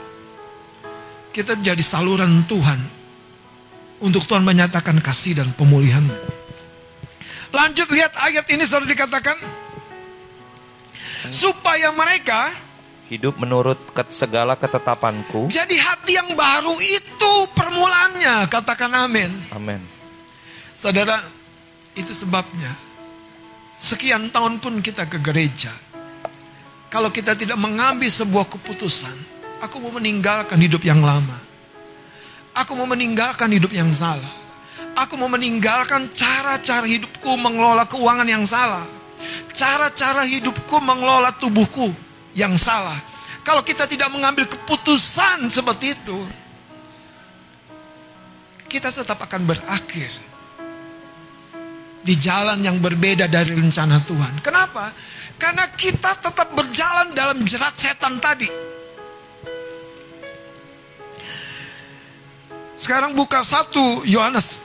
kita 1.34 1.58
jadi 1.58 1.82
saluran 1.82 2.46
Tuhan. 2.46 2.78
Untuk 3.98 4.22
Tuhan 4.28 4.46
menyatakan 4.46 5.02
kasih 5.02 5.42
dan 5.42 5.50
pemulihan. 5.56 6.04
Lanjut 7.50 7.88
lihat 7.90 8.14
ayat 8.22 8.46
ini 8.54 8.62
sudah 8.62 8.86
dikatakan, 8.86 9.34
supaya 11.30 11.90
mereka 11.92 12.52
Hidup 13.06 13.38
menurut 13.38 13.78
segala 14.10 14.58
ketetapanku. 14.58 15.46
jadi 15.46 15.76
hati 15.78 16.18
yang 16.18 16.34
baru 16.34 16.74
itu 16.82 17.32
permulaannya. 17.54 18.50
Katakan 18.50 18.90
amin. 18.90 19.30
Amin. 19.54 19.78
Saudara, 20.74 21.22
itu 21.94 22.10
sebabnya 22.10 22.74
sekian 23.78 24.26
tahun 24.26 24.58
pun 24.58 24.82
kita 24.82 25.06
ke 25.06 25.22
gereja. 25.22 25.70
Kalau 26.90 27.14
kita 27.14 27.38
tidak 27.38 27.54
mengambil 27.54 28.10
sebuah 28.10 28.50
keputusan, 28.50 29.14
aku 29.62 29.78
mau 29.78 29.94
meninggalkan 29.94 30.58
hidup 30.58 30.82
yang 30.82 30.98
lama. 30.98 31.38
Aku 32.58 32.74
mau 32.74 32.90
meninggalkan 32.90 33.54
hidup 33.54 33.70
yang 33.70 33.94
salah. 33.94 34.34
Aku 34.96 35.14
mau 35.20 35.28
meninggalkan 35.28 36.08
cara-cara 36.10 36.88
hidupku 36.88 37.36
mengelola 37.36 37.84
keuangan 37.84 38.24
yang 38.24 38.48
salah. 38.48 38.82
Cara-cara 39.56 40.28
hidupku 40.28 40.76
mengelola 40.80 41.32
tubuhku 41.34 41.90
yang 42.36 42.54
salah. 42.60 42.96
Kalau 43.40 43.62
kita 43.62 43.86
tidak 43.88 44.10
mengambil 44.10 44.44
keputusan 44.50 45.48
seperti 45.48 45.94
itu, 45.94 46.18
kita 48.66 48.90
tetap 48.90 49.22
akan 49.22 49.46
berakhir 49.46 50.10
di 52.06 52.14
jalan 52.14 52.62
yang 52.62 52.78
berbeda 52.78 53.26
dari 53.26 53.54
rencana 53.54 53.98
Tuhan. 54.02 54.38
Kenapa? 54.42 54.94
Karena 55.38 55.66
kita 55.74 56.14
tetap 56.18 56.54
berjalan 56.54 57.10
dalam 57.14 57.42
jerat 57.42 57.74
setan 57.74 58.22
tadi. 58.22 58.46
Sekarang 62.76 63.16
buka 63.16 63.40
satu 63.40 64.04
Yohanes 64.04 64.62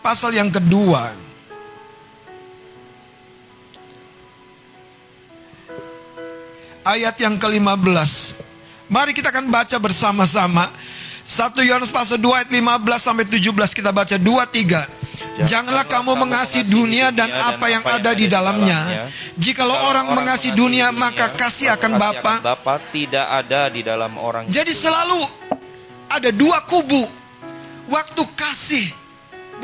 pasal 0.00 0.34
yang 0.34 0.48
kedua. 0.48 1.27
Ayat 6.88 7.20
yang 7.20 7.36
ke-15. 7.36 8.40
Mari 8.88 9.12
kita 9.12 9.28
akan 9.28 9.52
baca 9.52 9.76
bersama-sama. 9.76 10.72
1 11.28 11.60
Yohanes 11.60 11.92
pasal 11.92 12.16
2 12.16 12.40
ayat 12.40 12.48
15 12.48 12.64
sampai 12.96 13.28
17 13.28 13.76
kita 13.76 13.92
baca 13.92 14.16
2 14.16 14.24
3. 14.24 15.44
Janganlah 15.44 15.84
kamu 15.84 16.16
mengasihi 16.16 16.64
dunia 16.64 17.12
dan 17.12 17.28
apa 17.28 17.68
yang 17.68 17.84
ada 17.84 18.16
di 18.16 18.24
dalamnya. 18.24 19.06
Jikalau 19.36 19.92
orang 19.92 20.16
mengasihi 20.16 20.56
dunia 20.56 20.88
maka 20.88 21.30
kasih 21.36 21.76
akan 21.76 22.00
Bapa 22.00 22.80
tidak 22.88 23.26
ada 23.28 23.68
di 23.68 23.84
dalam 23.84 24.16
orang. 24.16 24.48
jadi 24.48 24.72
selalu 24.72 25.20
ada 26.08 26.32
dua 26.32 26.64
kubu. 26.64 27.04
Waktu 27.88 28.22
kasih, 28.36 28.84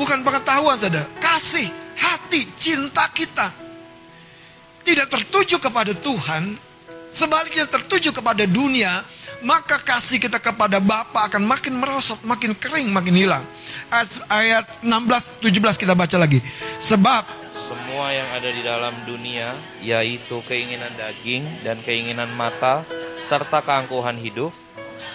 bukan 0.01 0.25
pengetahuan 0.25 0.81
saudara. 0.81 1.05
Kasih, 1.21 1.69
hati, 1.93 2.49
cinta 2.57 3.05
kita. 3.13 3.53
Tidak 4.81 5.05
tertuju 5.05 5.61
kepada 5.61 5.93
Tuhan, 5.93 6.57
sebaliknya 7.09 7.65
tertuju 7.65 8.11
kepada 8.11 8.43
dunia, 8.45 9.03
maka 9.45 9.77
kasih 9.77 10.17
kita 10.17 10.41
kepada 10.41 10.81
Bapa 10.81 11.29
akan 11.29 11.45
makin 11.45 11.77
merosot, 11.77 12.17
makin 12.25 12.57
kering, 12.57 12.89
makin 12.89 13.13
hilang. 13.13 13.43
Ayat, 13.93 14.09
ayat 14.31 14.65
16, 14.81 15.43
17 15.43 15.81
kita 15.81 15.93
baca 15.93 16.17
lagi. 16.17 16.39
Sebab 16.81 17.45
Semua 17.65 18.13
yang 18.13 18.29
ada 18.29 18.49
di 18.51 18.61
dalam 18.61 18.93
dunia, 19.09 19.55
yaitu 19.81 20.37
keinginan 20.45 20.93
daging 20.93 21.65
dan 21.65 21.81
keinginan 21.81 22.29
mata, 22.37 22.85
serta 23.25 23.65
keangkuhan 23.65 24.21
hidup, 24.21 24.53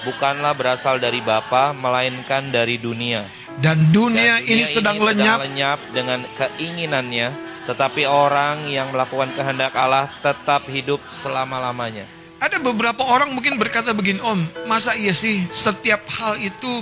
bukanlah 0.02 0.56
berasal 0.58 0.98
dari 0.98 1.22
Bapa, 1.22 1.70
melainkan 1.76 2.50
dari 2.50 2.80
dunia. 2.80 3.22
dan 3.60 3.92
dunia, 3.92 4.40
Dan 4.40 4.50
ini 4.50 4.64
sedang 4.64 4.96
lenyap 4.96 5.44
lenyap 5.44 5.78
dengan 5.92 6.24
keinginannya, 6.38 7.49
tetapi 7.68 8.08
orang 8.08 8.68
yang 8.68 8.92
melakukan 8.94 9.32
kehendak 9.36 9.76
Allah 9.76 10.08
tetap 10.24 10.64
hidup 10.70 11.00
selama-lamanya. 11.12 12.08
Ada 12.40 12.56
beberapa 12.56 13.04
orang 13.04 13.36
mungkin 13.36 13.60
berkata 13.60 13.92
begini, 13.92 14.16
Om, 14.24 14.64
masa 14.64 14.96
iya 14.96 15.12
sih 15.12 15.44
setiap 15.52 16.08
hal 16.08 16.40
itu 16.40 16.80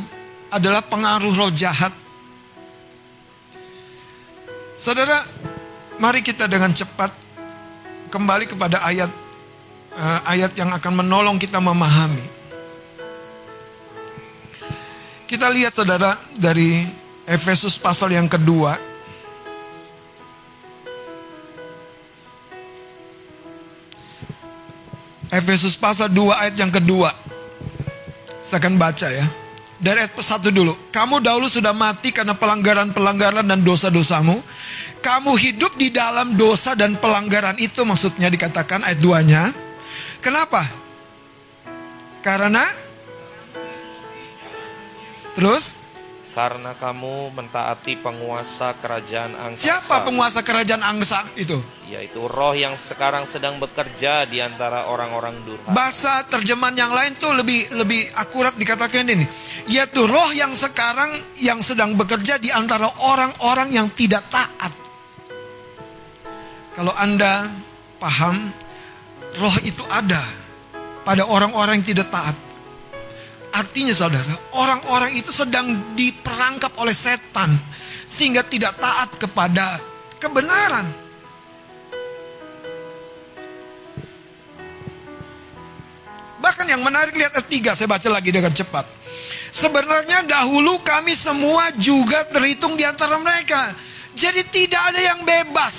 adalah 0.55 0.87
pengaruh 0.87 1.35
roh 1.35 1.51
jahat? 1.51 1.91
Saudara, 4.79 5.27
mari 5.99 6.23
kita 6.23 6.47
dengan 6.47 6.71
cepat 6.71 7.11
kembali 8.15 8.47
kepada 8.47 8.87
ayat 8.87 9.11
eh, 9.99 10.21
ayat 10.31 10.55
yang 10.55 10.71
akan 10.71 11.03
menolong 11.03 11.37
kita 11.43 11.59
memahami. 11.59 12.39
Kita 15.29 15.51
lihat 15.53 15.77
saudara 15.77 16.17
dari 16.33 16.87
Efesus 17.29 17.77
pasal 17.77 18.17
yang 18.17 18.31
kedua. 18.31 18.88
Efesus 25.29 25.77
pasal 25.77 26.09
2 26.13 26.33
ayat 26.33 26.55
yang 26.57 26.73
kedua. 26.73 27.13
Saya 28.41 28.65
akan 28.65 28.81
baca 28.81 29.09
ya. 29.13 29.27
Dari 29.79 30.03
ayat 30.03 30.17
satu 30.19 30.51
dulu. 30.51 30.75
Kamu 30.91 31.23
dahulu 31.23 31.47
sudah 31.47 31.71
mati 31.71 32.11
karena 32.11 32.35
pelanggaran-pelanggaran 32.35 33.47
dan 33.47 33.61
dosa-dosamu. 33.63 34.41
Kamu 34.99 35.33
hidup 35.39 35.79
di 35.79 35.95
dalam 35.95 36.35
dosa 36.35 36.75
dan 36.75 36.99
pelanggaran 36.99 37.55
itu 37.63 37.87
maksudnya 37.87 38.27
dikatakan 38.27 38.83
ayat 38.83 38.99
2-nya. 38.99 39.43
Kenapa? 40.19 40.67
Karena 42.19 42.67
Terus 45.39 45.79
Karena 46.39 46.71
kamu 46.71 47.35
mentaati 47.35 47.99
penguasa 47.99 48.71
kerajaan 48.79 49.35
angkasa. 49.35 49.59
siapa 49.59 50.07
penguasa 50.07 50.47
kerajaan 50.47 50.87
angsa 50.87 51.27
itu? 51.35 51.59
Yaitu 51.91 52.31
roh 52.31 52.55
yang 52.55 52.79
sekarang 52.79 53.27
sedang 53.27 53.59
bekerja 53.59 54.23
di 54.23 54.39
antara 54.39 54.87
orang-orang 54.87 55.35
durhaka. 55.43 55.75
Bahasa 55.75 56.23
terjemahan 56.31 56.79
yang 56.79 56.95
lain 56.95 57.19
tuh 57.19 57.35
lebih 57.35 57.75
lebih 57.75 58.15
akurat 58.15 58.55
dikatakan 58.55 59.11
ini. 59.11 59.27
Yaitu 59.67 60.07
roh 60.07 60.31
yang 60.31 60.55
sekarang 60.55 61.19
yang 61.43 61.59
sedang 61.59 61.99
bekerja 61.99 62.39
di 62.39 62.55
antara 62.55 62.87
orang-orang 63.03 63.75
yang 63.75 63.91
tidak 63.91 64.23
taat. 64.31 64.71
Kalau 66.79 66.95
Anda 66.95 67.51
paham, 67.99 68.55
roh 69.43 69.57
itu 69.67 69.83
ada 69.91 70.23
pada 71.03 71.27
orang-orang 71.27 71.83
yang 71.83 71.99
tidak 71.99 72.15
taat. 72.15 72.48
Artinya 73.59 73.91
saudara, 73.91 74.39
orang-orang 74.55 75.19
itu 75.19 75.35
sedang 75.35 75.99
diperangkap 75.99 76.79
oleh 76.79 76.95
setan 76.95 77.59
sehingga 78.07 78.47
tidak 78.47 78.79
taat 78.79 79.11
kepada 79.19 79.83
kebenaran. 80.23 80.87
Bahkan 86.39 86.71
yang 86.71 86.87
menarik 86.87 87.19
lihat 87.19 87.35
ayat 87.35 87.51
3 87.51 87.75
saya 87.75 87.91
baca 87.91 88.09
lagi 88.15 88.31
dengan 88.31 88.55
cepat. 88.55 88.87
Sebenarnya 89.51 90.23
dahulu 90.23 90.79
kami 90.87 91.19
semua 91.19 91.75
juga 91.75 92.23
terhitung 92.31 92.79
di 92.79 92.87
antara 92.87 93.19
mereka. 93.19 93.75
Jadi 94.15 94.47
tidak 94.55 94.95
ada 94.95 95.01
yang 95.03 95.27
bebas 95.27 95.75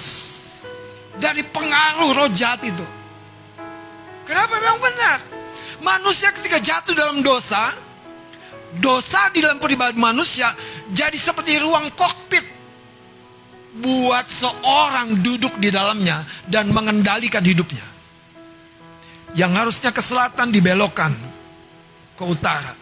dari 1.15 1.47
pengaruh 1.47 2.11
roh 2.11 2.29
jahat 2.35 2.59
itu. 2.59 2.83
Kenapa 4.27 4.59
memang 4.59 4.83
benar? 4.83 5.28
Manusia 5.79 6.35
ketika 6.35 6.59
jatuh 6.59 6.91
dalam 6.91 7.23
dosa, 7.23 7.71
dosa 8.77 9.31
di 9.31 9.41
dalam 9.41 9.57
pribadi 9.57 9.97
manusia 9.97 10.51
jadi 10.91 11.15
seperti 11.15 11.57
ruang 11.57 11.89
kokpit 11.95 12.45
buat 13.79 14.25
seorang 14.27 15.21
duduk 15.21 15.55
di 15.61 15.69
dalamnya 15.71 16.25
dan 16.45 16.69
mengendalikan 16.69 17.41
hidupnya. 17.41 17.85
Yang 19.37 19.51
harusnya 19.61 19.91
ke 19.93 20.01
selatan 20.01 20.49
dibelokkan 20.49 21.13
ke 22.17 22.23
utara. 22.25 22.73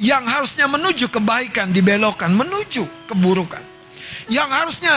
Yang 0.00 0.24
harusnya 0.32 0.66
menuju 0.66 1.12
kebaikan 1.12 1.76
dibelokkan 1.76 2.32
menuju 2.32 2.88
keburukan. 3.04 3.60
Yang 4.32 4.48
harusnya 4.48 4.94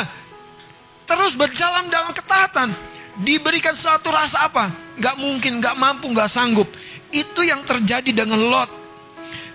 terus 1.03 1.35
berjalan 1.35 1.91
dalam 1.91 2.15
ketaatan 2.15 2.71
diberikan 3.19 3.75
suatu 3.75 4.09
rasa 4.09 4.47
apa? 4.47 4.71
Gak 4.97 5.19
mungkin, 5.19 5.59
gak 5.59 5.75
mampu, 5.75 6.07
gak 6.15 6.31
sanggup. 6.31 6.71
Itu 7.13 7.45
yang 7.45 7.61
terjadi 7.61 8.09
dengan 8.09 8.41
Lot. 8.41 8.71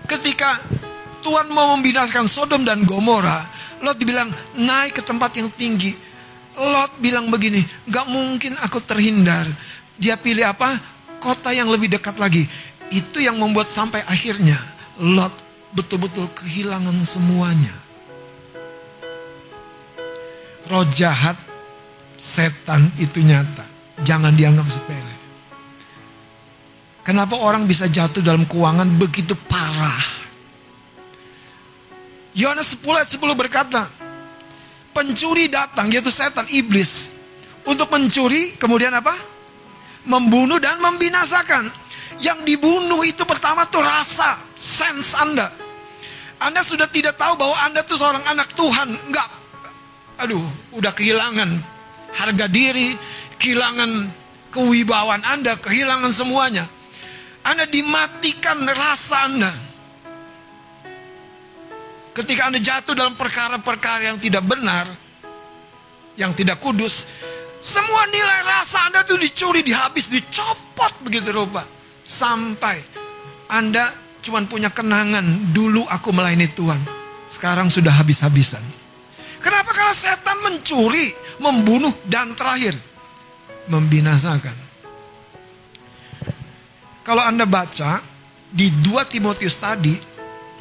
Ketika 0.07 0.63
Tuhan 1.19 1.51
mau 1.51 1.75
membinasakan 1.75 2.31
Sodom 2.31 2.63
dan 2.63 2.87
Gomora, 2.87 3.43
Lot 3.83 3.99
dibilang 3.99 4.31
naik 4.55 4.99
ke 4.99 5.01
tempat 5.03 5.35
yang 5.35 5.51
tinggi. 5.51 5.91
Lot 6.55 6.95
bilang 7.03 7.27
begini, 7.27 7.63
gak 7.87 8.07
mungkin 8.07 8.55
aku 8.59 8.79
terhindar. 8.79 9.47
Dia 9.99 10.15
pilih 10.15 10.47
apa? 10.47 10.79
Kota 11.19 11.51
yang 11.51 11.67
lebih 11.67 11.91
dekat 11.91 12.15
lagi. 12.15 12.47
Itu 12.89 13.19
yang 13.19 13.35
membuat 13.35 13.67
sampai 13.67 14.01
akhirnya 14.07 14.55
Lot 14.99 15.35
betul-betul 15.75 16.31
kehilangan 16.31 16.95
semuanya. 17.03 17.75
Roh 20.69 20.85
jahat, 20.93 21.35
setan 22.15 22.93
itu 22.95 23.19
nyata. 23.19 23.67
Jangan 24.05 24.31
dianggap 24.31 24.67
sepele. 24.71 25.18
Kenapa 27.09 27.41
orang 27.41 27.65
bisa 27.65 27.89
jatuh 27.89 28.21
dalam 28.21 28.45
keuangan 28.45 28.85
begitu 29.01 29.33
parah? 29.33 30.29
Yohanes 32.37 32.77
10 32.77 32.85
ayat 32.85 33.09
10 33.09 33.33
berkata, 33.33 33.89
pencuri 34.93 35.49
datang 35.49 35.89
yaitu 35.89 36.13
setan 36.13 36.45
iblis 36.53 37.09
untuk 37.65 37.89
mencuri 37.89 38.53
kemudian 38.61 38.93
apa? 38.93 39.17
Membunuh 40.05 40.61
dan 40.61 40.77
membinasakan. 40.77 41.73
Yang 42.21 42.45
dibunuh 42.45 43.01
itu 43.01 43.25
pertama 43.25 43.65
tuh 43.65 43.81
rasa, 43.81 44.37
sense 44.53 45.17
Anda. 45.17 45.49
Anda 46.37 46.61
sudah 46.61 46.85
tidak 46.93 47.17
tahu 47.17 47.41
bahwa 47.41 47.57
Anda 47.65 47.81
tuh 47.89 47.97
seorang 47.97 48.21
anak 48.29 48.53
Tuhan, 48.53 48.85
enggak. 49.09 49.29
Aduh, 50.29 50.45
udah 50.77 50.93
kehilangan 50.93 51.57
harga 52.13 52.45
diri, 52.45 52.93
kehilangan 53.41 54.13
kewibawaan 54.53 55.25
Anda, 55.25 55.57
kehilangan 55.57 56.13
semuanya. 56.13 56.69
Anda 57.49 57.65
dimatikan 57.65 58.61
rasa 58.69 59.25
Anda. 59.25 59.49
Ketika 62.13 62.53
Anda 62.53 62.61
jatuh 62.61 62.93
dalam 62.93 63.17
perkara-perkara 63.17 64.05
yang 64.13 64.21
tidak 64.21 64.45
benar, 64.45 64.85
yang 66.13 66.37
tidak 66.37 66.61
kudus, 66.61 67.09
semua 67.57 68.05
nilai 68.05 68.45
rasa 68.45 68.93
Anda 68.93 69.01
tuh 69.01 69.17
dicuri, 69.17 69.65
dihabis, 69.65 70.13
dicopot 70.13 71.01
begitu 71.01 71.33
rupa. 71.33 71.65
Sampai 72.05 72.77
Anda 73.49 73.89
cuma 74.21 74.45
punya 74.45 74.69
kenangan, 74.69 75.49
dulu 75.49 75.89
aku 75.89 76.13
melayani 76.13 76.53
Tuhan. 76.53 76.85
Sekarang 77.25 77.73
sudah 77.73 77.97
habis-habisan. 77.97 78.61
Kenapa? 79.41 79.73
Karena 79.73 79.95
setan 79.97 80.37
mencuri, 80.45 81.09
membunuh, 81.41 81.97
dan 82.05 82.37
terakhir 82.37 82.77
membinasakan. 83.65 84.68
Kalau 87.09 87.25
Anda 87.25 87.49
baca 87.49 88.05
di 88.53 88.69
2 88.69 88.85
Timotius 89.09 89.57
tadi, 89.57 89.97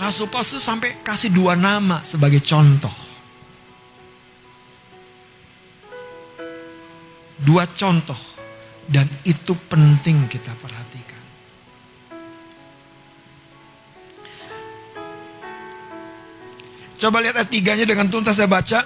Rasul 0.01 0.33
Paulus 0.33 0.57
itu 0.57 0.63
sampai 0.65 1.05
kasih 1.05 1.29
dua 1.29 1.53
nama 1.53 2.01
sebagai 2.01 2.41
contoh. 2.41 2.97
Dua 7.37 7.69
contoh. 7.69 8.17
Dan 8.89 9.05
itu 9.29 9.53
penting 9.69 10.25
kita 10.25 10.57
perhatikan. 10.57 11.23
Coba 16.97 17.21
lihat 17.21 17.45
ayat 17.45 17.53
tiganya 17.53 17.85
dengan 17.85 18.09
tuntas 18.09 18.41
saya 18.41 18.49
baca. 18.49 18.81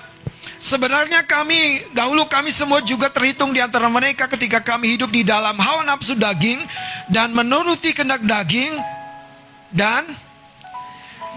Sebenarnya 0.62 1.27
kami, 1.27 1.82
dahulu 1.90 2.27
kami 2.31 2.55
semua 2.55 2.82
juga 2.82 3.10
terhitung 3.10 3.51
di 3.51 3.59
antara 3.59 3.90
mereka 3.90 4.31
ketika 4.31 4.62
kami 4.62 4.94
hidup 4.94 5.10
di 5.10 5.27
dalam 5.27 5.59
hawa 5.59 5.82
nafsu 5.86 6.14
daging 6.14 6.62
dan 7.10 7.35
menuruti 7.35 7.90
kehendak 7.90 8.23
daging 8.23 8.74
dan 9.74 10.06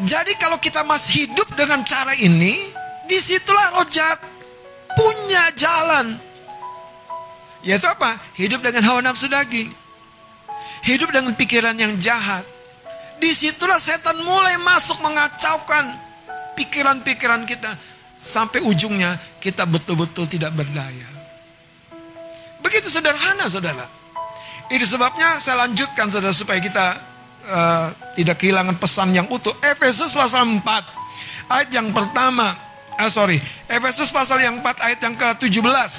jadi 0.03 0.35
kalau 0.35 0.59
kita 0.59 0.83
masih 0.83 1.29
hidup 1.29 1.47
dengan 1.55 1.79
cara 1.87 2.11
ini, 2.19 2.59
di 3.07 3.15
situlah 3.15 3.79
roh 3.79 3.87
jahat 3.87 4.19
punya 4.91 5.55
jalan. 5.55 6.19
Yaitu 7.63 7.87
apa? 7.87 8.19
Hidup 8.35 8.59
dengan 8.59 8.83
hawa 8.91 8.99
nafsu 8.99 9.31
daging. 9.31 9.71
Hidup 10.83 11.15
dengan 11.15 11.31
pikiran 11.31 11.79
yang 11.79 11.95
jahat. 11.95 12.43
Di 13.23 13.31
situlah 13.31 13.79
setan 13.79 14.19
mulai 14.19 14.59
masuk 14.59 14.99
mengacaukan 14.99 15.95
pikiran-pikiran 16.59 17.47
kita. 17.47 17.94
Sampai 18.25 18.57
ujungnya 18.65 19.21
kita 19.37 19.69
betul-betul 19.69 20.25
tidak 20.25 20.57
berdaya. 20.57 21.05
Begitu 22.65 22.89
sederhana 22.89 23.45
saudara. 23.45 23.85
Itu 24.73 24.81
sebabnya 24.89 25.37
saya 25.37 25.69
lanjutkan 25.69 26.09
saudara 26.09 26.33
supaya 26.33 26.57
kita 26.57 26.97
uh, 27.45 27.87
tidak 28.17 28.41
kehilangan 28.41 28.81
pesan 28.81 29.13
yang 29.13 29.29
utuh. 29.29 29.53
Efesus 29.61 30.17
pasal 30.17 30.57
4 30.57 30.65
ayat 31.53 31.69
yang 31.69 31.93
pertama. 31.93 32.57
Ah 32.97 33.13
sorry, 33.13 33.37
Efesus 33.69 34.09
pasal 34.09 34.41
yang 34.41 34.57
4 34.57 34.73
ayat 34.89 34.99
yang 35.05 35.13
ke-17. 35.13 35.91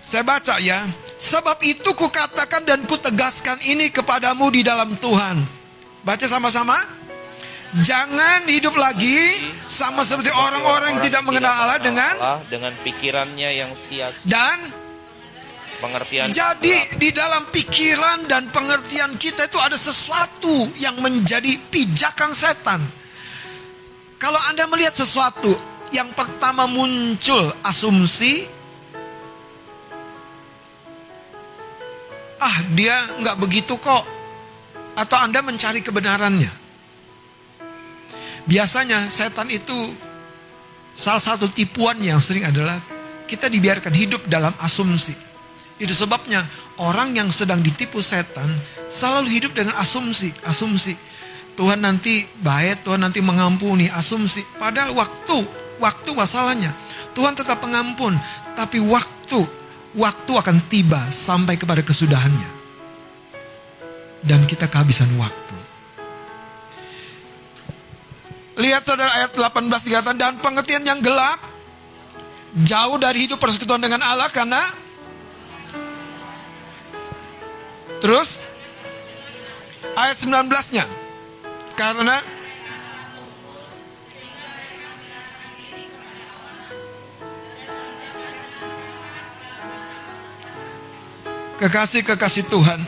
Saya 0.00 0.24
baca 0.24 0.56
ya. 0.64 0.88
Sebab 1.20 1.60
itu 1.60 1.92
kukatakan 1.92 2.64
dan 2.64 2.88
kutegaskan 2.88 3.60
ini 3.68 3.92
kepadamu 3.92 4.48
di 4.48 4.64
dalam 4.64 4.96
Tuhan. 4.96 5.44
Baca 6.00 6.24
sama-sama. 6.24 6.99
Jangan 7.70 8.50
hidup 8.50 8.74
lagi 8.74 9.46
sama 9.70 10.02
seperti 10.02 10.34
orang-orang 10.34 10.98
yang 10.98 11.02
tidak 11.06 11.22
mengenal 11.22 11.54
Allah 11.54 11.78
dengan 11.78 12.14
dengan 12.50 12.74
pikirannya 12.82 13.50
yang 13.62 13.70
sia-sia 13.70 14.26
dan 14.26 14.58
pengertian 15.78 16.34
Jadi 16.34 16.98
di 16.98 17.14
dalam 17.14 17.46
pikiran 17.46 18.26
dan 18.26 18.50
pengertian 18.50 19.14
kita 19.14 19.46
itu 19.46 19.54
ada 19.62 19.78
sesuatu 19.78 20.66
yang 20.82 20.98
menjadi 20.98 21.54
pijakan 21.70 22.34
setan. 22.34 22.82
Kalau 24.18 24.42
Anda 24.50 24.66
melihat 24.66 24.92
sesuatu, 24.92 25.54
yang 25.94 26.12
pertama 26.12 26.68
muncul 26.68 27.54
asumsi, 27.64 28.44
ah 32.36 32.56
dia 32.74 33.00
nggak 33.16 33.38
begitu 33.40 33.80
kok, 33.80 34.04
atau 34.98 35.16
Anda 35.22 35.40
mencari 35.40 35.80
kebenarannya. 35.80 36.69
Biasanya 38.50 39.06
setan 39.14 39.46
itu 39.46 39.94
salah 40.90 41.22
satu 41.22 41.46
tipuan 41.46 42.02
yang 42.02 42.18
sering 42.18 42.50
adalah 42.50 42.82
kita 43.30 43.46
dibiarkan 43.46 43.94
hidup 43.94 44.26
dalam 44.26 44.50
asumsi. 44.58 45.14
Itu 45.78 45.94
sebabnya 45.94 46.42
orang 46.82 47.14
yang 47.14 47.30
sedang 47.30 47.62
ditipu 47.62 48.02
setan 48.02 48.50
selalu 48.90 49.38
hidup 49.38 49.54
dengan 49.54 49.78
asumsi, 49.78 50.34
asumsi. 50.42 50.98
Tuhan 51.54 51.78
nanti 51.78 52.26
baik, 52.42 52.82
Tuhan 52.82 53.06
nanti 53.06 53.22
mengampuni, 53.22 53.86
asumsi. 53.86 54.42
Padahal 54.58 54.98
waktu, 54.98 55.46
waktu 55.78 56.10
masalahnya. 56.10 56.74
Tuhan 57.14 57.38
tetap 57.38 57.62
pengampun, 57.62 58.18
tapi 58.58 58.82
waktu, 58.82 59.46
waktu 59.94 60.32
akan 60.34 60.58
tiba 60.66 60.98
sampai 61.14 61.54
kepada 61.54 61.86
kesudahannya. 61.86 62.50
Dan 64.26 64.42
kita 64.42 64.66
kehabisan 64.66 65.14
waktu. 65.14 65.69
Lihat 68.60 68.84
saudara 68.84 69.08
ayat 69.16 69.32
18 69.32 69.88
dikatakan 69.88 70.16
dan 70.20 70.36
pengertian 70.44 70.84
yang 70.84 71.00
gelap 71.00 71.40
jauh 72.60 73.00
dari 73.00 73.24
hidup 73.24 73.40
persekutuan 73.40 73.80
dengan 73.80 74.04
Allah 74.04 74.28
karena 74.28 74.60
Terus 78.00 78.40
ayat 79.92 80.16
19-nya. 80.16 80.88
Karena 81.76 82.16
kekasih-kekasih 91.60 92.48
Tuhan. 92.48 92.80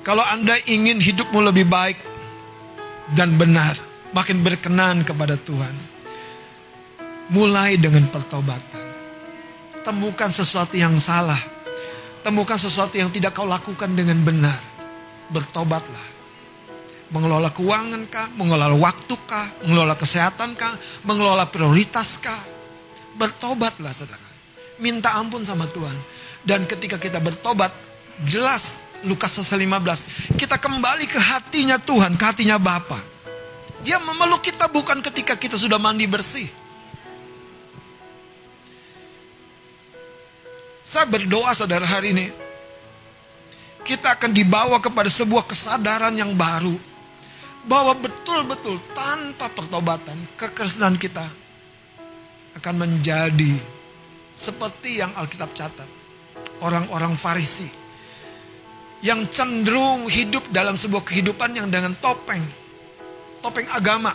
Kalau 0.00 0.24
Anda 0.24 0.56
ingin 0.64 1.04
hidupmu 1.04 1.44
lebih 1.44 1.68
baik 1.68 2.00
dan 3.12 3.36
benar, 3.36 3.76
makin 4.12 4.40
berkenan 4.40 5.04
kepada 5.04 5.36
Tuhan, 5.36 5.74
mulai 7.32 7.76
dengan 7.76 8.08
pertobatan. 8.08 8.86
Temukan 9.84 10.28
sesuatu 10.28 10.76
yang 10.76 11.00
salah, 11.00 11.38
temukan 12.20 12.60
sesuatu 12.60 12.96
yang 13.00 13.08
tidak 13.08 13.36
kau 13.36 13.48
lakukan 13.48 13.88
dengan 13.92 14.20
benar. 14.20 14.60
Bertobatlah. 15.28 16.06
Mengelola 17.08 17.48
keuangan 17.48 18.04
kah, 18.12 18.28
mengelola 18.36 18.76
waktu 18.76 19.16
kah, 19.24 19.48
mengelola 19.64 19.96
kesehatan 19.96 20.52
kah, 20.56 20.76
mengelola 21.08 21.48
prioritas 21.48 22.20
kah. 22.20 22.36
Bertobatlah 23.16 23.92
saudara. 23.96 24.28
Minta 24.78 25.16
ampun 25.16 25.40
sama 25.40 25.64
Tuhan. 25.72 25.96
Dan 26.44 26.68
ketika 26.68 27.00
kita 27.00 27.16
bertobat, 27.18 27.72
jelas 28.28 28.80
Lukas 29.08 29.40
15, 29.40 30.36
kita 30.36 30.60
kembali 30.60 31.08
ke 31.08 31.16
hatinya 31.16 31.80
Tuhan, 31.80 32.16
ke 32.20 32.24
hatinya 32.24 32.60
Bapa. 32.60 33.17
Dia 33.88 33.96
memeluk 33.96 34.44
kita 34.44 34.68
bukan 34.68 35.00
ketika 35.00 35.32
kita 35.32 35.56
sudah 35.56 35.80
mandi 35.80 36.04
bersih. 36.04 36.44
Saya 40.84 41.08
berdoa 41.08 41.56
saudara 41.56 41.88
hari 41.88 42.12
ini. 42.12 42.28
Kita 43.80 44.12
akan 44.12 44.36
dibawa 44.36 44.76
kepada 44.84 45.08
sebuah 45.08 45.48
kesadaran 45.48 46.12
yang 46.12 46.36
baru. 46.36 46.76
Bahwa 47.64 47.96
betul-betul 47.96 48.76
tanpa 48.92 49.48
pertobatan, 49.48 50.20
kekristenan 50.36 51.00
kita 51.00 51.24
akan 52.60 52.74
menjadi 52.76 53.56
seperti 54.36 55.00
yang 55.00 55.16
Alkitab 55.16 55.56
catat. 55.56 55.88
Orang-orang 56.60 57.16
Farisi 57.16 57.72
yang 59.00 59.24
cenderung 59.32 60.12
hidup 60.12 60.44
dalam 60.52 60.76
sebuah 60.76 61.08
kehidupan 61.08 61.56
yang 61.56 61.72
dengan 61.72 61.96
topeng. 61.96 62.57
Topeng 63.48 63.64
agama. 63.72 64.12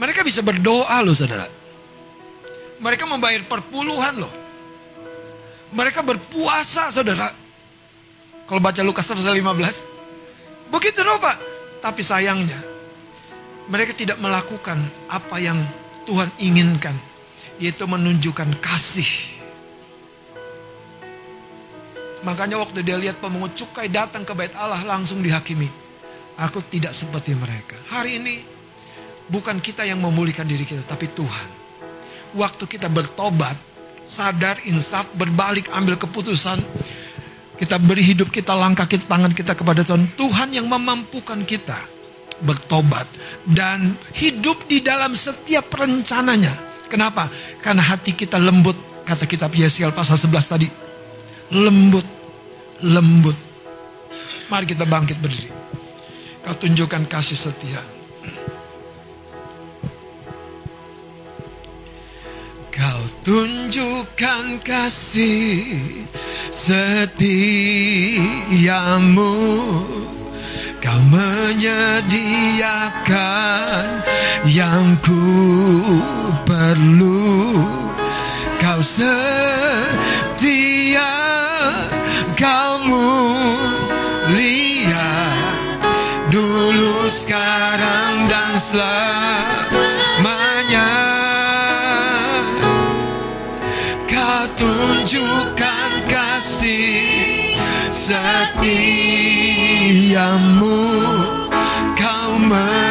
Mereka 0.00 0.24
bisa 0.24 0.40
berdoa 0.40 1.04
loh 1.04 1.12
saudara. 1.12 1.44
Mereka 2.80 3.04
membayar 3.04 3.44
perpuluhan 3.44 4.24
loh. 4.24 4.32
Mereka 5.76 6.00
berpuasa 6.00 6.88
saudara. 6.88 7.28
Kalau 8.48 8.56
baca 8.56 8.80
Lukas 8.80 9.04
15. 9.04 10.72
Begitu 10.72 11.04
loh 11.04 11.20
Pak. 11.20 11.36
Tapi 11.84 12.00
sayangnya. 12.00 12.56
Mereka 13.68 13.92
tidak 13.92 14.16
melakukan 14.16 14.80
apa 15.12 15.36
yang 15.44 15.60
Tuhan 16.08 16.32
inginkan. 16.40 16.96
Yaitu 17.60 17.84
menunjukkan 17.84 18.64
kasih. 18.64 19.36
Makanya 22.24 22.56
waktu 22.56 22.80
dia 22.80 22.96
lihat 22.96 23.20
pemungut 23.20 23.52
cukai 23.52 23.92
datang 23.92 24.24
ke 24.24 24.32
bait 24.32 24.56
Allah 24.56 24.80
langsung 24.88 25.20
dihakimi. 25.20 25.83
Aku 26.34 26.58
tidak 26.66 26.90
seperti 26.90 27.38
mereka. 27.38 27.78
Hari 27.94 28.18
ini 28.18 28.36
bukan 29.30 29.62
kita 29.62 29.86
yang 29.86 30.02
memulihkan 30.02 30.46
diri 30.48 30.66
kita 30.66 30.82
tapi 30.82 31.06
Tuhan. 31.14 31.48
Waktu 32.34 32.66
kita 32.66 32.90
bertobat, 32.90 33.54
sadar, 34.02 34.58
insaf, 34.66 35.06
berbalik, 35.14 35.70
ambil 35.70 35.94
keputusan. 35.94 36.58
Kita 37.54 37.78
beri 37.78 38.02
hidup 38.02 38.34
kita, 38.34 38.50
langkah 38.50 38.90
kita, 38.90 39.06
tangan 39.06 39.30
kita 39.30 39.54
kepada 39.54 39.86
Tuhan. 39.86 40.10
Tuhan 40.18 40.50
yang 40.50 40.66
memampukan 40.66 41.38
kita 41.46 41.78
bertobat. 42.42 43.06
Dan 43.46 43.94
hidup 44.18 44.66
di 44.66 44.82
dalam 44.82 45.14
setiap 45.14 45.70
rencananya. 45.70 46.50
Kenapa? 46.90 47.30
Karena 47.62 47.86
hati 47.86 48.18
kita 48.18 48.42
lembut. 48.42 49.06
Kata 49.06 49.22
kitab 49.30 49.54
Yesial 49.54 49.94
pasal 49.94 50.18
11 50.18 50.50
tadi. 50.50 50.68
Lembut. 51.54 52.06
Lembut. 52.82 53.38
Mari 54.50 54.66
kita 54.66 54.82
bangkit 54.82 55.22
berdiri. 55.22 55.63
Kau 56.44 56.52
tunjukkan 56.60 57.08
kasih 57.08 57.40
setia. 57.40 57.80
Kau 62.68 63.00
tunjukkan 63.24 64.60
kasih 64.60 66.04
setiamu. 66.52 67.16
Kau 70.84 71.00
menyediakan 71.08 74.04
yang 74.44 75.00
ku 75.00 75.24
perlu. 76.44 77.56
Kau 78.60 78.84
setia 78.84 81.08
Kau 82.36 82.84
mulia 82.84 84.84
Dulu 86.34 87.06
sekarang 87.06 88.26
dan 88.26 88.58
selamanya. 88.58 88.90
Kau 94.10 94.42
tunjukkan 94.58 95.90
kasih 96.10 97.06
setiamu. 97.94 98.82
Kau 101.94 102.34
menyediakan 102.42 102.83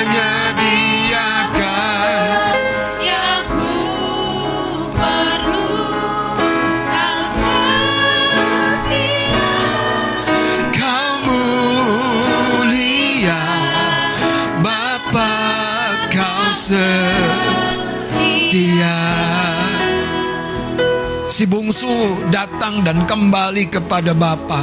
Si 21.34 21.49
bungsu 21.49 21.89
datang 22.30 22.85
dan 22.85 23.10
kembali 23.10 23.65
kepada 23.65 24.14
Bapa. 24.14 24.61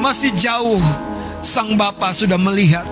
Masih 0.00 0.32
jauh 0.32 0.80
sang 1.44 1.76
Bapa 1.76 2.16
sudah 2.16 2.40
melihat 2.40 2.88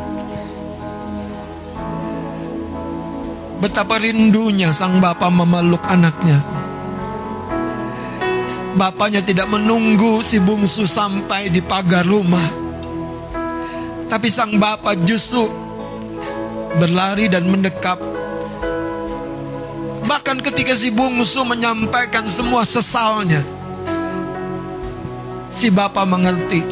Betapa 3.57 3.97
rindunya 3.97 4.69
sang 4.69 5.01
Bapa 5.01 5.33
memeluk 5.33 5.81
anaknya. 5.89 6.45
Bapaknya 8.77 9.25
tidak 9.25 9.49
menunggu 9.49 10.21
si 10.21 10.37
bungsu 10.37 10.85
sampai 10.85 11.49
di 11.49 11.65
pagar 11.65 12.05
rumah. 12.05 12.45
Tapi 14.13 14.29
sang 14.29 14.61
bapak 14.61 15.09
justru 15.09 15.49
berlari 16.77 17.33
dan 17.33 17.49
mendekap. 17.49 17.97
Bahkan 20.07 20.39
ketika 20.41 20.79
si 20.79 20.95
bungsu 20.95 21.43
menyampaikan 21.43 22.25
semua 22.31 22.63
sesalnya. 22.63 23.43
Si 25.51 25.67
bapak 25.67 26.07
mengerti. 26.07 26.63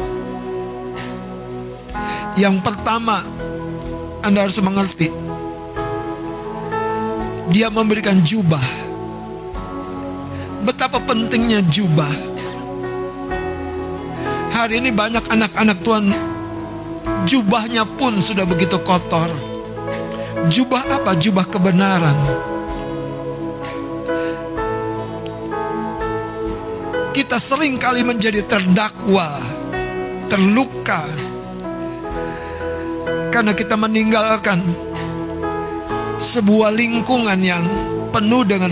Yang 2.39 2.63
pertama, 2.63 3.23
Anda 4.23 4.47
harus 4.47 4.59
mengerti. 4.63 5.11
Dia 7.51 7.71
memberikan 7.71 8.19
jubah 8.23 8.85
betapa 10.65 10.97
pentingnya 10.97 11.61
jubah. 11.69 12.09
Hari 14.49 14.81
ini 14.81 14.89
banyak 14.89 15.29
anak-anak 15.29 15.77
Tuhan 15.85 16.09
jubahnya 17.29 17.85
pun 17.85 18.17
sudah 18.17 18.49
begitu 18.49 18.81
kotor. 18.81 19.29
Jubah 20.49 20.81
apa? 20.89 21.13
Jubah 21.21 21.45
kebenaran. 21.45 22.17
Kita 27.15 27.39
sering 27.39 27.79
kali 27.79 28.03
menjadi 28.03 28.43
terdakwa, 28.43 29.39
terluka 30.27 31.07
karena 33.31 33.55
kita 33.55 33.79
meninggalkan 33.79 34.59
sebuah 36.19 36.75
lingkungan 36.75 37.39
yang 37.39 37.63
penuh 38.11 38.43
dengan 38.43 38.67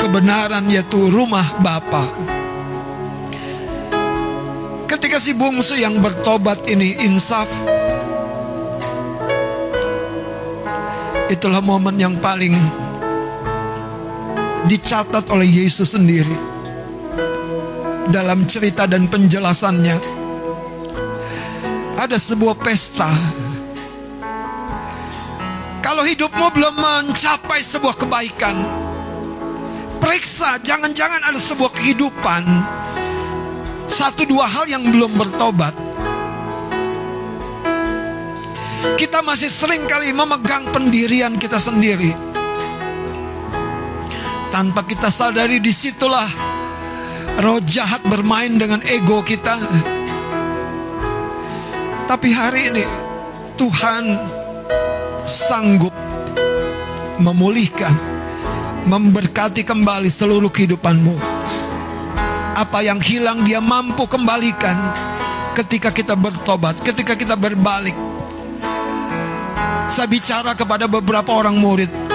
kebenaran 0.00 0.72
yaitu 0.72 1.12
rumah 1.12 1.44
Bapa. 1.60 2.08
Ketika 4.88 5.20
si 5.20 5.36
bungsu 5.36 5.76
yang 5.76 6.00
bertobat 6.00 6.64
ini 6.72 7.04
insaf, 7.04 7.52
itulah 11.28 11.60
momen 11.60 12.00
yang 12.00 12.16
paling 12.16 12.56
dicatat 14.68 15.24
oleh 15.32 15.48
Yesus 15.48 15.96
sendiri 15.96 16.36
dalam 18.12 18.44
cerita 18.44 18.84
dan 18.84 19.08
penjelasannya. 19.08 19.96
Ada 21.98 22.20
sebuah 22.20 22.54
pesta. 22.60 23.10
Kalau 25.82 26.04
hidupmu 26.04 26.52
belum 26.52 26.74
mencapai 26.76 27.64
sebuah 27.64 27.96
kebaikan, 27.96 28.56
periksa 29.98 30.60
jangan-jangan 30.60 31.32
ada 31.32 31.40
sebuah 31.40 31.72
kehidupan 31.74 32.44
satu 33.88 34.28
dua 34.28 34.44
hal 34.46 34.68
yang 34.68 34.84
belum 34.84 35.16
bertobat. 35.16 35.72
Kita 39.00 39.24
masih 39.24 39.50
sering 39.50 39.88
kali 39.90 40.12
memegang 40.12 40.68
pendirian 40.70 41.34
kita 41.40 41.58
sendiri. 41.58 42.27
Tanpa 44.58 44.82
kita 44.82 45.06
sadari 45.06 45.62
di 45.62 45.70
situlah 45.70 46.26
roh 47.38 47.62
jahat 47.62 48.02
bermain 48.02 48.50
dengan 48.50 48.82
ego 48.82 49.22
kita. 49.22 49.54
Tapi 52.10 52.34
hari 52.34 52.66
ini 52.66 52.82
Tuhan 53.54 54.18
sanggup 55.30 55.94
memulihkan, 57.22 57.94
memberkati 58.82 59.62
kembali 59.62 60.10
seluruh 60.10 60.50
kehidupanmu. 60.50 61.14
Apa 62.58 62.82
yang 62.82 62.98
hilang 62.98 63.46
dia 63.46 63.62
mampu 63.62 64.10
kembalikan 64.10 64.74
ketika 65.54 65.94
kita 65.94 66.18
bertobat, 66.18 66.82
ketika 66.82 67.14
kita 67.14 67.38
berbalik. 67.38 67.94
Saya 69.86 70.10
bicara 70.10 70.50
kepada 70.58 70.90
beberapa 70.90 71.30
orang 71.30 71.54
murid, 71.54 72.07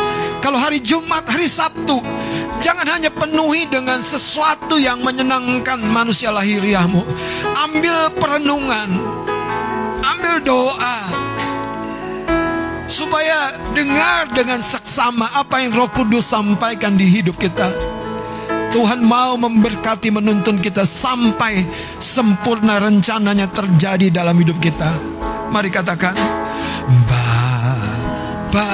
kalau 0.44 0.60
hari 0.60 0.84
Jumat, 0.84 1.24
hari 1.24 1.48
Sabtu, 1.48 2.04
jangan 2.60 2.84
hanya 2.84 3.08
penuhi 3.08 3.64
dengan 3.64 4.04
sesuatu 4.04 4.76
yang 4.76 5.00
menyenangkan 5.00 5.80
manusia 5.88 6.36
lahiriahmu. 6.36 7.00
Ambil 7.64 8.12
perenungan, 8.20 8.92
ambil 10.04 10.44
doa, 10.44 11.00
supaya 12.92 13.56
dengar 13.72 14.36
dengan 14.36 14.60
seksama 14.60 15.32
apa 15.32 15.64
yang 15.64 15.80
Roh 15.80 15.88
Kudus 15.88 16.28
sampaikan 16.28 17.00
di 17.00 17.08
hidup 17.08 17.40
kita. 17.40 17.72
Tuhan 18.76 19.00
mau 19.00 19.40
memberkati 19.40 20.12
menuntun 20.12 20.60
kita 20.60 20.84
sampai 20.84 21.64
sempurna 22.04 22.84
rencananya 22.84 23.48
terjadi 23.48 24.12
dalam 24.12 24.36
hidup 24.36 24.60
kita. 24.60 24.92
Mari 25.56 25.72
katakan, 25.72 26.18
Bapa, 27.08 28.66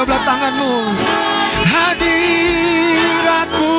kedua 0.00 0.16
belah 0.16 0.24
tanganmu. 0.24 0.96
Hadir 1.68 3.20
aku. 3.44 3.76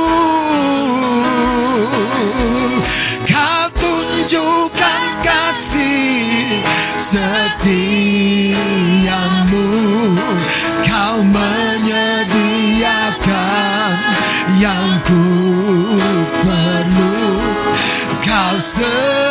Kau 3.26 3.65
tunjukkan 3.73 5.02
kasih 5.26 6.61
setiamu. 7.02 8.53
Kau 10.85 11.26
menyediakan 11.26 13.98
yang 14.61 15.02
ku 15.02 15.26
perlu. 16.45 17.18
Kau 18.22 18.61
setia 18.61 19.31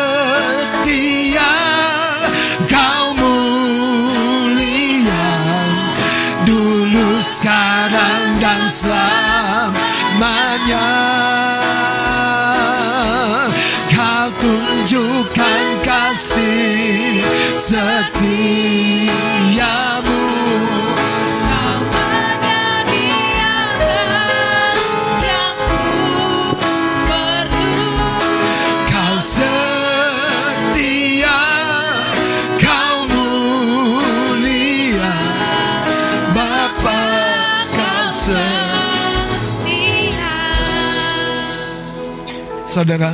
Saudara 42.71 43.11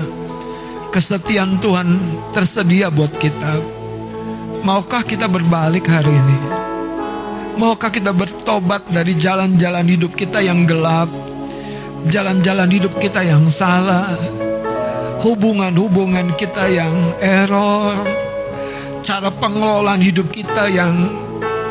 Kesetiaan 0.92 1.56
Tuhan 1.56 1.96
tersedia 2.36 2.92
buat 2.92 3.08
kita. 3.08 3.56
Maukah 4.60 5.00
kita 5.00 5.32
berbalik 5.32 5.88
hari 5.88 6.12
ini? 6.12 6.38
Maukah 7.56 7.88
kita 7.88 8.12
bertobat 8.12 8.84
dari 8.92 9.16
jalan-jalan 9.16 9.88
hidup 9.88 10.12
kita 10.12 10.44
yang 10.44 10.68
gelap? 10.68 11.08
Jalan-jalan 12.04 12.68
hidup 12.68 13.00
kita 13.00 13.24
yang 13.24 13.48
salah? 13.48 14.12
Hubungan-hubungan 15.24 16.36
kita 16.36 16.68
yang 16.68 16.92
error, 17.24 17.96
cara 19.00 19.32
pengelolaan 19.32 20.04
hidup 20.04 20.28
kita 20.32 20.68
yang 20.68 21.12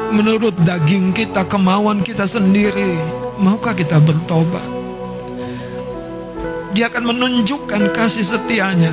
menurut 0.09 0.57
daging 0.65 1.13
kita, 1.13 1.45
kemauan 1.45 2.01
kita 2.01 2.25
sendiri. 2.25 2.97
Maukah 3.37 3.77
kita 3.77 4.01
bertobat? 4.01 4.74
Dia 6.75 6.91
akan 6.91 7.07
menunjukkan 7.07 7.95
kasih 7.95 8.35
setianya. 8.35 8.91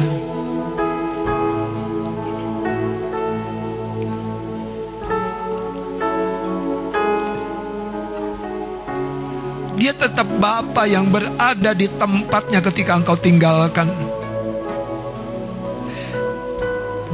Dia 9.82 9.90
tetap 9.98 10.30
Bapa 10.38 10.86
yang 10.86 11.10
berada 11.10 11.74
di 11.74 11.90
tempatnya 11.90 12.62
ketika 12.62 13.02
engkau 13.02 13.18
tinggalkan. 13.18 13.90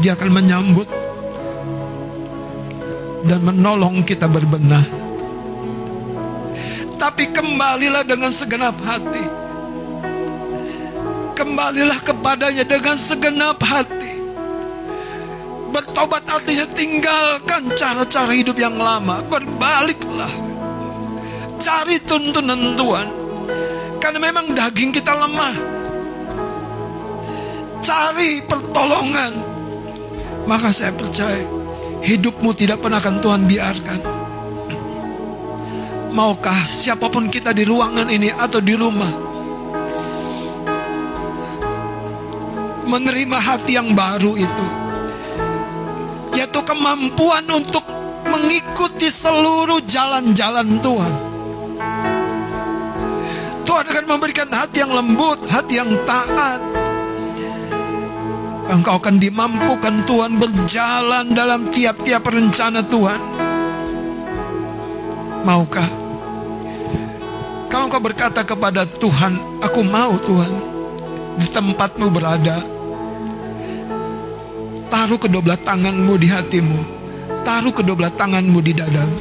Dia 0.05 0.13
akan 0.21 0.31
menyambut 0.37 0.89
dan 3.25 3.41
menolong 3.41 4.05
kita 4.05 4.29
berbenah. 4.29 4.85
Tapi 7.01 7.33
kembalilah 7.33 8.05
dengan 8.05 8.29
segenap 8.29 8.77
hati. 8.85 9.48
Kembalilah 11.49 12.05
kepadanya 12.05 12.61
dengan 12.61 13.01
segenap 13.01 13.57
hati. 13.65 14.21
Bertobat 15.73 16.29
artinya 16.29 16.69
tinggalkan 16.77 17.73
cara-cara 17.73 18.37
hidup 18.37 18.61
yang 18.61 18.77
lama. 18.77 19.25
Berbaliklah. 19.25 20.29
Cari 21.57 22.05
tuntunan 22.05 22.77
Tuhan. 22.77 23.09
Karena 23.97 24.29
memang 24.29 24.53
daging 24.53 24.93
kita 24.93 25.17
lemah. 25.17 25.57
Cari 27.81 28.45
pertolongan. 28.45 29.33
Maka 30.45 30.69
saya 30.69 30.93
percaya 30.93 31.49
hidupmu 32.05 32.53
tidak 32.53 32.85
pernah 32.85 33.01
akan 33.01 33.25
Tuhan 33.25 33.43
biarkan. 33.49 34.01
Maukah 36.13 36.61
siapa 36.69 37.09
pun 37.09 37.33
kita 37.33 37.57
di 37.57 37.65
ruangan 37.65 38.13
ini 38.13 38.29
atau 38.37 38.61
di 38.61 38.77
rumah 38.77 39.28
menerima 42.89 43.37
hati 43.37 43.77
yang 43.77 43.93
baru 43.93 44.33
itu, 44.41 44.67
yaitu 46.33 46.61
kemampuan 46.65 47.45
untuk 47.53 47.85
mengikuti 48.25 49.13
seluruh 49.13 49.85
jalan-jalan 49.85 50.81
Tuhan. 50.81 51.15
Tuhan 53.69 53.85
akan 53.85 54.07
memberikan 54.09 54.49
hati 54.49 54.81
yang 54.81 54.97
lembut, 54.97 55.45
hati 55.53 55.77
yang 55.77 55.93
taat. 56.09 56.61
Engkau 58.69 59.01
akan 59.01 59.17
dimampukan 59.21 60.05
Tuhan 60.05 60.41
berjalan 60.41 61.33
dalam 61.33 61.69
tiap-tiap 61.73 62.25
rencana 62.25 62.85
Tuhan. 62.85 63.21
Maukah? 65.45 65.89
Kalau 67.69 67.89
engkau 67.89 68.01
berkata 68.01 68.45
kepada 68.45 68.85
Tuhan, 68.89 69.61
aku 69.61 69.81
mau 69.85 70.17
Tuhan 70.21 70.53
di 71.37 71.49
tempatmu 71.49 72.09
berada. 72.09 72.78
Taruh 74.89 75.21
kedua 75.21 75.45
belah 75.45 75.61
tanganmu 75.61 76.15
di 76.17 76.29
hatimu. 76.33 76.81
Taruh 77.45 77.73
kedua 77.73 77.95
belah 77.97 78.13
tanganmu 78.13 78.59
di 78.65 78.73
dadamu. 78.73 79.19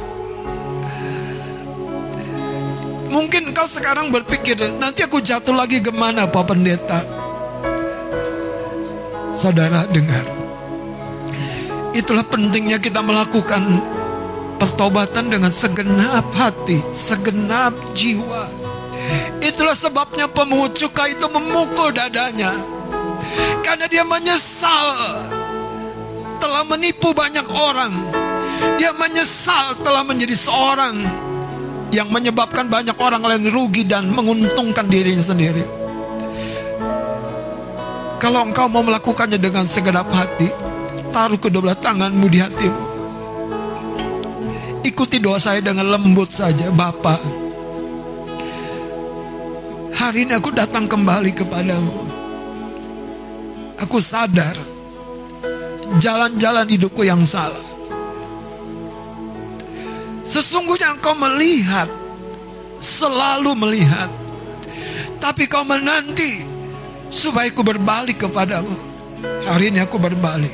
Mungkin 3.08 3.56
kau 3.56 3.64
sekarang 3.64 4.12
berpikir, 4.12 4.56
nanti 4.76 5.00
aku 5.04 5.24
jatuh 5.24 5.56
lagi 5.56 5.80
ke 5.80 5.88
mana 5.88 6.28
Pak 6.28 6.44
Pendeta? 6.44 7.00
Saudara 9.32 9.88
dengar. 9.88 10.24
Itulah 11.96 12.24
pentingnya 12.28 12.76
kita 12.76 13.00
melakukan 13.00 13.80
pertobatan 14.60 15.32
dengan 15.32 15.48
segenap 15.48 16.28
hati, 16.36 16.84
segenap 16.92 17.72
jiwa. 17.96 18.44
Itulah 19.40 19.72
sebabnya 19.72 20.28
pemungut 20.28 20.76
itu 20.76 21.26
memukul 21.32 21.88
dadanya. 21.94 22.52
Karena 23.64 23.88
dia 23.88 24.04
menyesal 24.04 24.92
telah 26.38 26.62
menipu 26.64 27.12
banyak 27.12 27.46
orang. 27.50 27.92
Dia 28.78 28.90
menyesal 28.94 29.78
telah 29.82 30.02
menjadi 30.02 30.34
seorang 30.34 31.02
yang 31.94 32.10
menyebabkan 32.10 32.66
banyak 32.66 32.94
orang 32.98 33.22
lain 33.22 33.44
rugi 33.50 33.86
dan 33.86 34.10
menguntungkan 34.10 34.86
dirinya 34.86 35.22
sendiri. 35.22 35.64
Kalau 38.18 38.50
engkau 38.50 38.66
mau 38.66 38.82
melakukannya 38.82 39.38
dengan 39.38 39.62
segenap 39.70 40.10
hati, 40.10 40.50
taruh 41.14 41.38
kedua 41.38 41.70
belah 41.70 41.78
tanganmu 41.78 42.26
di 42.26 42.38
hatimu. 42.42 42.84
Ikuti 44.82 45.22
doa 45.22 45.38
saya 45.38 45.62
dengan 45.62 45.86
lembut 45.86 46.30
saja, 46.30 46.70
Bapak. 46.74 47.20
Hari 49.94 50.26
ini 50.26 50.34
aku 50.34 50.50
datang 50.54 50.86
kembali 50.86 51.30
kepadamu. 51.34 51.94
Aku 53.78 54.02
sadar 54.02 54.77
jalan-jalan 55.96 56.68
hidupku 56.68 57.00
yang 57.08 57.24
salah. 57.24 57.64
Sesungguhnya 60.28 60.92
engkau 60.92 61.16
melihat, 61.16 61.88
selalu 62.84 63.56
melihat. 63.56 64.12
Tapi 65.18 65.48
kau 65.48 65.64
menanti 65.64 66.44
supaya 67.08 67.48
aku 67.48 67.64
berbalik 67.64 68.28
kepadamu. 68.28 68.76
Hari 69.48 69.72
ini 69.72 69.80
aku 69.80 69.96
berbalik. 69.96 70.52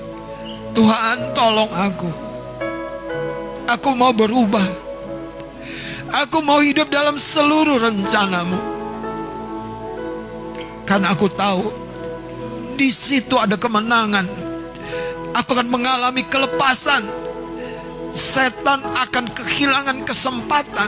Tuhan 0.78 1.34
tolong 1.34 1.70
aku. 1.74 2.10
Aku 3.66 3.90
mau 3.98 4.14
berubah. 4.14 4.64
Aku 6.14 6.38
mau 6.46 6.62
hidup 6.62 6.94
dalam 6.94 7.18
seluruh 7.18 7.82
rencanamu. 7.82 8.58
Karena 10.86 11.10
aku 11.10 11.26
tahu 11.26 11.64
di 12.78 12.94
situ 12.94 13.34
ada 13.34 13.58
kemenangan. 13.58 14.53
Aku 15.34 15.50
akan 15.58 15.66
mengalami 15.66 16.22
kelepasan. 16.30 17.04
Setan 18.14 18.78
akan 18.86 19.26
kehilangan 19.34 20.06
kesempatan, 20.06 20.86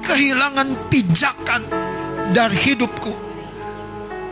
kehilangan 0.00 0.88
pijakan 0.88 1.60
dari 2.32 2.56
hidupku 2.56 3.12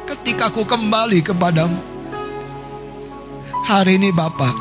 ketika 0.09 0.49
aku 0.49 0.65
kembali 0.65 1.21
kepadamu. 1.21 1.77
Hari 3.69 4.01
ini 4.01 4.17
Bapak, 4.17 4.57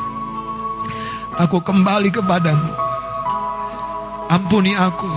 aku 1.40 1.64
kembali 1.64 2.12
kepadamu. 2.12 2.68
Ampuni 4.28 4.76
aku. 4.76 5.08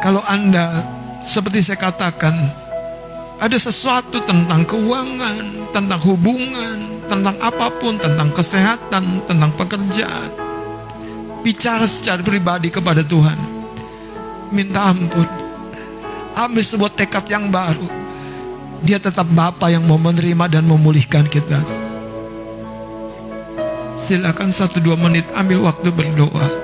Kalau 0.00 0.24
Anda, 0.24 0.80
seperti 1.20 1.60
saya 1.60 1.76
katakan, 1.76 2.63
ada 3.44 3.60
sesuatu 3.60 4.24
tentang 4.24 4.64
keuangan, 4.64 5.68
tentang 5.68 6.00
hubungan, 6.00 6.80
tentang 7.12 7.36
apa 7.44 7.68
pun, 7.76 8.00
tentang 8.00 8.32
kesehatan, 8.32 9.20
tentang 9.28 9.52
pekerjaan. 9.52 10.32
Bicara 11.44 11.84
secara 11.84 12.24
pribadi 12.24 12.72
kepada 12.72 13.04
Tuhan. 13.04 13.36
Minta 14.48 14.88
ampun. 14.88 15.28
Ambil 16.40 16.64
sebuah 16.64 16.96
tekad 16.96 17.28
yang 17.28 17.52
baru. 17.52 17.84
Dia 18.80 18.96
tetap 18.96 19.28
Bapa 19.28 19.68
yang 19.68 19.84
mau 19.84 20.00
menerima 20.00 20.48
dan 20.48 20.64
memulihkan 20.64 21.28
kita. 21.28 21.60
Silakan 23.92 24.56
satu 24.56 24.80
dua 24.80 24.96
menit 24.96 25.28
ambil 25.36 25.68
waktu 25.68 25.92
berdoa. 25.92 26.63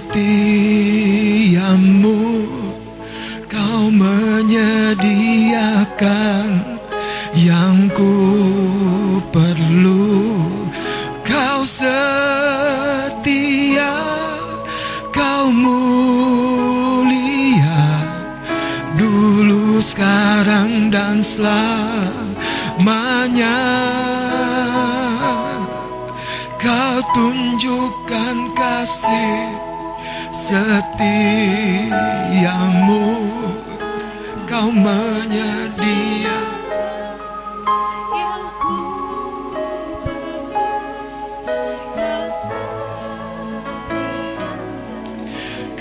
Kau 34.61 34.69
menyedia 34.69 36.37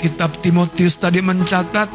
Kitab 0.00 0.40
Timotius 0.40 0.96
tadi 0.96 1.20
mencatat 1.20 1.92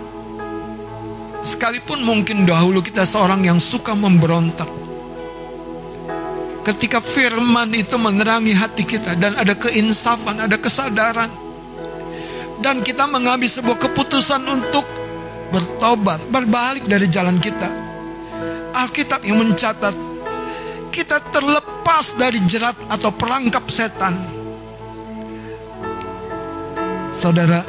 Sekalipun 1.42 2.06
mungkin 2.06 2.46
dahulu 2.46 2.86
kita 2.86 3.02
seorang 3.02 3.42
yang 3.50 3.58
suka 3.58 3.98
memberontak 3.98 4.93
Ketika 6.64 7.04
firman 7.04 7.76
itu 7.76 8.00
menerangi 8.00 8.56
hati 8.56 8.88
kita 8.88 9.20
Dan 9.20 9.36
ada 9.36 9.52
keinsafan, 9.52 10.48
ada 10.48 10.56
kesadaran. 10.56 11.28
Dan 12.64 12.80
kita 12.80 13.04
mengambil 13.04 13.52
sebuah 13.52 13.76
keputusan 13.76 14.40
untuk 14.48 14.88
bertobat 15.52 16.24
Berbalik 16.32 16.88
dari 16.88 17.12
jalan 17.12 17.36
kita. 17.44 17.68
Alkitab 18.72 19.28
yang 19.28 19.44
mencatat 19.44 19.92
Kita 20.88 21.20
terlepas 21.20 22.16
dari 22.16 22.40
jerat 22.48 22.80
atau 22.88 23.12
perangkap 23.12 23.68
setan. 23.68 24.16
Saudara, 27.14 27.62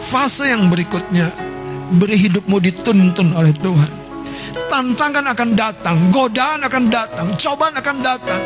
fase 0.00 0.52
yang 0.52 0.68
berikutnya 0.68 1.32
beri 1.90 2.16
hidupmu 2.20 2.56
dituntun 2.60 3.32
oleh 3.32 3.52
Tuhan. 3.56 3.99
Tantangan 4.70 5.26
akan 5.34 5.50
datang, 5.58 5.98
godaan 6.14 6.62
akan 6.62 6.84
datang, 6.94 7.26
cobaan 7.34 7.74
akan 7.74 7.96
datang. 8.06 8.38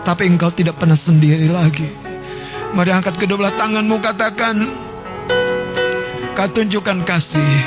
Tapi 0.00 0.24
engkau 0.24 0.48
tidak 0.48 0.80
pernah 0.80 0.96
sendiri 0.96 1.52
lagi. 1.52 1.84
Mari 2.72 2.88
angkat 2.88 3.20
kedua 3.20 3.44
belah 3.44 3.52
tanganmu 3.60 4.00
katakan, 4.00 4.56
kau 6.32 6.48
tunjukkan 6.48 7.04
kasih. 7.04 7.60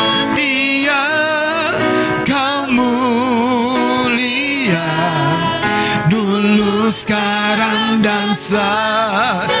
Kau 2.24 2.72
mulia. 2.72 4.80
Dulu 6.08 6.88
sekarang 6.88 8.00
dan 8.00 8.32
selamanya. 8.32 9.52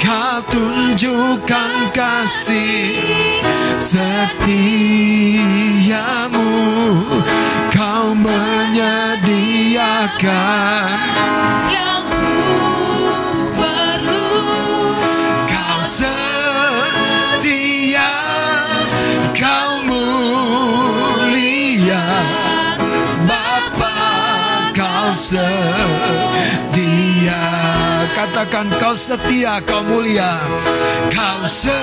Kau 0.00 0.40
tunjukkan 0.48 1.92
kasih 1.92 3.04
setiamu. 3.76 5.20
Kau 7.70 8.18
menyediakan. 8.18 10.98
Yang 11.70 12.02
ku 12.10 12.34
perlu. 13.54 14.26
Kau 15.46 15.78
setia. 15.86 18.10
Kau 19.38 19.86
mulia. 19.86 22.02
Bapa 23.22 23.94
kau 24.74 25.14
setia. 25.14 25.94
Katakan 28.18 28.66
kau 28.82 28.98
setia 28.98 29.62
kau 29.62 29.86
mulia. 29.86 30.42
Kau 31.14 31.46
setia. 31.46 31.78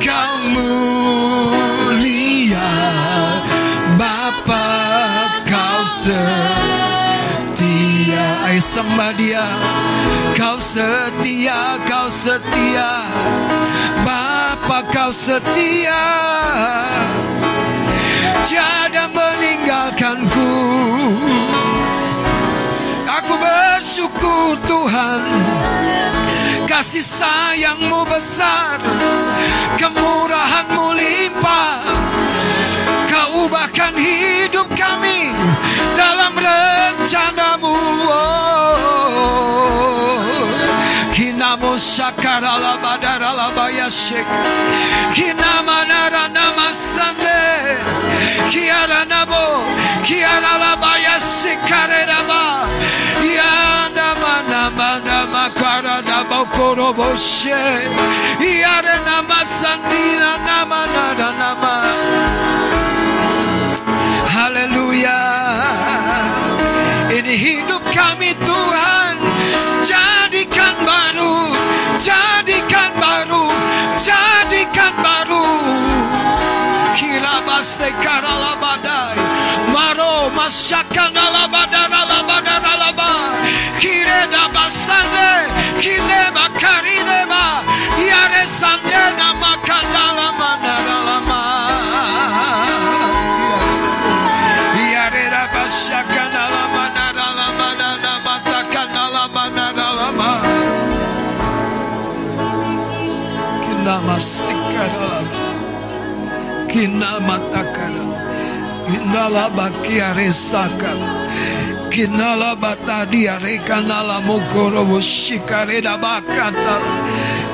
Kau 0.00 0.40
mulia 0.48 1.31
Bapa 3.98 4.66
kau 5.46 5.80
setia. 6.02 6.26
Ayo 8.48 8.60
sembah 8.60 9.12
dia. 9.14 9.46
Kau 10.34 10.58
setia, 10.58 11.78
kau 11.86 12.08
setia. 12.10 13.06
Bapa 14.02 14.82
kau 14.90 15.10
setia. 15.14 16.02
Tiada 18.48 19.06
meninggalkanku. 19.12 20.52
Aku 23.22 23.34
bersyukur 23.38 24.58
Tuhan 24.66 25.20
Kasih 26.72 27.04
sayangmu 27.04 28.00
besar 28.08 28.80
Kemurahanmu 29.76 30.96
limpah. 30.96 31.84
Kau 33.12 33.44
ubahkan 33.44 33.92
hidup 33.92 34.72
kami 34.72 35.36
Dalam 36.00 36.32
rencanamu. 36.32 37.76
Oh. 38.08 38.72
Kinamo 41.12 41.76
sakara 41.76 42.56
la 42.56 42.80
badara 42.80 43.36
la 43.36 43.52
bayashik 43.52 44.24
Kinama 45.12 45.84
nara 45.84 46.24
nama 46.32 46.72
sande 46.72 47.76
Kiara 48.48 49.04
nabo 49.04 49.60
Kiara 50.08 50.56
la 50.56 50.72
bayashik 50.80 51.60
kare 51.68 52.08
nama 52.08 52.64
Ya 53.28 53.71
nama 54.40 54.48
nama 54.48 54.90
nama 55.04 55.44
kara 55.60 55.96
nabo 56.08 56.40
korobo 56.56 57.08
she 57.16 57.52
Iare 58.40 58.96
nama 59.08 59.40
sandina 59.60 60.30
nama 60.48 60.80
nara 60.94 61.30
nama 61.42 61.74
Haleluya 64.34 65.20
Ini 67.12 67.34
hidup 67.44 67.82
kami 67.92 68.32
Tuhan 68.48 69.14
Jadikan 69.84 70.74
baru 70.88 71.52
Jadikan 72.00 72.90
baru 72.96 73.44
Jadikan 74.00 74.92
baru 75.04 75.44
Kirabaste 76.96 77.88
karalabadai 78.00 78.91
Maro 78.91 78.91
Lama 103.92 104.16
Kina 106.72 107.20
matakara 107.20 108.04
Kina 108.88 109.28
laba 109.28 109.68
kiare 109.84 110.32
sakara 110.32 111.10
Kina 111.92 112.32
laba 112.40 112.72
tadia 112.88 113.36
rekana 113.36 114.00
lama 114.00 114.24
mukoro 114.24 114.96
shikare 114.96 115.84
laba 115.84 116.24
kata. 116.24 116.76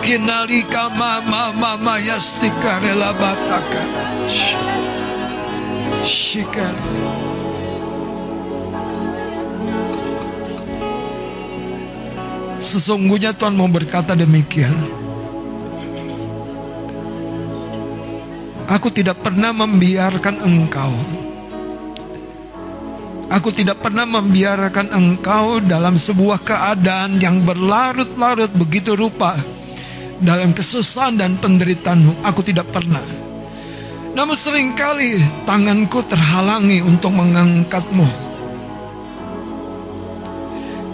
Kina 0.01 0.47
lika 0.47 0.86
mama 0.94 1.51
mama 1.59 1.98
yasikare 1.98 2.94
laba 2.94 3.35
takara 3.51 4.06
Shikare. 6.06 6.94
Sesungguhnya 12.62 13.35
Tuhan 13.35 13.59
mau 13.59 13.66
berkata 13.66 14.15
demikian. 14.15 14.98
Aku 18.69 18.93
tidak 18.93 19.24
pernah 19.24 19.57
membiarkan 19.57 20.45
engkau. 20.45 20.93
Aku 23.28 23.49
tidak 23.53 23.81
pernah 23.81 24.05
membiarkan 24.05 24.93
engkau 24.93 25.61
dalam 25.61 25.97
sebuah 25.97 26.45
keadaan 26.45 27.20
yang 27.20 27.45
berlarut-larut 27.45 28.53
begitu 28.57 28.93
rupa 28.97 29.36
dalam 30.20 30.53
kesusahan 30.53 31.16
dan 31.16 31.40
penderitaanmu. 31.40 32.24
Aku 32.24 32.40
tidak 32.45 32.69
pernah. 32.69 33.05
Namun 34.12 34.36
sering 34.36 34.73
kali 34.77 35.20
tanganku 35.45 36.05
terhalangi 36.05 36.81
untuk 36.85 37.12
mengangkatmu 37.12 38.28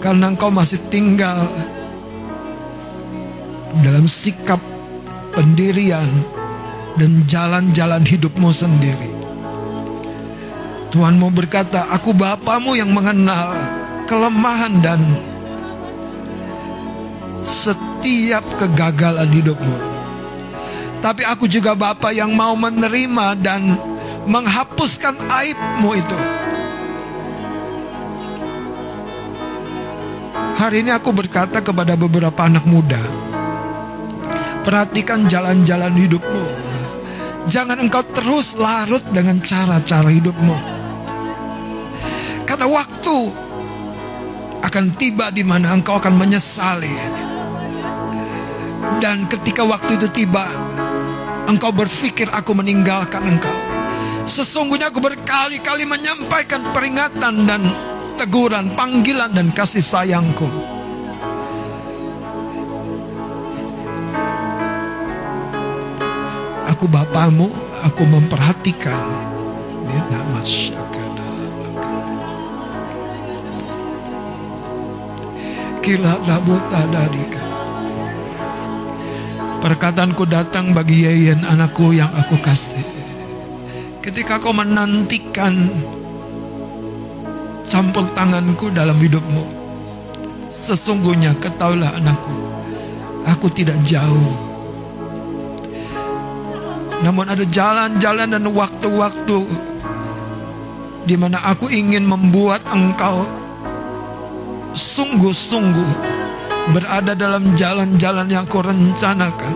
karena 0.05 0.29
engkau 0.29 0.53
masih 0.53 0.77
tinggal 0.93 1.49
dalam 3.81 4.05
sikap 4.05 4.61
pendirian 5.33 6.05
dan 6.95 7.23
jalan-jalan 7.27 8.03
hidupmu 8.03 8.49
sendiri. 8.51 9.11
Tuhan 10.95 11.19
mau 11.19 11.27
berkata, 11.27 11.91
aku 11.91 12.15
Bapamu 12.15 12.79
yang 12.79 12.91
mengenal 12.95 13.51
kelemahan 14.07 14.79
dan 14.79 15.01
setiap 17.45 18.41
kegagalan 18.57 19.29
hidupmu. 19.29 19.77
Tapi 21.03 21.21
aku 21.21 21.45
juga 21.45 21.77
Bapa 21.77 22.09
yang 22.09 22.33
mau 22.33 22.57
menerima 22.57 23.37
dan 23.37 23.77
menghapuskan 24.25 25.13
aibmu 25.29 25.93
itu. 25.93 26.17
Hari 30.55 30.81
ini 30.81 30.89
aku 30.89 31.13
berkata 31.13 31.61
kepada 31.61 31.93
beberapa 31.93 32.41
anak 32.41 32.65
muda, 32.65 32.97
perhatikan 34.65 35.29
jalan-jalan 35.29 35.93
hidupmu. 35.93 36.64
Jangan 37.45 37.77
engkau 37.77 38.01
terus 38.09 38.57
larut 38.57 39.05
dengan 39.13 39.37
cara-cara 39.37 40.09
hidupmu. 40.09 40.57
Karena 42.45 42.65
waktu 42.65 43.17
akan 44.65 44.85
tiba 44.97 45.29
di 45.29 45.45
mana 45.45 45.77
engkau 45.77 46.01
akan 46.01 46.13
menyesali. 46.17 46.93
Dan 48.97 49.29
ketika 49.29 49.61
waktu 49.61 50.01
itu 50.01 50.09
tiba, 50.09 50.45
engkau 51.45 51.69
berpikir 51.69 52.29
aku 52.33 52.57
meninggalkan 52.57 53.21
engkau. 53.21 53.53
Sesungguhnya 54.25 54.89
aku 54.89 55.05
berkali-kali 55.05 55.85
menyampaikan 55.85 56.73
peringatan 56.73 57.45
dan 57.45 57.61
teguran, 58.17 58.73
panggilan 58.73 59.29
dan 59.29 59.53
kasih 59.53 59.85
sayangku. 59.85 60.74
Aku 66.75 66.91
bapamu, 66.91 67.47
aku 67.87 68.03
memperhatikan. 68.03 68.99
Nama 69.87 70.43
Kila 75.79 76.19
labuta. 76.27 76.83
Perkataanku 79.63 80.27
datang 80.27 80.75
bagi 80.75 81.07
Yeyen 81.07 81.47
anakku 81.47 81.95
yang 81.95 82.11
aku 82.11 82.43
kasih. 82.43 82.83
Ketika 84.03 84.43
kau 84.43 84.51
menantikan 84.51 85.55
campur 87.71 88.03
tanganku 88.11 88.67
dalam 88.75 88.99
hidupmu. 88.99 89.47
Sesungguhnya 90.51 91.39
ketahuilah 91.39 92.03
anakku, 92.03 92.35
aku 93.31 93.47
tidak 93.47 93.79
jauh. 93.87 94.54
Namun 97.05 97.29
ada 97.29 97.45
jalan-jalan 97.45 98.33
dan 98.33 98.49
waktu-waktu 98.49 99.45
di 101.05 101.13
mana 101.13 101.37
aku 101.45 101.69
ingin 101.69 102.01
membuat 102.01 102.65
engkau 102.65 103.21
sungguh-sungguh 104.73 105.91
berada 106.73 107.13
dalam 107.13 107.53
jalan-jalan 107.53 108.25
yang 108.25 108.49
kau 108.49 108.65
rencanakan. 108.65 109.53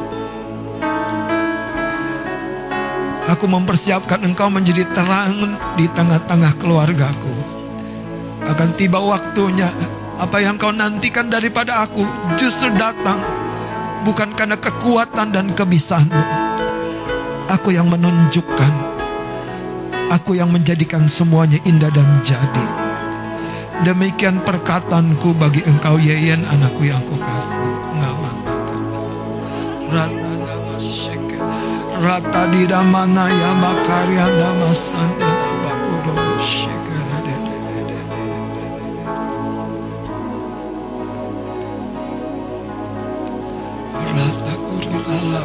Aku 3.33 3.45
mempersiapkan 3.49 4.21
engkau 4.29 4.53
menjadi 4.53 4.85
terang 4.93 5.57
di 5.73 5.89
tengah-tengah 5.89 6.53
keluargaku. 6.61 7.33
Akan 8.45 8.77
tiba 8.77 9.01
waktunya 9.01 9.73
apa 10.21 10.37
yang 10.37 10.57
kau 10.61 10.69
nantikan 10.69 11.33
daripada 11.33 11.81
aku 11.81 12.05
justru 12.37 12.69
datang 12.77 13.21
bukan 14.05 14.37
karena 14.37 14.57
kekuatan 14.57 15.33
dan 15.33 15.49
kebisaanmu. 15.57 16.49
Aku 17.49 17.73
yang 17.73 17.89
menunjukkan, 17.89 18.73
aku 20.13 20.37
yang 20.37 20.53
menjadikan 20.53 21.09
semuanya 21.09 21.57
indah 21.65 21.89
dan 21.89 22.05
jadi. 22.21 22.67
Demikian 23.89 24.45
perkataanku 24.45 25.33
bagi 25.33 25.65
engkau 25.65 25.97
Yeyen 25.97 26.45
anakku 26.45 26.85
yang 26.85 27.01
aku 27.01 27.17
kasih. 27.17 27.65
Rata 29.89 30.13
nama. 30.29 30.77
Rata 31.97 32.43
di 32.53 32.69
damana 32.69 33.25
ya 33.33 33.51
makarya 33.57 34.25
nama 34.29 34.69
sanda 34.69 35.31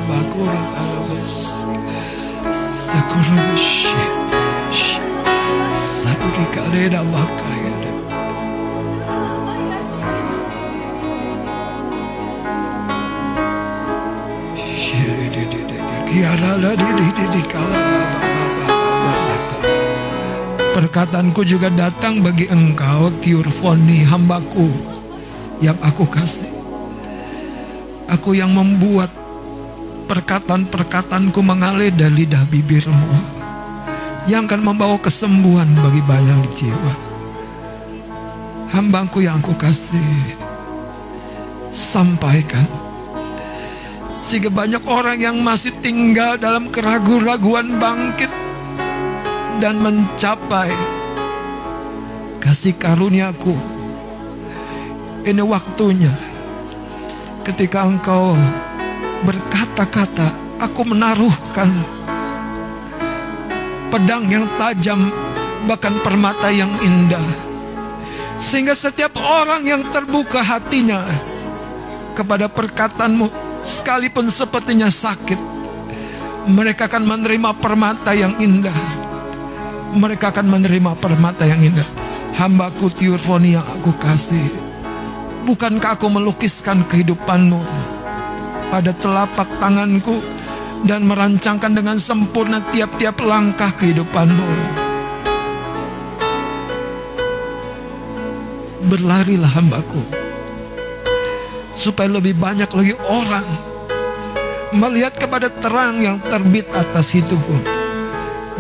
bakuro 0.05 0.64
kuri 1.65 1.81
tala 1.81 2.05
bakuri 2.05 2.45
tala 2.45 2.45
bes. 2.45 2.61
Sakura 2.93 3.41
syekh. 3.57 5.01
Sakuri 5.73 6.45
kaleda 6.53 7.01
bakaya. 7.09 7.55
Perkataanku 20.75 21.43
juga 21.47 21.71
datang 21.71 22.19
bagi 22.19 22.51
engkau 22.51 23.11
Tiurfoni 23.23 24.07
hambaku 24.07 24.71
Yang 25.63 25.79
aku 25.87 26.05
kasih 26.07 26.51
Aku 28.11 28.35
yang 28.35 28.51
membuat 28.51 29.11
Perkataan-perkataanku 30.15 31.43
mengalir 31.43 31.91
dari 31.91 32.23
lidah 32.23 32.47
bibirmu 32.47 33.19
Yang 34.31 34.47
akan 34.47 34.61
membawa 34.63 34.95
kesembuhan 35.03 35.67
bagi 35.75 35.99
banyak 36.07 36.55
jiwa 36.55 36.95
Hambaku 38.71 39.27
yang 39.27 39.43
aku 39.43 39.59
kasih 39.59 40.39
Sampaikan 41.75 42.63
sehingga 44.15 44.47
banyak 44.47 44.87
orang 44.87 45.19
yang 45.19 45.37
masih 45.43 45.75
tinggal 45.83 46.39
dalam 46.39 46.71
keraguan-raguan 46.71 47.83
bangkit 47.83 48.31
dan 49.59 49.83
mencapai 49.83 50.71
kasih 52.39 52.79
karuniaku. 52.79 53.53
Ini 55.27 55.43
waktunya 55.43 56.15
ketika 57.45 57.85
engkau 57.85 58.39
berkata-kata, 59.25 60.61
aku 60.61 60.85
menaruhkan 60.85 61.73
pedang 63.89 64.29
yang 64.29 64.45
tajam, 64.61 65.09
bahkan 65.65 65.97
permata 66.05 66.53
yang 66.53 66.71
indah. 66.85 67.25
Sehingga 68.37 68.77
setiap 68.77 69.17
orang 69.17 69.65
yang 69.65 69.83
terbuka 69.89 70.45
hatinya 70.45 71.07
kepada 72.13 72.53
perkataanmu 72.53 73.33
sekalipun 73.65 74.29
sepertinya 74.29 74.93
sakit, 74.93 75.41
mereka 76.45 76.85
akan 76.87 77.05
menerima 77.09 77.51
permata 77.57 78.13
yang 78.13 78.37
indah. 78.37 78.77
Mereka 79.95 80.35
akan 80.35 80.59
menerima 80.59 80.99
permata 80.99 81.47
yang 81.47 81.63
indah. 81.63 81.87
Hambaku 82.35 82.91
Tiurfoni 82.91 83.55
yang 83.55 83.63
aku 83.63 83.95
kasih. 83.95 84.43
Bukankah 85.47 85.95
aku 85.95 86.11
melukiskan 86.11 86.83
kehidupanmu 86.91 87.94
pada 88.75 88.91
telapak 88.91 89.47
tanganku 89.63 90.19
dan 90.83 91.07
merancangkan 91.07 91.79
dengan 91.79 91.95
sempurna 91.95 92.59
tiap-tiap 92.75 93.23
langkah 93.23 93.71
kehidupanmu. 93.71 94.51
Berlarilah 98.91 99.47
hambaku 99.55 100.03
supaya 101.71 102.11
lebih 102.19 102.35
banyak 102.35 102.67
lagi 102.67 102.99
orang 103.07 103.47
melihat 104.75 105.15
kepada 105.23 105.47
terang 105.55 106.03
yang 106.03 106.19
terbit 106.19 106.67
atas 106.75 107.15
hidupku. 107.15 107.55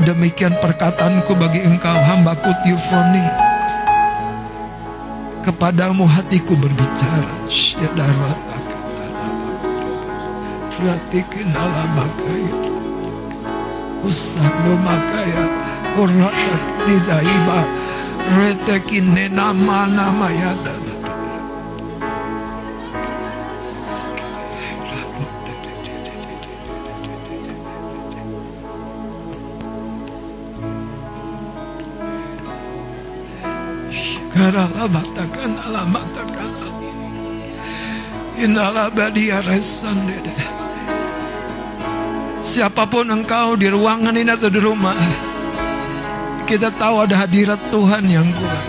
Demikian 0.06 0.54
perkataanku 0.62 1.34
bagi 1.34 1.66
engkau 1.66 1.98
hambaku 1.98 2.54
Tiufoni. 2.62 3.26
Kepadamu 5.42 6.06
hatiku 6.06 6.54
berbicara. 6.54 7.34
Ratikin 10.74 11.54
alamakaya. 11.54 12.58
Usano 14.02 14.74
makaya. 14.82 15.46
Uratak 15.94 16.64
didaiba. 16.82 17.60
Retekin 18.34 19.14
nama 19.30 19.86
nama 19.86 20.28
yada. 20.34 20.74
Karalabatakan 34.34 35.54
alamatakan 35.62 36.50
resan 39.46 40.04
dede. 40.10 40.43
Siapa 42.54 42.86
pun 42.86 43.02
engkau 43.10 43.58
di 43.58 43.66
ruangan 43.66 44.14
ini 44.14 44.30
atau 44.30 44.46
di 44.46 44.62
rumah 44.62 44.94
Kita 46.46 46.70
tahu 46.70 47.02
ada 47.02 47.26
hadirat 47.26 47.58
Tuhan 47.74 48.06
yang 48.06 48.30
kuat. 48.30 48.62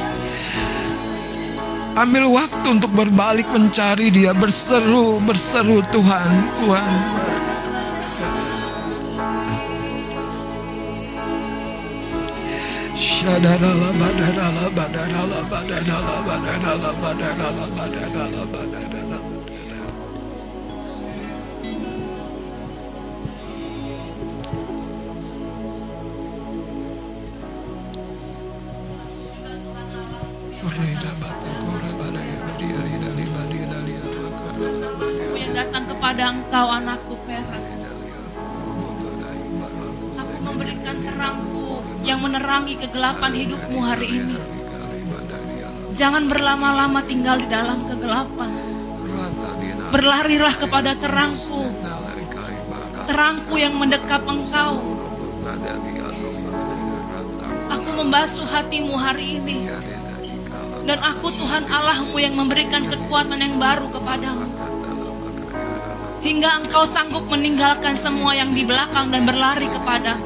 Ambil 1.94 2.34
waktu 2.34 2.66
untuk 2.82 2.90
berbalik 2.90 3.46
mencari 3.54 4.10
dia. 4.10 4.34
Berseru, 4.34 5.22
berseru 5.22 5.86
Tuhan 5.94 6.34
Tuhan. 6.66 6.98
Badadala 18.34 19.05
engkau 36.56 36.72
anakku 36.72 37.20
Vera. 37.28 37.60
Aku 40.24 40.36
memberikan 40.40 40.96
terangku 41.04 41.84
yang 42.08 42.24
menerangi 42.24 42.80
kegelapan 42.80 43.32
hidupmu 43.36 43.80
hari 43.84 44.08
ini 44.08 44.40
Jangan 46.00 46.32
berlama-lama 46.32 47.04
tinggal 47.04 47.44
di 47.44 47.48
dalam 47.52 47.84
kegelapan. 47.92 48.48
Berlarilah 49.92 50.56
kepada 50.56 50.96
terangku. 50.96 51.76
Terangku 53.04 53.56
yang 53.60 53.76
mendekap 53.76 54.24
engkau. 54.24 54.80
Aku 57.68 57.90
membasuh 58.00 58.48
hatimu 58.48 58.96
hari 58.96 59.44
ini. 59.44 59.68
Dan 60.88 61.04
aku 61.04 61.28
Tuhan 61.36 61.68
Allahmu 61.68 62.16
yang 62.16 62.40
memberikan 62.40 62.88
kekuatan 62.88 63.44
yang 63.44 63.60
baru 63.60 63.92
kepadamu 63.92 64.55
Hingga 66.26 66.66
engkau 66.66 66.90
sanggup 66.90 67.30
meninggalkan 67.30 67.94
semua 67.94 68.34
yang 68.34 68.50
di 68.50 68.66
belakang 68.66 69.14
dan 69.14 69.30
berlari 69.30 69.70
kepada 69.70 70.18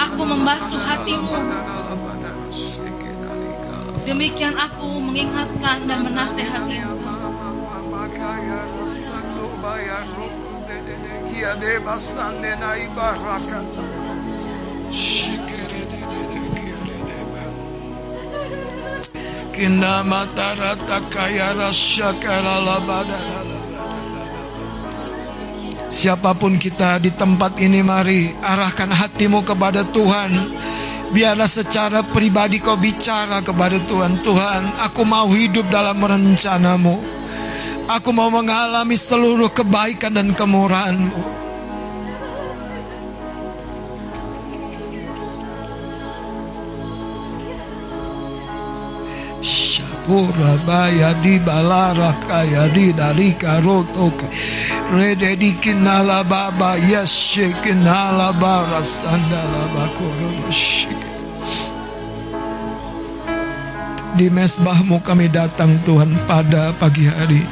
Aku 0.00 0.24
membasuh 0.24 0.80
hatimu. 0.80 1.36
Demikian 4.08 4.56
aku 4.56 4.88
mengingatkan 5.04 5.84
dan 5.84 6.00
menasehati. 6.08 6.80
Kinda 19.52 20.00
matarata 20.08 20.98
kaya 21.12 21.52
kalala 22.16 22.80
badala 22.80 23.59
Siapa 25.90 26.38
pun 26.38 26.54
kita 26.54 27.02
di 27.02 27.10
tempat 27.10 27.58
ini 27.58 27.82
mari 27.82 28.30
arahkan 28.30 28.94
hatimu 28.94 29.42
kepada 29.42 29.82
Tuhan. 29.82 30.30
Biarlah 31.10 31.50
secara 31.50 32.06
pribadi 32.06 32.62
kau 32.62 32.78
bicara 32.78 33.42
kepada 33.42 33.74
Tuhan. 33.82 34.22
Tuhan, 34.22 34.86
aku 34.86 35.02
mau 35.02 35.26
hidup 35.34 35.66
dalam 35.66 35.98
rencanamu. 35.98 36.94
Aku 37.90 38.14
mau 38.14 38.30
mengalami 38.30 38.94
seluruh 38.94 39.50
kebaikan 39.50 40.14
dan 40.14 40.30
kemurahanmu. 40.30 41.42
Urabaya 50.10 51.14
di 51.22 51.38
balara 51.38 52.10
kaya 52.26 52.66
di 52.74 52.90
dari 52.90 53.30
karoto 53.38 54.10
di 64.18 64.26
mesbahmu 64.26 64.98
kami 65.00 65.30
datang 65.30 65.78
Tuhan 65.86 66.10
pada 66.26 66.74
pagi 66.74 67.06
hari. 67.06 67.46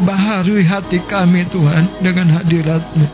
Baharui 0.00 0.64
hati 0.64 0.98
kami 1.04 1.44
Tuhan 1.52 1.84
dengan 2.00 2.40
hadiratmu. 2.40 3.06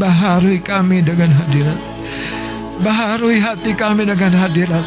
Baharui 0.00 0.58
kami 0.64 1.04
dengan 1.04 1.36
hadirat. 1.36 1.78
Baharui 2.80 3.38
hati 3.44 3.76
kami 3.76 4.08
dengan 4.08 4.32
hadirat. 4.32 4.86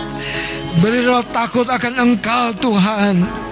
Beri 0.81 1.05
roh 1.05 1.21
takut 1.29 1.69
akan 1.69 1.93
Engkau 1.93 2.57
Tuhan. 2.57 3.48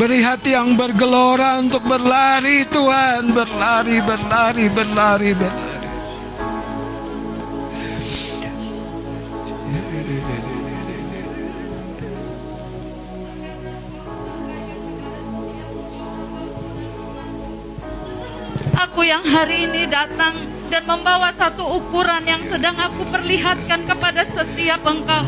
Beri 0.00 0.24
hati 0.24 0.56
yang 0.56 0.74
bergelora 0.74 1.60
untuk 1.60 1.84
berlari 1.84 2.64
Tuhan. 2.64 3.36
Berlari, 3.36 4.00
berlari, 4.00 4.66
berlari, 4.72 5.30
berlari. 5.36 5.70
Aku 18.82 19.04
yang 19.04 19.24
hari 19.24 19.68
ini 19.68 19.88
datang 19.88 20.61
dan 20.72 20.88
membawa 20.88 21.28
satu 21.36 21.68
ukuran 21.68 22.24
yang 22.24 22.40
sedang 22.48 22.72
aku 22.80 23.04
perlihatkan 23.12 23.84
kepada 23.84 24.24
setiap 24.24 24.80
engkau. 24.88 25.20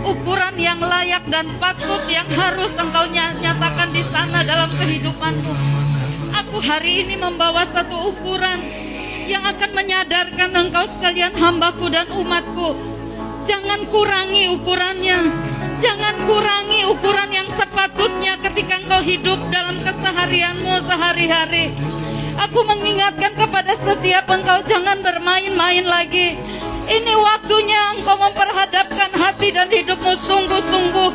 Ukuran 0.00 0.56
yang 0.56 0.80
layak 0.80 1.28
dan 1.28 1.44
patut 1.60 2.00
yang 2.08 2.24
harus 2.32 2.72
engkau 2.80 3.04
nyatakan 3.12 3.92
di 3.92 4.00
sana 4.08 4.40
dalam 4.40 4.72
kehidupanmu. 4.72 5.52
Aku 6.32 6.56
hari 6.64 7.04
ini 7.04 7.20
membawa 7.20 7.68
satu 7.68 8.16
ukuran 8.16 8.64
yang 9.28 9.44
akan 9.44 9.76
menyadarkan 9.76 10.50
engkau 10.56 10.88
sekalian 10.88 11.36
hambaku 11.36 11.92
dan 11.92 12.08
umatku. 12.08 12.72
Jangan 13.44 13.84
kurangi 13.92 14.56
ukurannya. 14.56 15.20
Jangan 15.84 16.16
kurangi 16.24 16.88
ukuran 16.88 17.28
yang 17.28 17.48
sepatutnya 17.52 18.40
ketika 18.40 18.80
engkau 18.80 19.04
hidup 19.04 19.36
dalam 19.52 19.84
keseharianmu 19.84 20.80
sehari-hari. 20.80 21.76
Aku 22.38 22.64
mengingatkan 22.64 23.36
kepada 23.36 23.76
setiap 23.76 24.24
engkau 24.32 24.64
jangan 24.64 25.00
bermain-main 25.04 25.84
lagi. 25.84 26.36
Ini 26.88 27.12
waktunya 27.14 27.96
engkau 27.96 28.16
memperhadapkan 28.18 29.10
hati 29.16 29.52
dan 29.52 29.68
hidupmu 29.68 30.12
sungguh-sungguh. 30.16 31.10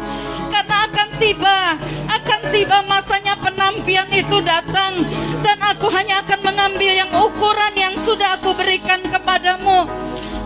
Karena 0.53 0.87
akan 0.89 1.09
tiba, 1.17 1.75
akan 2.07 2.41
tiba 2.53 2.77
masanya 2.85 3.35
penampian 3.41 4.07
itu 4.13 4.37
datang. 4.45 5.01
Dan 5.41 5.57
aku 5.61 5.89
hanya 5.89 6.21
akan 6.25 6.39
mengambil 6.45 6.91
yang 6.93 7.11
ukuran 7.13 7.73
yang 7.73 7.93
sudah 7.97 8.37
aku 8.37 8.53
berikan 8.57 9.01
kepadamu. 9.05 9.85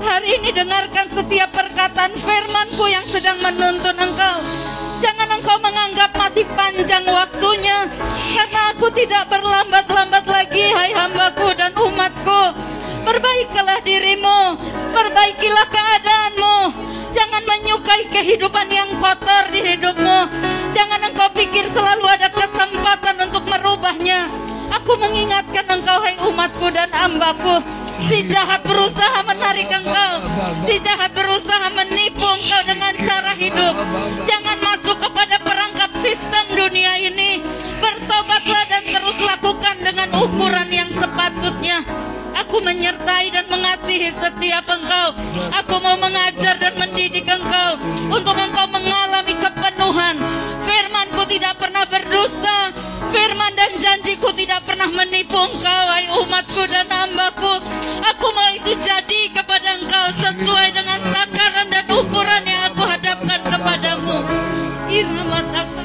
Hari 0.01 0.41
ini 0.41 0.49
dengarkan 0.49 1.13
setiap 1.13 1.53
perkataan 1.53 2.17
firmanku 2.17 2.89
yang 2.89 3.05
sedang 3.05 3.37
menuntun 3.39 3.93
engkau. 3.93 4.70
Jangan 5.01 5.29
engkau 5.33 5.57
menganggap 5.57 6.13
masih 6.13 6.45
panjang 6.53 7.01
waktunya 7.09 7.89
Karena 8.37 8.61
aku 8.69 8.87
tidak 8.93 9.27
berlambat-lambat 9.33 10.25
lagi 10.29 10.69
Hai 10.69 10.93
hambaku 10.93 11.57
dan 11.57 11.73
umatku. 11.73 12.41
Perbaikilah 13.01 13.81
dirimu 13.81 14.61
Perbaikilah 14.93 15.67
keadaanmu. 15.71 16.57
Jangan 17.11 17.43
menyukai 17.43 18.07
kehidupan 18.07 18.71
yang 18.71 18.87
kotor 18.99 19.51
di 19.51 19.59
hidupmu. 19.59 20.19
Jangan 20.71 21.11
engkau 21.11 21.27
pikir 21.35 21.67
selalu 21.71 22.07
ada 22.07 22.31
kesempatan 22.31 23.15
untuk 23.27 23.43
merubahnya. 23.47 24.31
Aku 24.71 24.95
mengingatkan 24.95 25.67
engkau 25.67 25.99
hai 25.99 26.15
umatku 26.23 26.71
dan 26.71 26.87
hambaku 26.95 27.80
Si 28.07 28.19
jahat 28.29 28.61
berusaha 28.63 29.19
menarik 29.25 29.67
engkau. 29.69 30.13
Si 30.65 30.75
jahat 30.81 31.11
berusaha 31.11 31.67
menipu 31.73 32.23
engkau 32.23 32.61
dengan 32.69 32.93
cara 33.01 33.33
hidup. 33.35 33.75
Jangan 34.29 34.57
masuk 34.61 34.97
kepada 35.01 35.40
perangkap 35.51 35.91
sistem 35.99 36.45
dunia 36.55 36.95
ini 36.95 37.43
Bertobatlah 37.83 38.63
dan 38.71 38.83
terus 38.87 39.17
lakukan 39.25 39.75
dengan 39.81 40.09
ukuran 40.21 40.69
yang 40.69 40.87
sepatutnya. 40.93 41.81
Aku 42.45 42.61
menyertai 42.61 43.33
dan 43.33 43.49
mengasihi 43.49 44.13
setiap 44.13 44.69
engkau. 44.69 45.17
Aku 45.49 45.75
mau 45.81 45.97
mengajar 45.97 46.61
dan 46.61 46.77
mendidik 46.77 47.25
engkau 47.25 47.81
Untuk 48.13 48.37
engkau 48.37 48.69
mengalami 48.69 49.33
kepenuhan. 49.33 50.15
Firmanku 50.61 51.25
tidak 51.25 51.57
pernah 51.57 51.83
berdusta. 51.89 52.69
Firman 53.09 53.51
dan 53.57 53.73
janjiku 53.81 54.29
tidak 54.37 54.61
pernah 54.63 54.87
menipu 54.93 55.41
engkau 55.41 55.83
Hai 55.89 56.05
umatku 56.21 56.63
dan 56.69 56.85
hambaku. 56.85 57.53
Aku 58.13 58.27
mau 58.29 58.49
itu 58.53 58.77
jadi 58.77 59.21
kepada 59.33 59.81
engkau 59.81 60.05
Sesuai 60.21 60.69
dengan 60.69 61.01
takaran 61.09 61.67
dan 61.73 61.85
ukuran 61.89 62.43
yang 62.45 62.61
aku 62.69 62.83
hadapkan 62.85 63.41
kepadamu 63.41 64.40
Irhamataka 64.91 65.83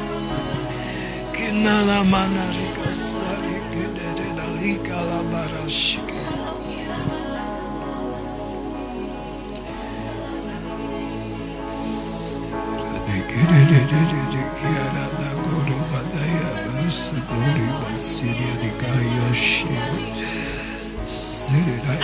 Kinala 1.34 2.02
manarika 2.12 2.90
sarike 2.90 3.84
dede 3.94 4.28
dalika 4.34 4.98
labarashike 5.10 6.22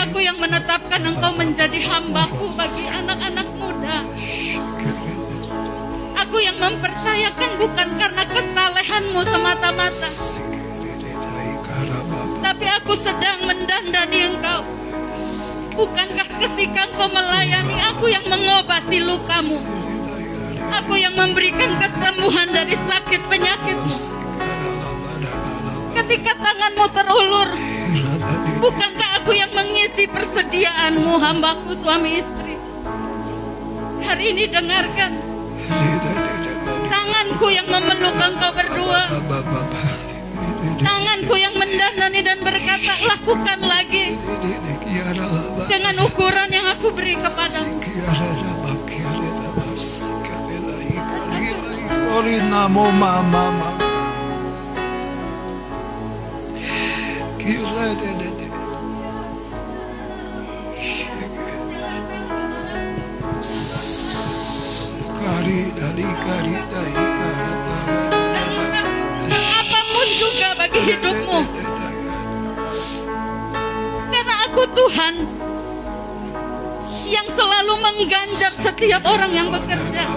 Aku 0.02 0.18
yang 0.22 0.38
menetapkan 0.38 1.02
engkau 1.02 1.34
menjadi 1.34 1.78
hambaku 1.82 2.46
bagi 2.54 2.86
anak-anak 2.86 3.48
muda. 3.58 4.06
Aku 6.32 6.40
yang 6.40 6.56
mempercayakan 6.56 7.60
bukan 7.60 7.88
karena 8.00 8.24
kesalehanmu 8.24 9.20
semata-mata. 9.20 10.08
Tapi 12.40 12.66
aku 12.72 12.96
sedang 12.96 13.44
mendandani 13.44 14.32
engkau. 14.32 14.64
Bukankah 15.76 16.24
ketika 16.40 16.88
engkau 16.88 17.12
melayani 17.12 17.76
aku 17.84 18.08
yang 18.08 18.24
mengobati 18.32 19.04
lukamu? 19.04 19.60
Aku 20.80 20.96
yang 20.96 21.12
memberikan 21.20 21.76
kesembuhan 21.76 22.48
dari 22.48 22.80
sakit 22.80 23.22
penyakitmu. 23.28 23.96
Ketika 26.00 26.32
tanganmu 26.32 26.86
terulur, 26.96 27.48
bukankah 28.56 29.20
aku 29.20 29.36
yang 29.36 29.52
mengisi 29.52 30.08
persediaanmu 30.08 31.12
hambaku 31.12 31.76
suami 31.76 32.24
istri? 32.24 32.56
Hari 34.00 34.24
ini 34.32 34.48
dengarkan. 34.48 35.31
Tanganku 37.22 37.54
yang 37.54 37.70
memeluk 37.70 38.18
engkau 38.18 38.50
berdua. 38.50 39.06
Tanganku 40.82 41.38
yang 41.38 41.54
mendanani 41.54 42.18
dan 42.18 42.42
berkata, 42.42 42.98
lakukan 43.06 43.62
lagi. 43.62 44.18
Dengan 45.70 46.02
ukuran 46.02 46.50
yang 46.50 46.66
aku 46.66 46.90
beri 46.90 47.14
kepadamu. 47.14 47.78
Kari 65.22 65.60
dari 65.78 66.08
kari 66.18 66.56
bagi 70.72 70.88
hidupmu. 70.96 71.40
Karena 74.08 74.34
aku 74.48 74.62
Tuhan 74.72 75.14
yang 77.12 77.28
selalu 77.28 77.74
mengganjak 77.76 78.56
setiap 78.56 79.04
orang 79.04 79.36
yang 79.36 79.52
bekerja. 79.52 80.08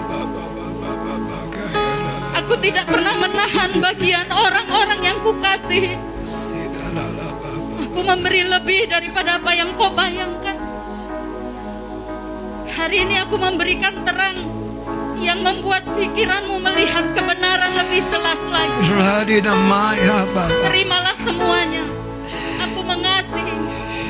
Aku 2.40 2.56
tidak 2.64 2.88
pernah 2.88 3.20
menahan 3.20 3.70
bagian 3.84 4.32
orang-orang 4.32 5.00
yang 5.04 5.18
kukasihi. 5.20 6.00
Aku 7.92 8.00
memberi 8.00 8.48
lebih 8.48 8.88
daripada 8.88 9.36
apa 9.36 9.52
yang 9.52 9.76
kau 9.76 9.92
bayangkan. 9.92 10.56
Hari 12.72 12.96
ini 13.04 13.20
aku 13.20 13.36
memberikan 13.36 13.92
terang 14.08 14.55
yang 15.20 15.40
membuat 15.40 15.82
pikiranmu 15.96 16.60
melihat 16.60 17.04
kebenaran 17.16 17.72
lebih 17.76 18.02
jelas 18.12 18.40
lagi. 18.52 18.78
Terimalah 20.48 21.16
semuanya. 21.24 21.84
Aku 22.68 22.80
mengasihi. 22.84 23.54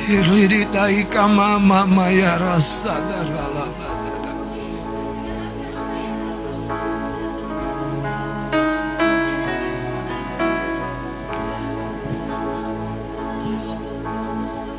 Hiridi 0.07 0.63
daika 0.71 1.27
mama 1.27 1.83
maya 1.83 2.39
rasa 2.39 2.95
darala 2.95 3.67
badada. 3.75 4.31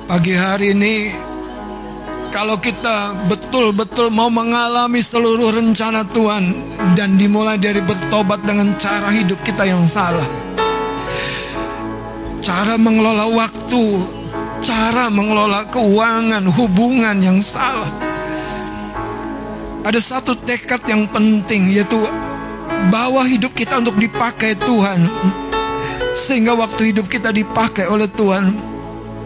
Pagi 0.09 0.33
hari 0.33 0.73
ini 0.73 1.13
kalau 2.29 2.61
kita 2.61 3.17
betul-betul 3.27 4.13
mau 4.13 4.29
mengalami 4.29 5.01
seluruh 5.01 5.53
rencana 5.53 6.05
Tuhan 6.13 6.53
dan 6.93 7.17
dimulai 7.17 7.57
dari 7.57 7.81
bertobat 7.81 8.45
dengan 8.45 8.77
cara 8.77 9.09
hidup 9.13 9.41
kita 9.41 9.65
yang 9.65 9.89
salah. 9.89 10.27
Cara 12.45 12.77
mengelola 12.81 13.29
waktu, 13.29 13.85
cara 14.61 15.09
mengelola 15.09 15.69
keuangan, 15.69 16.45
hubungan 16.53 17.17
yang 17.21 17.41
salah. 17.41 17.91
Ada 19.85 20.01
satu 20.01 20.37
tekad 20.37 20.85
yang 20.85 21.09
penting 21.09 21.73
yaitu 21.73 21.97
bahwa 22.93 23.25
hidup 23.25 23.57
kita 23.57 23.81
untuk 23.81 23.97
dipakai 23.97 24.53
Tuhan. 24.61 25.09
Sehingga 26.13 26.53
waktu 26.53 26.93
hidup 26.93 27.07
kita 27.09 27.31
dipakai 27.33 27.87
oleh 27.89 28.11
Tuhan, 28.11 28.68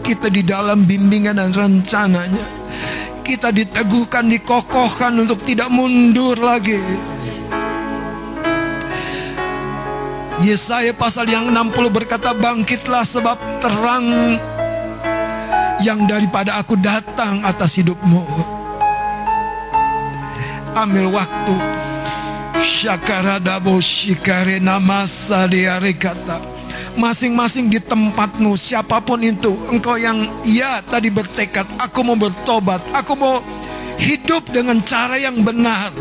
kita 0.03 0.27
di 0.27 0.43
dalam 0.43 0.83
bimbingan 0.83 1.39
dan 1.39 1.55
rencananya. 1.55 2.45
Kita 3.23 3.55
diteguhkan, 3.55 4.27
dikokohkan 4.27 5.15
untuk 5.15 5.39
tidak 5.47 5.71
mundur 5.71 6.35
lagi. 6.35 6.75
Yesaya 10.43 10.91
pasal 10.91 11.31
yang 11.31 11.47
60 11.47 11.87
berkata 11.87 12.35
bangkitlah 12.35 13.07
sebab 13.07 13.39
terang 13.63 14.35
yang 15.79 16.03
daripada 16.03 16.59
aku 16.59 16.75
datang 16.75 17.47
atas 17.47 17.79
hidupmu. 17.79 18.27
Ambil 20.75 21.15
waktu. 21.15 21.55
Syakarada 22.59 23.63
shikare 23.79 24.59
namasa 24.59 25.47
kata 25.95 26.52
masing-masing 26.93 27.73
di 27.73 27.81
tempatmu 27.81 28.53
siapa 28.53 29.01
pun 29.01 29.17
itu 29.21 29.53
engkau 29.73 29.97
yang 29.97 30.29
ya 30.45 30.79
tadi 30.85 31.09
bertekad 31.09 31.65
aku 31.81 31.99
mau 32.05 32.13
bertobat 32.13 32.81
aku 32.93 33.13
mau 33.17 33.41
hidup 33.97 34.49
dengan 34.49 34.81
cara 34.81 35.15
yang 35.19 35.41
benar. 35.41 35.93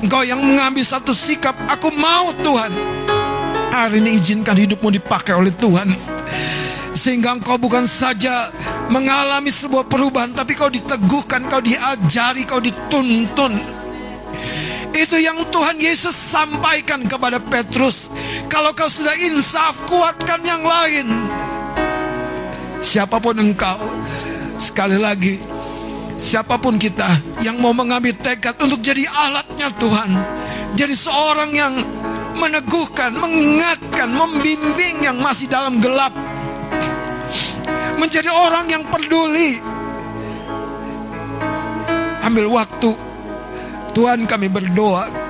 Engkau 0.00 0.22
yang 0.22 0.40
mengambil 0.40 0.84
satu 0.84 1.14
sikap 1.14 1.56
aku 1.66 1.90
mau 1.94 2.34
Tuhan. 2.36 2.72
Hari 3.72 4.00
ini 4.00 4.16
izinkan 4.16 4.56
hidupmu 4.56 4.88
dipakai 4.94 5.36
oleh 5.36 5.52
Tuhan. 5.52 5.92
Sehingga 6.96 7.36
engkau 7.36 7.60
bukan 7.60 7.84
saja 7.84 8.48
mengalami 8.88 9.52
sebuah 9.52 9.84
perubahan 9.84 10.32
tapi 10.32 10.56
kau 10.56 10.72
diteguhkan 10.72 11.44
kau 11.50 11.60
diajari 11.60 12.48
kau 12.48 12.62
dituntun. 12.62 13.76
Itu 14.96 15.20
yang 15.20 15.44
Tuhan 15.52 15.76
Yesus 15.76 16.16
sampaikan 16.16 17.04
kepada 17.04 17.36
Petrus. 17.36 18.08
Kalau 18.46 18.70
kau 18.72 18.88
sudah 18.88 19.14
insaf, 19.20 19.84
kuatkan 19.90 20.40
yang 20.46 20.62
lain. 20.62 21.06
Siapa 22.80 23.18
pun 23.18 23.34
engkau, 23.34 23.76
sekali 24.62 24.94
lagi, 24.94 25.42
siapa 26.16 26.54
pun 26.56 26.78
kita 26.78 27.08
yang 27.42 27.58
mau 27.58 27.74
mengambil 27.74 28.14
tekad 28.14 28.54
untuk 28.62 28.78
jadi 28.78 29.02
alatnya 29.10 29.74
Tuhan, 29.74 30.10
jadi 30.78 30.94
seorang 30.94 31.50
yang 31.50 31.74
meneguhkan, 32.36 33.16
mengingatkan, 33.16 34.06
membimbing 34.06 35.02
yang 35.02 35.18
masih 35.18 35.50
dalam 35.50 35.82
gelap, 35.82 36.14
menjadi 37.98 38.30
orang 38.30 38.70
yang 38.70 38.84
peduli. 38.86 39.58
Ambil 42.22 42.46
waktu 42.52 42.90
Tuhan 43.96 44.28
kami 44.30 44.46
berdoa 44.46 45.25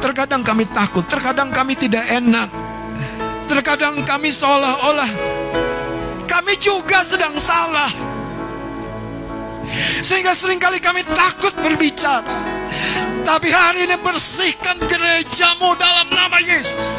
Terkadang 0.00 0.40
kami 0.40 0.64
takut 0.72 1.04
Terkadang 1.04 1.52
kami 1.52 1.76
tidak 1.76 2.08
enak. 2.08 2.48
Terkadang 3.46 4.02
kami 4.08 4.32
seolah-olah 4.32 5.10
Kami 6.24 6.54
juga 6.56 7.04
sedang 7.04 7.36
salah. 7.36 7.92
Sehingga 10.00 10.34
sering 10.34 10.58
kali 10.58 10.82
kami 10.82 11.04
takut 11.06 11.54
berbicara 11.60 12.24
tapi 13.30 13.46
hari 13.54 13.86
ini 13.86 13.94
bersihkan 14.02 14.74
gerejamu 14.90 15.78
dalam 15.78 16.10
nama 16.10 16.42
Yesus. 16.42 16.98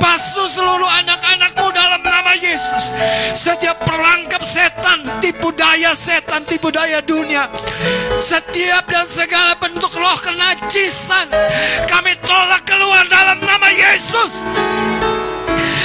Basuh 0.00 0.48
seluruh 0.48 0.88
anak-anakmu 1.04 1.68
dalam 1.68 2.00
nama 2.00 2.32
Yesus. 2.32 2.96
Setiap 3.36 3.76
perangkap 3.84 4.40
setan, 4.40 5.04
tipu 5.20 5.52
daya 5.52 5.92
setan, 5.92 6.48
tipu 6.48 6.72
daya 6.72 7.04
dunia. 7.04 7.44
Setiap 8.16 8.88
dan 8.88 9.04
segala 9.04 9.52
bentuk 9.60 9.92
roh 9.92 10.16
kenajisan. 10.24 11.28
Kami 11.92 12.16
tolak 12.24 12.64
keluar 12.64 13.04
dalam 13.12 13.36
nama 13.44 13.68
Yesus 13.68 14.40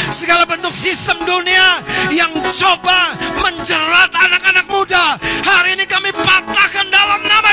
segala 0.10 0.42
bentuk 0.46 0.74
sistem 0.74 1.22
dunia 1.22 1.86
yang 2.10 2.34
coba 2.34 3.14
menjerat 3.46 4.10
anak-anak 4.10 4.66
muda. 4.66 5.16
Hari 5.46 5.78
ini 5.78 5.86
kami 5.86 6.10
patahkan 6.12 6.86
dalam 6.90 6.99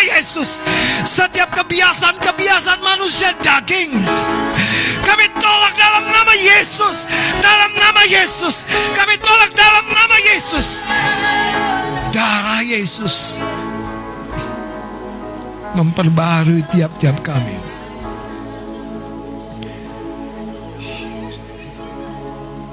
Yesus. 0.06 0.62
Setiap 1.02 1.50
kebiasaan-kebiasaan 1.58 2.80
manusia 2.80 3.34
daging. 3.42 3.90
Kami 5.02 5.26
tolak 5.38 5.74
dalam 5.74 6.04
nama 6.06 6.34
Yesus. 6.38 7.10
Dalam 7.42 7.72
nama 7.74 8.02
Yesus. 8.06 8.62
Kami 8.94 9.14
tolak 9.18 9.50
dalam 9.52 9.86
nama 9.90 10.16
Yesus. 10.22 10.86
Darah 12.14 12.62
Yesus 12.62 13.44
memperbarui 15.76 16.64
tiap-tiap 16.72 17.20
kami. 17.20 17.58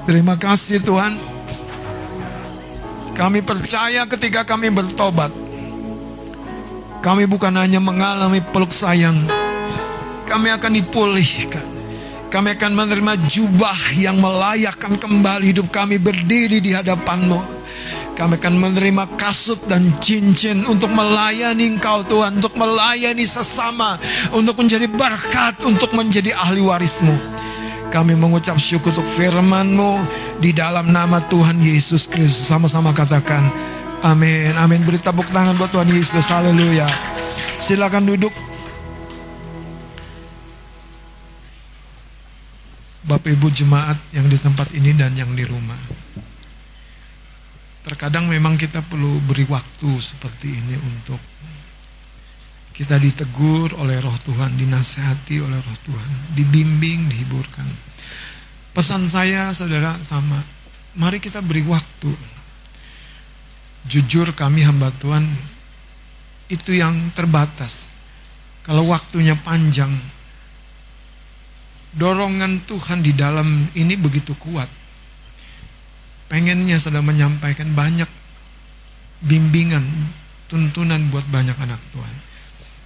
Terima 0.04 0.36
kasih 0.36 0.80
Tuhan. 0.84 1.16
Kami 3.14 3.40
percaya 3.40 4.04
ketika 4.08 4.44
kami 4.44 4.68
bertobat. 4.68 5.43
Kami 7.04 7.28
bukan 7.28 7.52
hanya 7.60 7.84
mengalami 7.84 8.40
peluk 8.40 8.72
sayang. 8.72 9.28
Kami 10.24 10.48
akan 10.56 10.72
dipulihkan. 10.72 11.60
Kami 12.32 12.56
akan 12.56 12.72
menerima 12.72 13.28
jubah 13.28 13.76
yang 13.92 14.16
melayakkan 14.24 14.96
kembali 14.96 15.52
hidup 15.52 15.68
kami 15.68 16.00
berdiri 16.00 16.64
di 16.64 16.72
hadapanmu. 16.72 17.44
Kami 18.16 18.40
akan 18.40 18.54
menerima 18.56 19.20
kasut 19.20 19.68
dan 19.68 19.92
cincin 20.00 20.64
untuk 20.64 20.88
melayani 20.96 21.76
Engkau 21.76 22.08
Tuhan, 22.08 22.40
untuk 22.40 22.56
melayani 22.56 23.28
sesama, 23.28 24.00
untuk 24.32 24.64
menjadi 24.64 24.88
berkat, 24.88 25.60
untuk 25.60 25.92
menjadi 25.92 26.32
ahli 26.32 26.64
warismu. 26.64 27.12
Kami 27.92 28.16
mengucap 28.16 28.56
syukur 28.56 28.96
untuk 28.96 29.06
firman-Mu 29.06 30.08
di 30.40 30.56
dalam 30.56 30.88
nama 30.88 31.20
Tuhan 31.28 31.60
Yesus 31.60 32.08
Kristus. 32.08 32.48
Sama-sama 32.48 32.96
katakan 32.96 33.52
amin. 34.04 34.52
Amin. 34.60 34.80
Beri 34.84 35.00
tepuk 35.00 35.32
tangan 35.32 35.56
buat 35.56 35.72
Tuhan 35.72 35.88
Yesus. 35.88 36.28
Haleluya. 36.28 36.86
Silakan 37.56 38.04
duduk. 38.04 38.32
Bapak 43.04 43.36
Ibu 43.36 43.52
jemaat 43.52 44.00
yang 44.16 44.28
di 44.28 44.36
tempat 44.40 44.72
ini 44.72 44.96
dan 44.96 45.12
yang 45.12 45.32
di 45.36 45.44
rumah. 45.44 45.76
Terkadang 47.84 48.32
memang 48.32 48.56
kita 48.56 48.80
perlu 48.80 49.20
beri 49.20 49.44
waktu 49.44 49.90
seperti 50.00 50.56
ini 50.56 50.72
untuk 50.80 51.20
kita 52.74 52.96
ditegur 52.96 53.76
oleh 53.76 54.00
roh 54.00 54.16
Tuhan, 54.24 54.56
dinasehati 54.56 55.36
oleh 55.38 55.60
roh 55.60 55.78
Tuhan, 55.84 56.10
dibimbing, 56.32 57.12
dihiburkan. 57.12 57.68
Pesan 58.74 59.06
saya 59.06 59.52
saudara 59.54 59.94
sama, 60.00 60.42
mari 60.96 61.22
kita 61.22 61.38
beri 61.38 61.62
waktu. 61.62 62.33
Jujur 63.84 64.32
kami 64.32 64.64
hamba 64.64 64.88
Tuhan, 64.96 65.28
itu 66.48 66.72
yang 66.72 67.12
terbatas. 67.12 67.88
Kalau 68.64 68.88
waktunya 68.88 69.36
panjang, 69.36 69.92
dorongan 71.92 72.64
Tuhan 72.64 73.04
di 73.04 73.12
dalam 73.12 73.68
ini 73.76 73.94
begitu 74.00 74.32
kuat. 74.40 74.68
Pengennya 76.32 76.80
sudah 76.80 77.04
menyampaikan 77.04 77.76
banyak 77.76 78.08
bimbingan, 79.20 79.84
tuntunan 80.48 81.00
buat 81.12 81.28
banyak 81.28 81.56
anak 81.60 81.80
Tuhan. 81.92 82.16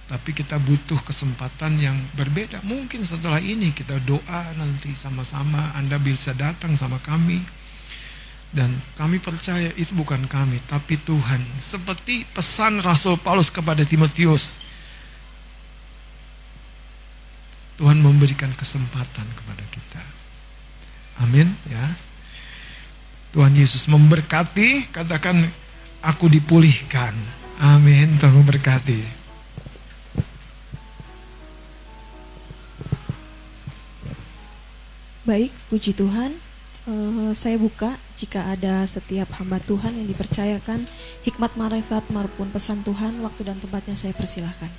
Tapi 0.09 0.33
kita 0.33 0.57
butuh 0.57 0.97
kesempatan 1.05 1.77
yang 1.77 1.93
berbeda. 2.17 2.65
Mungkin 2.65 3.05
setelah 3.05 3.37
ini 3.37 3.69
kita 3.69 4.01
doa 4.01 4.41
nanti 4.57 4.89
sama-sama. 4.97 5.69
Anda 5.77 6.01
bisa 6.01 6.33
datang 6.33 6.73
sama 6.73 6.97
kami. 6.97 7.37
Dan 8.49 8.73
kami 8.97 9.21
percaya 9.21 9.69
itu 9.77 9.93
bukan 9.93 10.25
kami, 10.25 10.57
tapi 10.65 10.97
Tuhan. 10.97 11.41
Seperti 11.61 12.25
pesan 12.33 12.81
Rasul 12.81 13.21
Paulus 13.21 13.53
kepada 13.53 13.85
Timotius. 13.85 14.57
Tuhan 17.77 18.01
memberikan 18.01 18.49
kesempatan 18.57 19.23
kepada 19.37 19.63
kita. 19.69 20.03
Amin 21.23 21.53
ya. 21.69 21.95
Tuhan 23.29 23.53
Yesus 23.53 23.85
memberkati, 23.85 24.89
katakan 24.89 25.45
aku 26.01 26.25
dipulihkan. 26.25 27.13
Amin, 27.61 28.17
Tuhan 28.17 28.33
memberkati. 28.33 29.21
Baik, 35.29 35.53
puji 35.69 35.93
Tuhan. 35.93 36.48
Uh, 36.87 37.35
saya 37.35 37.59
buka 37.59 37.99
jika 38.15 38.39
ada 38.47 38.87
setiap 38.87 39.27
hamba 39.35 39.59
Tuhan 39.59 39.99
yang 39.99 40.07
dipercayakan 40.07 40.87
hikmat 41.27 41.51
marifat 41.59 42.07
maupun 42.07 42.47
pesan 42.53 42.79
Tuhan, 42.87 43.19
waktu 43.19 43.51
dan 43.51 43.59
tempatnya 43.59 43.99
saya 43.99 44.15
persilahkan. 44.15 44.71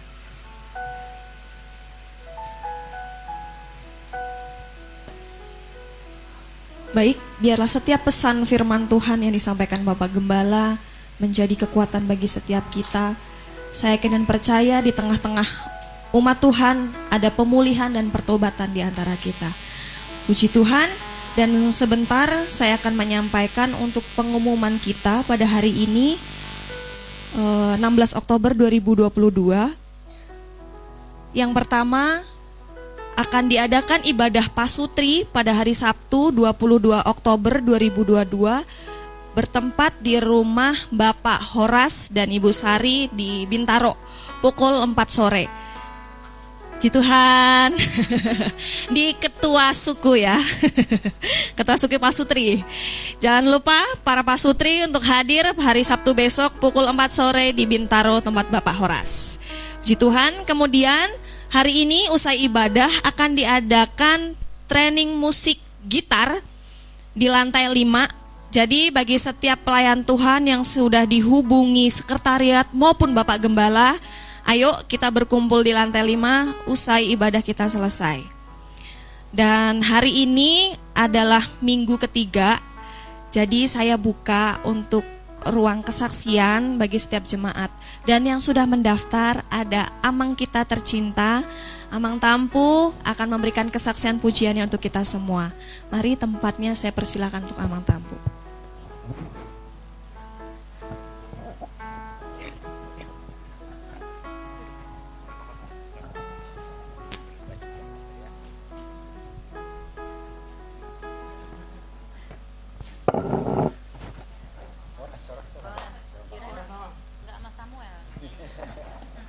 Baik, 6.91 7.23
biarlah 7.39 7.71
setiap 7.71 8.03
pesan 8.03 8.43
firman 8.43 8.91
Tuhan 8.91 9.23
yang 9.23 9.31
disampaikan 9.31 9.85
Bapak 9.87 10.11
Gembala 10.11 10.75
menjadi 11.23 11.55
kekuatan 11.63 12.09
bagi 12.09 12.27
setiap 12.27 12.67
kita. 12.75 13.15
Saya 13.71 13.95
yakin 13.95 14.19
dan 14.19 14.25
percaya 14.27 14.83
di 14.83 14.91
tengah-tengah 14.91 15.47
umat 16.11 16.43
Tuhan 16.43 16.91
ada 17.07 17.31
pemulihan 17.31 17.95
dan 17.95 18.11
pertobatan 18.11 18.75
di 18.75 18.83
antara 18.83 19.15
kita. 19.15 19.47
Puji 20.27 20.51
Tuhan, 20.51 20.91
dan 21.39 21.51
sebentar 21.71 22.27
saya 22.51 22.75
akan 22.81 22.99
menyampaikan 22.99 23.71
untuk 23.79 24.03
pengumuman 24.19 24.75
kita 24.83 25.23
pada 25.27 25.47
hari 25.47 25.71
ini 25.71 26.19
16 27.35 27.79
eh, 27.79 28.11
Oktober 28.19 28.51
2022. 28.59 29.71
Yang 31.31 31.51
pertama 31.55 32.27
akan 33.15 33.45
diadakan 33.47 34.03
ibadah 34.03 34.51
pasutri 34.51 35.29
pada 35.29 35.55
hari 35.55 35.77
Sabtu 35.77 36.35
22 36.35 37.05
Oktober 37.07 37.63
2022 37.63 38.27
bertempat 39.31 39.95
di 40.03 40.19
rumah 40.19 40.75
Bapak 40.91 41.55
Horas 41.55 42.11
dan 42.11 42.35
Ibu 42.35 42.51
Sari 42.51 43.07
di 43.15 43.47
Bintaro 43.47 43.95
pukul 44.43 44.83
4 44.83 44.91
sore. 45.07 45.47
Puji 46.81 46.97
Tuhan. 46.97 47.77
Di 48.97 49.13
ketua 49.21 49.69
suku 49.77 50.25
ya. 50.25 50.41
ketua 51.61 51.77
suku 51.77 52.01
Pasutri. 52.01 52.65
Jangan 53.21 53.53
lupa 53.53 53.77
para 54.01 54.25
Pasutri 54.25 54.81
untuk 54.89 55.05
hadir 55.05 55.45
hari 55.61 55.85
Sabtu 55.85 56.17
besok 56.17 56.57
pukul 56.57 56.89
4 56.89 56.97
sore 57.13 57.53
di 57.53 57.69
Bintaro 57.69 58.25
tempat 58.25 58.49
Bapak 58.49 58.81
Horas. 58.81 59.37
Puji 59.85 60.01
Tuhan. 60.01 60.49
Kemudian 60.49 61.13
hari 61.53 61.85
ini 61.85 62.09
usai 62.17 62.49
ibadah 62.49 62.89
akan 63.05 63.37
diadakan 63.37 64.33
training 64.65 65.21
musik 65.21 65.61
gitar 65.85 66.41
di 67.13 67.29
lantai 67.29 67.69
5 67.69 67.77
jadi 68.57 68.89
bagi 68.89 69.21
setiap 69.21 69.69
pelayan 69.69 70.01
Tuhan 70.01 70.49
yang 70.49 70.65
sudah 70.65 71.05
dihubungi 71.05 71.93
sekretariat 71.93 72.65
maupun 72.73 73.13
Bapak 73.13 73.45
Gembala 73.45 74.01
Ayo 74.49 74.73
kita 74.91 75.09
berkumpul 75.11 75.63
di 75.63 75.73
lantai 75.75 76.17
5 76.17 76.69
usai 76.71 77.13
ibadah 77.13 77.41
kita 77.45 77.69
selesai. 77.69 78.23
Dan 79.31 79.87
hari 79.87 80.27
ini 80.27 80.75
adalah 80.91 81.47
minggu 81.63 82.03
ketiga, 82.03 82.59
jadi 83.31 83.71
saya 83.71 83.95
buka 83.95 84.59
untuk 84.67 85.07
ruang 85.47 85.87
kesaksian 85.87 86.77
bagi 86.77 86.99
setiap 86.99 87.25
jemaat. 87.25 87.71
Dan 88.05 88.27
yang 88.27 88.43
sudah 88.43 88.67
mendaftar 88.67 89.47
ada 89.47 89.89
Amang 90.03 90.35
kita 90.35 90.67
tercinta, 90.67 91.47
Amang 91.95 92.19
Tampu 92.19 92.91
akan 93.07 93.29
memberikan 93.31 93.71
kesaksian 93.71 94.19
pujiannya 94.19 94.67
untuk 94.67 94.83
kita 94.83 95.07
semua. 95.07 95.55
Mari 95.95 96.19
tempatnya 96.19 96.75
saya 96.75 96.91
persilakan 96.91 97.47
untuk 97.47 97.59
Amang 97.63 97.87
Tampu. 97.87 98.40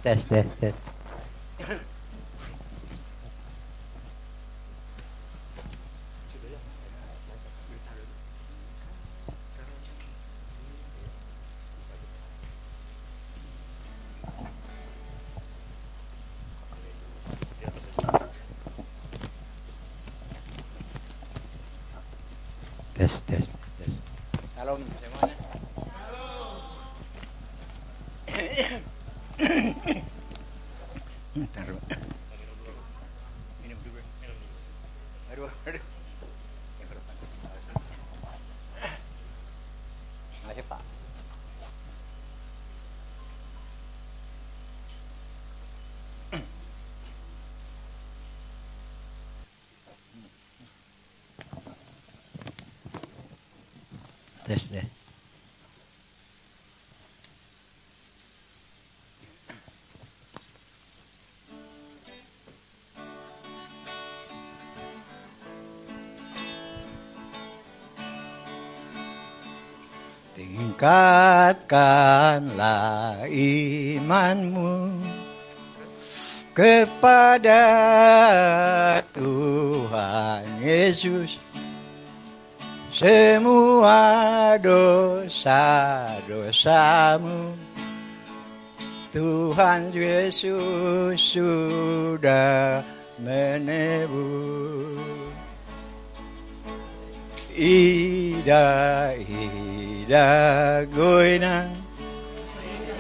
test, 0.04 0.30
test, 0.30 0.50
test. 0.60 0.76
Test, 22.96 23.26
test, 23.26 23.50
test. 23.78 23.92
Salón. 24.56 24.84
Eh. 28.28 28.82
Taruh. 31.56 31.80
Minum 33.66 33.80
dulu. 33.82 34.02
Tingkatkanlah 70.82 73.30
imanmu 73.30 74.98
kepada 76.58 77.62
Tuhan 79.14 80.42
Yesus. 80.58 81.38
Semua 82.90 84.58
dosa-dosamu 84.58 87.54
Tuhan 89.14 89.94
Yesus 89.94 91.22
sudah 91.22 92.82
menebus 93.22 94.82
Ida, 97.62 99.14
ida 99.22 100.02
da 100.10 100.84
goina. 100.96 101.70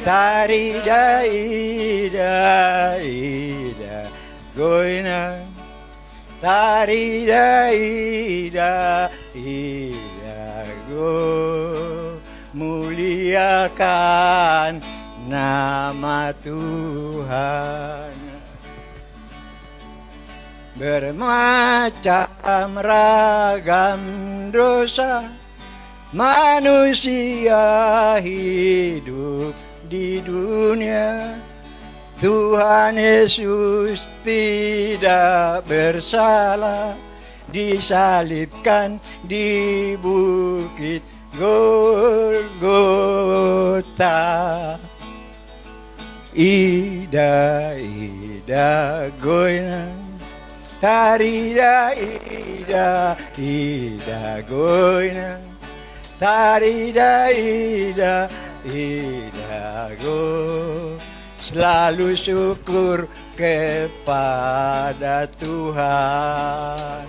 Tari 0.06 0.80
da 0.86 1.26
ida 1.26 3.02
ida 3.02 4.08
goina. 4.56 5.42
Tari 6.40 7.26
da 7.26 7.74
ida 7.74 9.10
ida 9.34 10.66
go. 10.88 12.22
Muliakan 12.54 13.92
nama 15.28 16.34
Tuhan 16.44 18.11
bermacam 20.82 22.74
ragam 22.82 24.02
dosa 24.50 25.30
manusia 26.10 27.62
hidup 28.18 29.54
di 29.86 30.18
dunia. 30.26 31.38
Tuhan 32.18 32.98
Yesus 32.98 34.10
tidak 34.26 35.66
bersalah 35.70 36.98
disalibkan 37.50 38.98
di 39.26 39.94
bukit 40.02 41.02
Golgota 41.34 42.38
Ida 46.34 47.74
ida 47.78 49.10
Tarida 50.82 51.94
ida 51.94 53.14
ida 53.38 54.42
goina 54.50 55.38
Tarida 56.18 57.30
ida 57.30 58.26
ida 58.66 59.94
go 60.02 60.98
Selalu 61.38 62.18
syukur 62.18 63.06
kepada 63.38 65.30
Tuhan. 65.38 67.06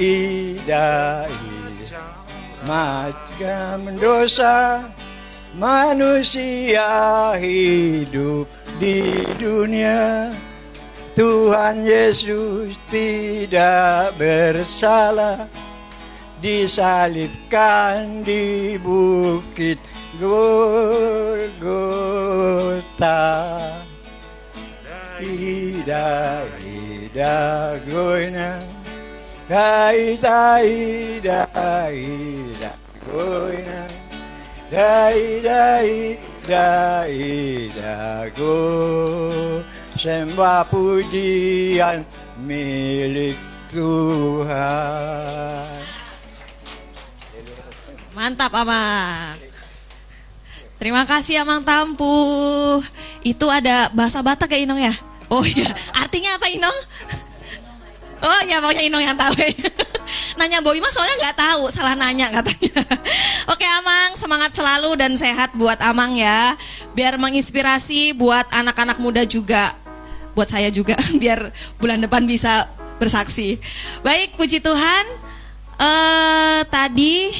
Ida 0.00 1.28
ida 1.28 2.04
macam 2.64 3.92
dosa 4.00 4.88
manusia 5.60 7.36
hidup 7.36 8.48
di 8.80 9.28
dunia 9.36 10.32
Tuhan 11.14 11.86
Yesus 11.86 12.74
tidak 12.90 14.18
bersalah. 14.18 15.46
Disalibkan 16.44 18.20
di 18.20 18.76
bukit 18.76 19.80
Golgota 20.20 21.56
Ida 25.16 26.44
ida 26.60 27.80
goina 27.88 28.60
Ida 29.48 30.60
ida 30.60 31.48
ida 31.88 32.76
goina 33.08 33.88
Dai 34.68 35.40
dai 35.40 36.18
dai 36.44 37.72
dago 37.72 38.60
Sembah 39.94 40.66
pujian 40.66 42.02
milik 42.42 43.38
Tuhan 43.70 45.74
Mantap 48.14 48.54
Amang. 48.54 49.34
Terima 50.78 51.02
kasih 51.02 51.42
Amang 51.42 51.66
Tampu. 51.66 52.14
Itu 53.26 53.50
ada 53.50 53.90
bahasa 53.90 54.22
Batak 54.22 54.54
ya 54.54 54.62
Inong 54.62 54.78
ya? 54.78 54.94
Oh 55.26 55.42
iya, 55.42 55.66
artinya 55.98 56.38
apa 56.38 56.46
Inong? 56.46 56.78
Oh 58.22 58.40
ya 58.46 58.62
pokoknya 58.62 58.86
Inong 58.86 59.02
yang 59.02 59.18
tahu. 59.18 59.34
nanya 60.38 60.62
Boy 60.62 60.78
mah 60.78 60.94
soalnya 60.94 61.26
nggak 61.26 61.38
tahu, 61.42 61.62
salah 61.74 61.98
nanya 61.98 62.30
katanya. 62.30 62.86
Oke 63.52 63.66
Amang, 63.66 64.14
semangat 64.14 64.54
selalu 64.54 64.94
dan 64.94 65.18
sehat 65.18 65.50
buat 65.58 65.82
Amang 65.82 66.14
ya. 66.14 66.54
Biar 66.94 67.18
menginspirasi 67.18 68.14
buat 68.14 68.46
anak-anak 68.54 69.02
muda 69.02 69.26
juga. 69.26 69.74
Buat 70.34 70.52
saya 70.52 70.68
juga, 70.68 70.98
biar 71.22 71.50
bulan 71.78 72.02
depan 72.02 72.26
bisa 72.26 72.68
bersaksi. 72.98 73.58
Baik, 74.06 74.38
puji 74.38 74.62
Tuhan. 74.62 75.04
Eh 75.74 76.62
tadi 76.70 77.34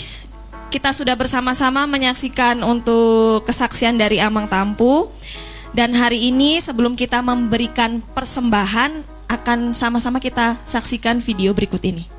kita 0.74 0.90
sudah 0.90 1.14
bersama-sama 1.14 1.86
menyaksikan 1.86 2.58
untuk 2.66 3.46
kesaksian 3.46 3.94
dari 3.94 4.18
Amang 4.18 4.50
Tampu. 4.50 5.06
Dan 5.74 5.90
hari 5.94 6.30
ini 6.30 6.62
sebelum 6.62 6.94
kita 6.94 7.18
memberikan 7.18 7.98
persembahan 8.14 9.02
akan 9.26 9.74
sama-sama 9.74 10.22
kita 10.22 10.54
saksikan 10.62 11.18
video 11.18 11.50
berikut 11.50 11.82
ini. 11.82 12.13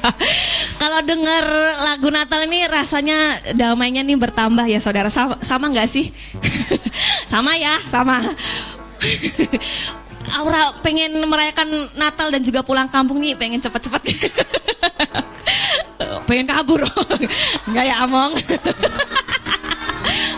Kalau 0.82 1.00
dengar 1.04 1.44
lagu 1.84 2.08
Natal 2.10 2.44
ini 2.46 2.66
rasanya 2.66 3.38
damainya 3.54 4.02
nih 4.02 4.18
bertambah 4.18 4.66
ya 4.66 4.80
saudara. 4.82 5.08
Sama, 5.10 5.66
nggak 5.70 5.88
sih? 5.88 6.10
sama 7.32 7.56
ya, 7.56 7.78
sama. 7.88 8.18
Aura 10.32 10.72
pengen 10.80 11.12
merayakan 11.28 11.68
Natal 11.98 12.32
dan 12.32 12.40
juga 12.40 12.64
pulang 12.64 12.88
kampung 12.88 13.20
nih, 13.20 13.36
pengen 13.36 13.60
cepet-cepet. 13.60 14.02
pengen 16.28 16.46
kabur. 16.48 16.80
Enggak 17.68 17.84
ya, 17.84 17.96
Among? 18.06 18.32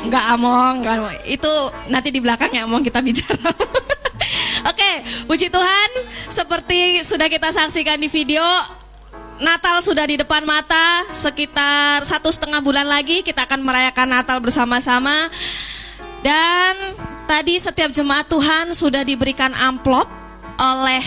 Enggak, 0.09 0.25
Among. 0.35 0.77
Among. 0.83 1.15
Itu 1.29 1.53
nanti 1.87 2.11
di 2.11 2.19
belakang 2.19 2.51
ya, 2.51 2.67
Among 2.67 2.83
kita 2.83 2.99
bicara. 3.05 3.55
Oke, 4.65 4.91
puji 5.29 5.53
Tuhan, 5.53 5.91
seperti 6.33 7.05
sudah 7.05 7.29
kita 7.29 7.53
saksikan 7.53 8.01
di 8.01 8.09
video, 8.09 8.43
Natal 9.43 9.83
sudah 9.83 10.07
di 10.07 10.15
depan 10.15 10.47
mata, 10.47 11.03
sekitar 11.11 12.07
satu 12.07 12.31
setengah 12.31 12.63
bulan 12.63 12.87
lagi 12.87 13.27
kita 13.27 13.43
akan 13.51 13.67
merayakan 13.67 14.07
Natal 14.15 14.39
bersama-sama. 14.39 15.27
Dan 16.23 16.95
tadi 17.27 17.59
setiap 17.59 17.91
jemaat 17.91 18.31
Tuhan 18.31 18.71
sudah 18.79 19.03
diberikan 19.03 19.51
amplop 19.59 20.07
oleh 20.55 21.03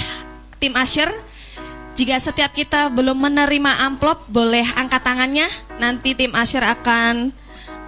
tim 0.60 0.76
Asher. 0.76 1.08
Jika 1.98 2.20
setiap 2.20 2.52
kita 2.54 2.92
belum 2.94 3.18
menerima 3.18 3.88
amplop, 3.88 4.28
boleh 4.30 4.68
angkat 4.76 5.02
tangannya. 5.02 5.48
Nanti 5.80 6.14
tim 6.14 6.36
Asher 6.36 6.62
akan 6.62 7.32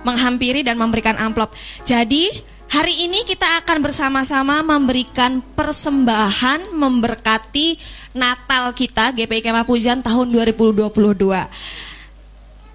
menghampiri 0.08 0.64
dan 0.64 0.80
memberikan 0.80 1.20
amplop. 1.20 1.52
Jadi 1.84 2.32
Hari 2.70 3.10
ini 3.10 3.26
kita 3.26 3.66
akan 3.66 3.82
bersama-sama 3.82 4.62
memberikan 4.62 5.42
persembahan 5.58 6.70
memberkati 6.70 7.82
Natal 8.14 8.70
kita 8.78 9.10
GPI 9.10 9.42
Kemah 9.42 9.66
Pujian 9.66 10.06
tahun 10.06 10.30
2022. 10.30 10.94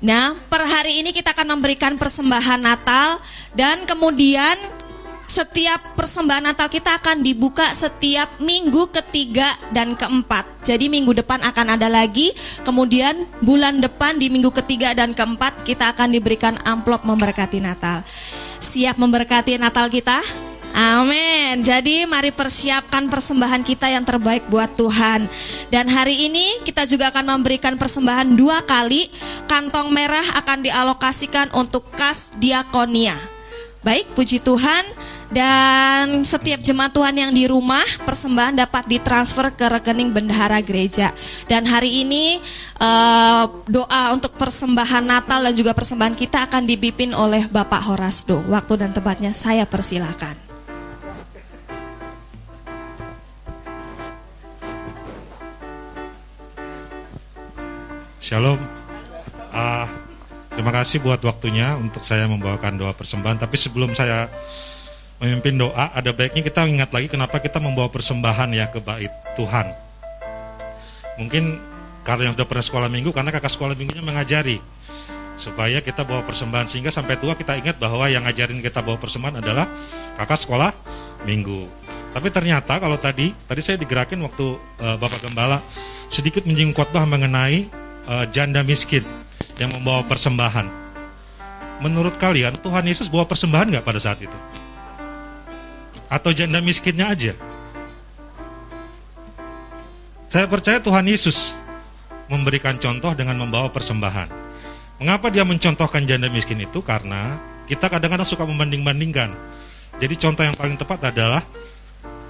Nah, 0.03 0.35
per 0.51 0.67
hari 0.67 0.99
ini 0.99 1.15
kita 1.15 1.31
akan 1.31 1.55
memberikan 1.55 1.95
persembahan 1.95 2.59
Natal 2.59 3.23
dan 3.55 3.87
kemudian 3.87 4.59
setiap 5.31 5.95
persembahan 5.95 6.43
Natal 6.43 6.67
kita 6.67 6.99
akan 6.99 7.23
dibuka 7.23 7.71
setiap 7.71 8.43
minggu 8.43 8.91
ketiga 8.91 9.55
dan 9.71 9.95
keempat. 9.95 10.67
Jadi 10.67 10.91
minggu 10.91 11.15
depan 11.23 11.39
akan 11.39 11.79
ada 11.79 11.87
lagi, 11.87 12.35
kemudian 12.67 13.31
bulan 13.47 13.79
depan 13.79 14.19
di 14.19 14.27
minggu 14.27 14.51
ketiga 14.59 14.91
dan 14.91 15.15
keempat 15.15 15.63
kita 15.63 15.95
akan 15.95 16.11
diberikan 16.11 16.59
amplop 16.67 17.07
memberkati 17.07 17.63
Natal. 17.63 18.03
Siap 18.65 18.97
memberkati 18.97 19.61
Natal 19.61 19.93
kita? 19.93 20.25
Amin. 20.73 21.61
Jadi 21.61 22.09
mari 22.09 22.33
persiapkan 22.33 23.13
persembahan 23.13 23.61
kita 23.61 23.93
yang 23.93 24.09
terbaik 24.09 24.49
buat 24.49 24.73
Tuhan. 24.73 25.29
Dan 25.69 25.87
hari 25.93 26.33
ini 26.33 26.65
kita 26.65 26.89
juga 26.89 27.13
akan 27.13 27.39
memberikan 27.39 27.77
persembahan 27.77 28.33
dua 28.33 28.65
kali. 28.65 29.13
Kantong 29.45 29.93
merah 29.93 30.25
akan 30.41 30.65
dialokasikan 30.65 31.53
untuk 31.53 31.93
kas 31.93 32.33
diakonia. 32.41 33.15
Baik, 33.85 34.17
puji 34.17 34.41
Tuhan. 34.41 34.83
Dan 35.35 36.23
setiap 36.23 36.63
jemaat 36.63 36.95
Tuhan 36.95 37.11
yang 37.19 37.35
di 37.35 37.51
rumah 37.51 37.83
persembahan 38.07 38.55
dapat 38.55 38.87
ditransfer 38.87 39.51
ke 39.51 39.67
rekening 39.67 40.15
bendahara 40.15 40.63
gereja. 40.63 41.11
Dan 41.51 41.67
hari 41.67 42.07
ini 42.07 42.39
uh, 42.79 43.51
doa 43.67 44.15
untuk 44.15 44.39
persembahan 44.39 45.03
Natal 45.03 45.43
dan 45.43 45.55
juga 45.59 45.75
persembahan 45.75 46.15
kita 46.15 46.47
akan 46.47 46.71
dipimpin 46.71 47.11
oleh 47.11 47.51
Bapak 47.51 47.83
Horasdo. 47.83 48.47
Waktu 48.47 48.87
dan 48.87 48.95
tempatnya 48.95 49.35
saya 49.35 49.67
persilahkan. 49.67 50.39
Shalom. 58.23 58.63
Uh, 59.51 59.87
terima 60.55 60.71
kasih 60.71 61.03
buat 61.03 61.19
waktunya 61.27 61.75
untuk 61.75 62.07
saya 62.07 62.31
membawakan 62.31 62.79
doa 62.79 62.95
persembahan. 62.95 63.43
Tapi 63.43 63.57
sebelum 63.59 63.99
saya 63.99 64.31
memimpin 65.25 65.57
doa, 65.57 65.89
ada 65.97 66.13
baiknya 66.13 66.45
kita 66.45 66.69
ingat 66.69 66.93
lagi 66.93 67.09
kenapa 67.09 67.41
kita 67.41 67.57
membawa 67.57 67.89
persembahan 67.89 68.53
ya 68.53 68.69
ke 68.69 68.85
bait 68.85 69.09
Tuhan. 69.41 69.73
Mungkin 71.17 71.57
kalau 72.05 72.29
yang 72.29 72.37
sudah 72.37 72.45
pernah 72.45 72.65
sekolah 72.65 72.89
minggu, 72.93 73.11
karena 73.17 73.33
kakak 73.33 73.49
sekolah 73.49 73.73
minggunya 73.73 74.05
mengajari 74.05 74.61
supaya 75.35 75.83
kita 75.83 76.07
bawa 76.07 76.23
persembahan 76.23 76.71
sehingga 76.71 76.95
sampai 76.95 77.19
tua 77.19 77.35
kita 77.35 77.59
ingat 77.59 77.81
bahwa 77.83 78.07
yang 78.07 78.23
ngajarin 78.23 78.63
kita 78.63 78.85
bawa 78.85 79.01
persembahan 79.01 79.43
adalah 79.43 79.67
kakak 80.21 80.39
sekolah 80.39 80.71
minggu. 81.27 81.67
Tapi 82.15 82.31
ternyata 82.31 82.79
kalau 82.79 82.95
tadi 82.95 83.35
tadi 83.51 83.61
saya 83.65 83.75
digerakin 83.75 84.23
waktu 84.23 84.55
uh, 84.79 84.97
Bapak 85.01 85.27
Gembala 85.27 85.59
sedikit 86.07 86.47
menyinggung 86.47 86.79
khotbah 86.79 87.03
mengenai 87.03 87.67
uh, 88.07 88.23
janda 88.31 88.63
miskin 88.63 89.03
yang 89.59 89.75
membawa 89.75 90.07
persembahan. 90.07 90.71
Menurut 91.83 92.15
kalian 92.23 92.55
Tuhan 92.63 92.87
Yesus 92.87 93.11
bawa 93.11 93.27
persembahan 93.27 93.75
nggak 93.75 93.87
pada 93.87 93.99
saat 93.99 94.23
itu? 94.23 94.39
Atau 96.15 96.31
janda 96.31 96.63
miskinnya 96.63 97.11
aja? 97.11 97.35
Saya 100.31 100.47
percaya 100.47 100.79
Tuhan 100.79 101.11
Yesus 101.11 101.59
memberikan 102.31 102.79
contoh 102.79 103.11
dengan 103.19 103.35
membawa 103.43 103.67
persembahan. 103.75 104.31
Mengapa 105.03 105.27
dia 105.35 105.43
mencontohkan 105.43 106.07
janda 106.07 106.31
miskin 106.31 106.63
itu? 106.63 106.79
Karena 106.87 107.35
kita 107.67 107.91
kadang-kadang 107.91 108.27
suka 108.27 108.47
membanding-bandingkan. 108.47 109.35
Jadi 109.99 110.15
contoh 110.15 110.47
yang 110.47 110.55
paling 110.55 110.79
tepat 110.79 111.11
adalah 111.11 111.43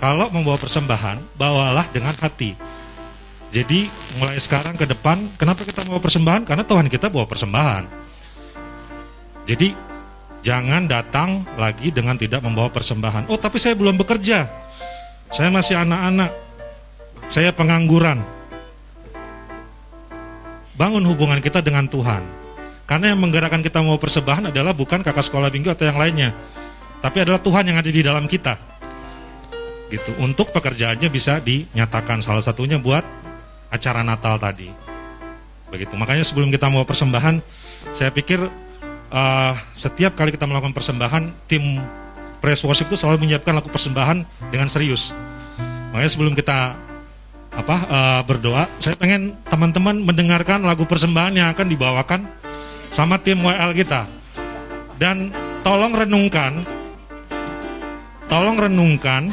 kalau 0.00 0.32
membawa 0.32 0.56
persembahan, 0.56 1.36
bawalah 1.36 1.84
dengan 1.92 2.16
hati. 2.16 2.56
Jadi 3.52 3.86
mulai 4.16 4.40
sekarang 4.40 4.80
ke 4.80 4.88
depan, 4.88 5.20
kenapa 5.36 5.62
kita 5.62 5.84
membawa 5.84 6.00
persembahan? 6.00 6.42
Karena 6.48 6.64
Tuhan 6.64 6.88
kita 6.88 7.12
bawa 7.12 7.28
persembahan. 7.28 7.84
Jadi 9.44 9.93
jangan 10.44 10.84
datang 10.84 11.42
lagi 11.56 11.88
dengan 11.88 12.20
tidak 12.20 12.44
membawa 12.44 12.68
persembahan. 12.68 13.26
Oh 13.32 13.40
tapi 13.40 13.56
saya 13.56 13.72
belum 13.74 13.96
bekerja, 13.96 14.46
saya 15.32 15.48
masih 15.48 15.80
anak-anak, 15.80 16.30
saya 17.32 17.50
pengangguran. 17.50 18.20
Bangun 20.74 21.06
hubungan 21.06 21.38
kita 21.38 21.62
dengan 21.64 21.86
Tuhan 21.88 22.44
karena 22.84 23.16
yang 23.16 23.20
menggerakkan 23.24 23.64
kita 23.64 23.80
mau 23.80 23.96
persembahan 23.96 24.52
adalah 24.52 24.76
bukan 24.76 25.00
kakak 25.00 25.24
sekolah 25.24 25.48
minggu 25.48 25.72
atau 25.72 25.88
yang 25.88 25.96
lainnya, 25.96 26.36
tapi 27.00 27.24
adalah 27.24 27.40
Tuhan 27.40 27.64
yang 27.64 27.80
ada 27.80 27.88
di 27.88 28.02
dalam 28.04 28.28
kita. 28.28 28.60
Gitu. 29.88 30.12
Untuk 30.20 30.52
pekerjaannya 30.52 31.08
bisa 31.08 31.40
dinyatakan 31.40 32.20
salah 32.20 32.44
satunya 32.44 32.76
buat 32.76 33.06
acara 33.72 34.04
Natal 34.04 34.36
tadi. 34.36 34.68
Begitu. 35.72 35.96
Makanya 35.96 36.28
sebelum 36.28 36.52
kita 36.52 36.68
mau 36.68 36.84
persembahan, 36.84 37.40
saya 37.96 38.12
pikir 38.12 38.44
uh, 39.14 39.54
setiap 39.72 40.18
kali 40.18 40.34
kita 40.34 40.44
melakukan 40.44 40.74
persembahan, 40.74 41.46
tim 41.46 41.78
praise 42.42 42.60
worship 42.66 42.90
itu 42.90 42.98
selalu 42.98 43.24
menyiapkan 43.24 43.54
lagu 43.54 43.70
persembahan 43.70 44.50
dengan 44.50 44.68
serius. 44.68 45.14
Makanya 45.94 46.10
sebelum 46.10 46.34
kita 46.34 46.74
apa 47.54 47.76
uh, 47.86 48.20
berdoa, 48.26 48.66
saya 48.82 48.98
pengen 48.98 49.38
teman-teman 49.46 50.02
mendengarkan 50.02 50.66
lagu 50.66 50.82
persembahan 50.84 51.32
yang 51.38 51.48
akan 51.54 51.66
dibawakan 51.70 52.20
sama 52.90 53.16
tim 53.22 53.38
WL 53.40 53.72
kita. 53.78 54.10
Dan 54.98 55.30
tolong 55.62 55.94
renungkan, 55.94 56.66
tolong 58.26 58.58
renungkan, 58.58 59.30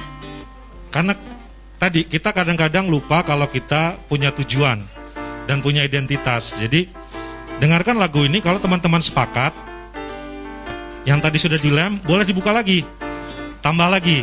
karena 0.90 1.14
tadi 1.82 2.06
kita 2.06 2.34
kadang-kadang 2.34 2.90
lupa 2.90 3.26
kalau 3.26 3.50
kita 3.50 3.98
punya 4.06 4.30
tujuan 4.34 4.82
dan 5.50 5.58
punya 5.62 5.86
identitas. 5.86 6.58
Jadi 6.58 6.90
dengarkan 7.62 7.98
lagu 7.98 8.26
ini 8.26 8.42
kalau 8.42 8.58
teman-teman 8.58 9.02
sepakat, 9.02 9.71
yang 11.08 11.18
tadi 11.18 11.42
sudah 11.42 11.58
dilem 11.58 11.98
boleh 12.06 12.26
dibuka 12.26 12.54
lagi, 12.54 12.86
tambah 13.66 13.90
lagi. 13.90 14.22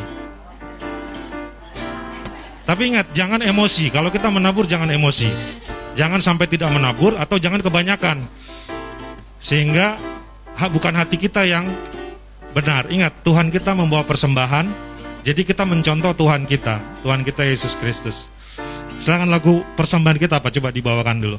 Tapi 2.68 2.82
ingat, 2.92 3.16
jangan 3.16 3.40
emosi. 3.40 3.88
Kalau 3.88 4.12
kita 4.12 4.28
menabur, 4.28 4.68
jangan 4.68 4.92
emosi. 4.92 5.24
Jangan 5.96 6.20
sampai 6.20 6.52
tidak 6.52 6.68
menabur 6.68 7.16
atau 7.16 7.40
jangan 7.40 7.64
kebanyakan. 7.64 8.20
Sehingga 9.40 9.96
bukan 10.68 10.92
hati 10.92 11.16
kita 11.16 11.48
yang 11.48 11.64
benar. 12.52 12.92
Ingat, 12.92 13.24
Tuhan 13.24 13.48
kita 13.48 13.72
membawa 13.72 14.04
persembahan, 14.04 14.68
jadi 15.24 15.48
kita 15.48 15.64
mencontoh 15.64 16.12
Tuhan 16.12 16.44
kita, 16.44 16.76
Tuhan 17.00 17.24
kita 17.24 17.48
Yesus 17.48 17.72
Kristus. 17.80 18.28
Silakan 19.00 19.32
lagu 19.32 19.64
persembahan 19.72 20.20
kita 20.20 20.36
apa 20.36 20.52
coba 20.52 20.68
dibawakan 20.68 21.24
dulu. 21.24 21.38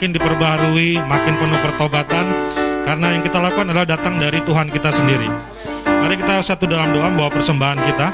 Makin 0.00 0.16
diperbaharui, 0.16 0.96
makin 0.96 1.36
penuh 1.36 1.60
pertobatan 1.60 2.24
karena 2.88 3.12
yang 3.12 3.20
kita 3.20 3.36
lakukan 3.36 3.68
adalah 3.68 3.84
datang 3.84 4.16
dari 4.16 4.40
Tuhan 4.40 4.72
kita 4.72 4.88
sendiri. 4.88 5.28
Mari 5.84 6.16
kita 6.16 6.40
satu 6.40 6.64
dalam 6.64 6.96
doa 6.96 7.12
bawa 7.12 7.28
persembahan 7.28 7.76
kita. 7.84 8.08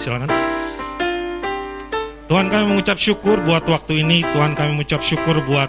Silakan. 0.00 0.32
Tuhan 2.24 2.48
kami 2.48 2.64
mengucap 2.72 2.96
syukur 2.96 3.36
buat 3.44 3.68
waktu 3.68 4.00
ini, 4.00 4.24
Tuhan 4.32 4.56
kami 4.56 4.80
mengucap 4.80 5.04
syukur 5.04 5.44
buat 5.44 5.68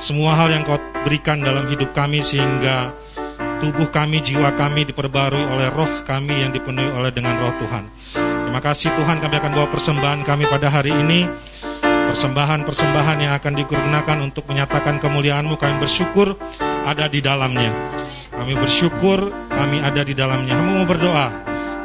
semua 0.00 0.40
hal 0.40 0.56
yang 0.56 0.64
kau 0.64 0.80
berikan 1.04 1.44
dalam 1.44 1.68
hidup 1.68 1.92
kami 1.92 2.24
sehingga 2.24 2.96
tubuh 3.60 3.92
kami, 3.92 4.24
jiwa 4.24 4.56
kami 4.56 4.88
diperbarui 4.88 5.44
oleh 5.52 5.68
roh 5.68 6.00
kami 6.08 6.48
yang 6.48 6.48
dipenuhi 6.48 6.88
oleh 6.96 7.12
dengan 7.12 7.44
roh 7.44 7.52
Tuhan. 7.60 7.84
Terima 8.16 8.60
kasih 8.64 8.88
Tuhan 8.88 9.20
kami 9.20 9.36
akan 9.36 9.52
bawa 9.52 9.68
persembahan 9.68 10.24
kami 10.24 10.48
pada 10.48 10.72
hari 10.72 10.96
ini 10.96 11.28
Persembahan-persembahan 12.14 13.26
yang 13.26 13.34
akan 13.34 13.58
digunakan 13.58 14.18
untuk 14.22 14.46
menyatakan 14.46 15.02
kemuliaan-Mu. 15.02 15.58
Kami 15.58 15.82
bersyukur 15.82 16.38
ada 16.86 17.10
di 17.10 17.18
dalamnya. 17.18 17.74
Kami 18.30 18.54
bersyukur 18.54 19.34
kami 19.50 19.82
ada 19.82 20.06
di 20.06 20.14
dalamnya. 20.14 20.54
Kami 20.54 20.70
mau 20.78 20.86
berdoa. 20.86 21.34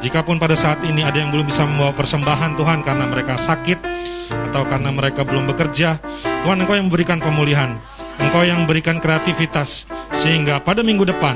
Jikapun 0.05 0.37
pada 0.37 0.53
saat 0.53 0.85
ini 0.85 1.01
ada 1.01 1.17
yang 1.17 1.33
belum 1.33 1.49
bisa 1.49 1.65
membawa 1.65 1.97
persembahan 1.97 2.53
Tuhan 2.61 2.85
karena 2.85 3.09
mereka 3.09 3.41
sakit 3.41 3.81
Atau 4.47 4.63
karena 4.69 4.95
mereka 4.95 5.27
belum 5.27 5.51
bekerja 5.51 5.99
Tuhan 6.47 6.63
Engkau 6.63 6.79
yang 6.79 6.87
memberikan 6.87 7.19
pemulihan 7.19 7.75
Engkau 8.15 8.47
yang 8.47 8.63
memberikan 8.63 9.03
kreativitas 9.03 9.91
Sehingga 10.15 10.63
pada 10.63 10.87
minggu 10.87 11.03
depan 11.03 11.35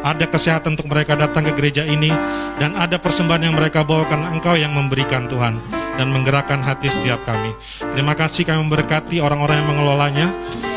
ada 0.00 0.24
kesehatan 0.24 0.80
untuk 0.80 0.88
mereka 0.88 1.12
datang 1.12 1.44
ke 1.44 1.52
gereja 1.52 1.84
ini 1.84 2.08
dan 2.56 2.72
ada 2.72 2.96
persembahan 2.96 3.52
yang 3.52 3.58
mereka 3.60 3.84
bawa 3.84 4.08
karena 4.08 4.32
Engkau 4.32 4.56
yang 4.56 4.72
memberikan 4.72 5.28
Tuhan 5.28 5.79
dan 6.00 6.08
menggerakkan 6.08 6.64
hati 6.64 6.88
setiap 6.88 7.20
kami. 7.28 7.52
Terima 7.92 8.16
kasih 8.16 8.48
kami 8.48 8.64
memberkati 8.64 9.20
orang-orang 9.20 9.60
yang 9.60 9.68
mengelolanya. 9.68 10.26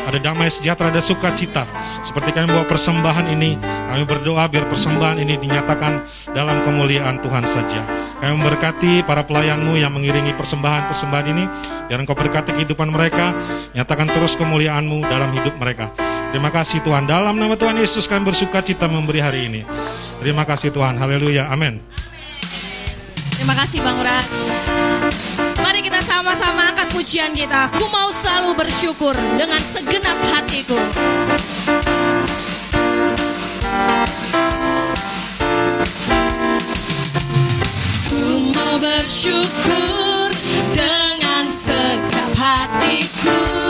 Ada 0.04 0.20
damai 0.20 0.52
sejahtera, 0.52 0.92
ada 0.92 1.00
sukacita. 1.00 1.64
Seperti 2.04 2.36
kami 2.36 2.52
bawa 2.52 2.68
persembahan 2.68 3.32
ini, 3.32 3.56
kami 3.64 4.04
berdoa 4.04 4.44
biar 4.52 4.68
persembahan 4.68 5.16
ini 5.16 5.40
dinyatakan 5.40 5.92
dalam 6.36 6.60
kemuliaan 6.60 7.24
Tuhan 7.24 7.48
saja. 7.48 7.80
Kami 8.20 8.36
memberkati 8.36 9.00
para 9.08 9.24
pelayanmu 9.24 9.80
yang 9.80 9.96
mengiringi 9.96 10.36
persembahan-persembahan 10.36 11.26
ini, 11.32 11.44
biar 11.88 12.04
engkau 12.04 12.12
berkati 12.12 12.52
kehidupan 12.52 12.92
mereka, 12.92 13.32
nyatakan 13.72 14.12
terus 14.12 14.36
kemuliaanmu 14.36 15.08
dalam 15.08 15.32
hidup 15.40 15.56
mereka. 15.56 15.88
Terima 16.36 16.52
kasih 16.52 16.84
Tuhan. 16.84 17.08
Dalam 17.08 17.40
nama 17.40 17.56
Tuhan 17.56 17.80
Yesus 17.80 18.04
kami 18.04 18.28
bersuka 18.28 18.60
cita 18.60 18.84
memberi 18.84 19.24
hari 19.24 19.48
ini. 19.48 19.64
Terima 20.20 20.44
kasih 20.44 20.68
Tuhan. 20.68 21.00
Haleluya. 21.00 21.48
Amin. 21.48 21.80
Terima 23.44 23.60
kasih 23.60 23.84
Bang 23.84 24.00
Ras. 24.00 24.32
Mari 25.60 25.84
kita 25.84 26.00
sama-sama 26.00 26.72
angkat 26.72 26.88
pujian 26.96 27.28
kita. 27.36 27.68
Ku 27.76 27.92
mau 27.92 28.08
selalu 28.08 28.56
bersyukur 28.56 29.12
dengan 29.36 29.60
segenap 29.60 30.16
hatiku. 30.32 30.80
Ku 38.08 38.24
mau 38.56 38.80
bersyukur 38.80 40.32
dengan 40.72 41.44
segenap 41.52 42.32
hatiku. 42.40 43.63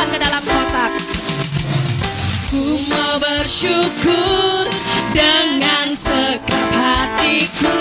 Memasukkan 0.00 0.16
ke 0.16 0.18
dalam 0.24 0.42
kotak. 0.48 0.92
Ku 2.48 2.64
mau 2.88 3.14
bersyukur 3.20 4.64
dengan 5.12 5.92
sekap 5.92 6.68
hatiku 6.72 7.80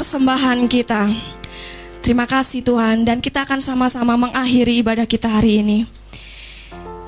persembahan 0.00 0.64
kita. 0.64 1.12
Terima 2.00 2.24
kasih 2.24 2.64
Tuhan 2.64 3.04
Dan 3.04 3.20
kita 3.20 3.44
akan 3.44 3.60
sama-sama 3.60 4.16
mengakhiri 4.16 4.80
ibadah 4.80 5.04
kita 5.04 5.28
hari 5.28 5.60
ini. 5.60 5.84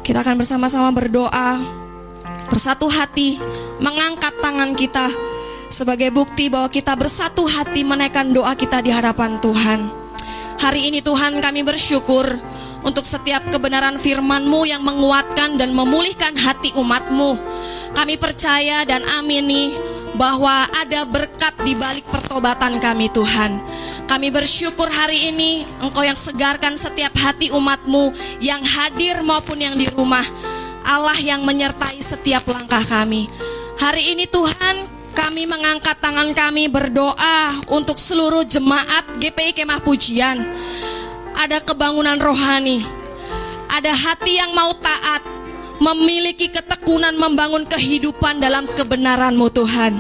Kita 0.05 0.21
akan 0.21 0.37
bersama-sama 0.37 0.93
berdoa 0.93 1.57
Bersatu 2.53 2.93
hati 2.93 3.41
Mengangkat 3.81 4.37
tangan 4.45 4.77
kita 4.77 5.09
Sebagai 5.73 6.13
bukti 6.13 6.53
bahwa 6.53 6.69
kita 6.69 6.93
bersatu 6.93 7.49
hati 7.49 7.81
Menaikkan 7.81 8.29
doa 8.29 8.53
kita 8.53 8.85
di 8.85 8.93
hadapan 8.93 9.41
Tuhan. 9.41 9.89
Hari 10.61 10.93
ini 10.93 11.01
Tuhan 11.01 11.41
kami 11.41 11.65
bersyukur 11.65 12.29
Untuk 12.85 13.09
setiap 13.09 13.41
kebenaran 13.49 13.97
firman-Mu 13.97 14.69
Yang 14.69 14.85
menguatkan 14.85 15.57
dan 15.57 15.73
memulihkan 15.73 16.37
hati 16.37 16.77
umat-Mu. 16.77 17.41
Kami 17.97 18.21
percaya 18.21 18.85
dan 18.85 19.01
amini 19.17 19.92
bahwa 20.23 20.71
ada 20.71 21.03
berkat 21.03 21.51
di 21.67 21.75
balik 21.75 22.07
pertobatan 22.07 22.79
kami 22.79 23.11
Tuhan. 23.11 23.59
Kami 24.07 24.31
bersyukur 24.31 24.87
hari 24.87 25.35
ini 25.35 25.67
Engkau 25.83 26.07
yang 26.07 26.15
segarkan 26.15 26.79
setiap 26.79 27.11
hati 27.19 27.51
umatmu 27.51 28.15
yang 28.39 28.63
hadir 28.63 29.19
maupun 29.27 29.59
yang 29.59 29.75
di 29.75 29.91
rumah. 29.91 30.23
Allah 30.87 31.19
yang 31.19 31.43
menyertai 31.43 31.99
setiap 31.99 32.47
langkah 32.47 32.87
kami. 32.87 33.27
Hari 33.83 34.15
ini 34.15 34.31
Tuhan 34.31 34.87
kami 35.11 35.43
mengangkat 35.51 35.99
tangan 35.99 36.31
kami 36.31 36.71
berdoa 36.71 37.59
untuk 37.67 37.99
seluruh 37.99 38.47
jemaat 38.47 39.03
GPI 39.19 39.59
Kemah 39.59 39.83
Pujian. 39.83 40.39
Ada 41.35 41.59
kebangunan 41.67 42.23
rohani, 42.23 42.87
ada 43.67 43.91
hati 43.91 44.39
yang 44.39 44.55
mau 44.55 44.71
taat, 44.79 45.25
memiliki 45.79 46.51
ketekunan 46.51 47.15
membangun 47.17 47.65
kehidupan 47.65 48.43
dalam 48.43 48.69
kebenaran-Mu 48.69 49.49
Tuhan. 49.53 49.93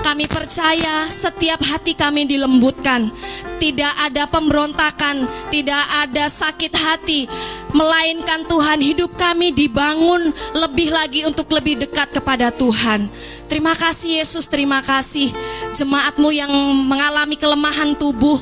Kami 0.00 0.24
percaya 0.32 1.12
setiap 1.12 1.60
hati 1.60 1.92
kami 1.92 2.24
dilembutkan, 2.24 3.12
tidak 3.60 3.92
ada 4.00 4.24
pemberontakan, 4.24 5.28
tidak 5.52 5.84
ada 5.92 6.24
sakit 6.24 6.72
hati, 6.72 7.28
melainkan 7.76 8.48
Tuhan 8.48 8.80
hidup 8.80 9.12
kami 9.20 9.52
dibangun 9.52 10.32
lebih 10.56 10.88
lagi 10.88 11.28
untuk 11.28 11.52
lebih 11.52 11.84
dekat 11.84 12.16
kepada 12.16 12.48
Tuhan. 12.48 13.12
Terima 13.44 13.76
kasih 13.76 14.24
Yesus, 14.24 14.48
terima 14.48 14.80
kasih 14.80 15.36
jemaatmu 15.76 16.32
yang 16.32 16.48
mengalami 16.88 17.36
kelemahan 17.36 17.92
tubuh, 17.92 18.40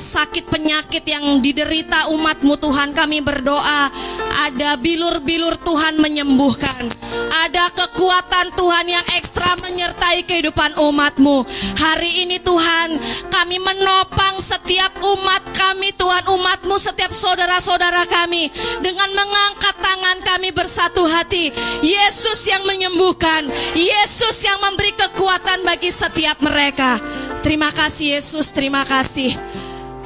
sakit 0.00 0.48
penyakit 0.48 1.04
yang 1.04 1.44
diderita 1.44 2.08
umatmu 2.08 2.56
Tuhan 2.56 2.96
kami 2.96 3.20
berdoa 3.20 3.92
ada 4.48 4.80
bilur-bilur 4.80 5.60
Tuhan 5.60 6.00
menyembuhkan. 6.00 6.88
Ada 7.30 7.70
kekuatan 7.70 8.56
Tuhan 8.58 8.86
yang 8.90 9.06
ekstra 9.14 9.54
menyertai 9.60 10.26
kehidupan 10.26 10.74
umatmu. 10.80 11.46
Hari 11.78 12.26
ini 12.26 12.42
Tuhan 12.42 12.98
kami 13.30 13.60
menopang 13.62 14.42
setiap 14.42 14.98
umat 14.98 15.44
kami 15.54 15.94
Tuhan 15.94 16.26
umatmu 16.26 16.74
setiap 16.80 17.12
saudara-saudara 17.14 18.08
kami. 18.08 18.50
Dengan 18.82 19.12
mengangkat 19.12 19.76
tangan 19.78 20.18
kami 20.24 20.50
bersatu 20.50 21.06
hati 21.06 21.52
Yesus 21.84 22.48
yang 22.48 22.64
menyembuhkan 22.66 23.46
Yesus 23.76 24.40
yang 24.42 24.58
memberi 24.58 24.96
kekuatan 24.96 25.62
bagi 25.62 25.92
setiap 25.92 26.40
mereka. 26.42 26.98
Terima 27.40 27.72
kasih 27.72 28.20
Yesus 28.20 28.52
terima 28.52 28.84
kasih 28.84 29.59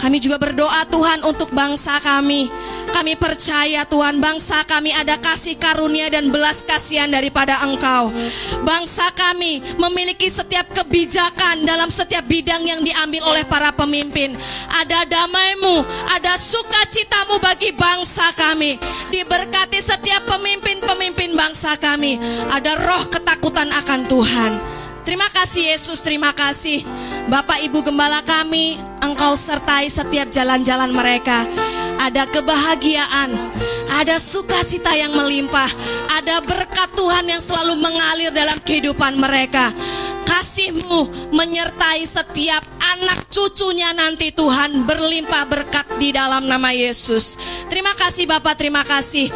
kami 0.05 0.20
juga 0.20 0.36
berdoa 0.36 0.84
Tuhan 0.84 1.24
untuk 1.24 1.49
bangsa 1.57 1.97
kami. 1.97 2.52
Kami 2.92 3.16
percaya 3.16 3.89
Tuhan 3.89 4.20
bangsa 4.20 4.60
kami 4.68 4.92
ada 4.92 5.16
kasih 5.16 5.57
karunia 5.57 6.12
dan 6.12 6.28
belas 6.28 6.60
kasihan 6.60 7.08
daripada 7.08 7.65
Engkau. 7.65 8.12
Bangsa 8.68 9.08
kami 9.16 9.65
memiliki 9.81 10.28
setiap 10.28 10.68
kebijakan 10.76 11.65
dalam 11.65 11.89
setiap 11.89 12.20
bidang 12.28 12.68
yang 12.68 12.84
diambil 12.84 13.33
oleh 13.33 13.49
para 13.49 13.73
pemimpin. 13.73 14.36
Ada 14.68 15.08
damaimu, 15.08 15.81
ada 16.12 16.36
sukacitamu 16.36 17.41
bagi 17.41 17.73
bangsa 17.73 18.28
kami. 18.36 18.76
Diberkati 19.08 19.81
setiap 19.81 20.28
pemimpin-pemimpin 20.28 21.33
bangsa 21.33 21.81
kami. 21.81 22.20
Ada 22.52 22.76
roh 22.76 23.08
ketakutan 23.08 23.73
akan 23.73 24.00
Tuhan. 24.05 24.74
Terima 25.05 25.28
kasih 25.28 25.76
Yesus, 25.76 26.00
terima 26.00 26.33
kasih. 26.33 26.81
Bapak 27.28 27.60
Ibu 27.60 27.84
Gembala 27.84 28.24
kami, 28.24 28.81
Engkau 29.05 29.36
sertai 29.36 29.92
setiap 29.92 30.33
jalan-jalan 30.33 30.89
mereka. 30.92 31.44
Ada 32.00 32.24
kebahagiaan, 32.24 33.31
ada 34.00 34.16
sukacita 34.16 34.97
yang 34.97 35.12
melimpah, 35.12 35.68
ada 36.08 36.41
berkat 36.41 36.89
Tuhan 36.97 37.28
yang 37.28 37.41
selalu 37.44 37.81
mengalir 37.84 38.33
dalam 38.33 38.57
kehidupan 38.65 39.20
mereka. 39.20 39.76
Kasihmu 40.24 41.33
menyertai 41.36 42.00
setiap 42.08 42.65
anak 42.81 43.28
cucunya 43.28 43.92
nanti 43.92 44.33
Tuhan 44.33 44.89
berlimpah 44.89 45.44
berkat 45.44 45.86
di 46.00 46.16
dalam 46.16 46.49
nama 46.49 46.73
Yesus. 46.73 47.36
Terima 47.68 47.92
kasih 47.92 48.24
Bapak, 48.24 48.57
terima 48.57 48.81
kasih. 48.81 49.28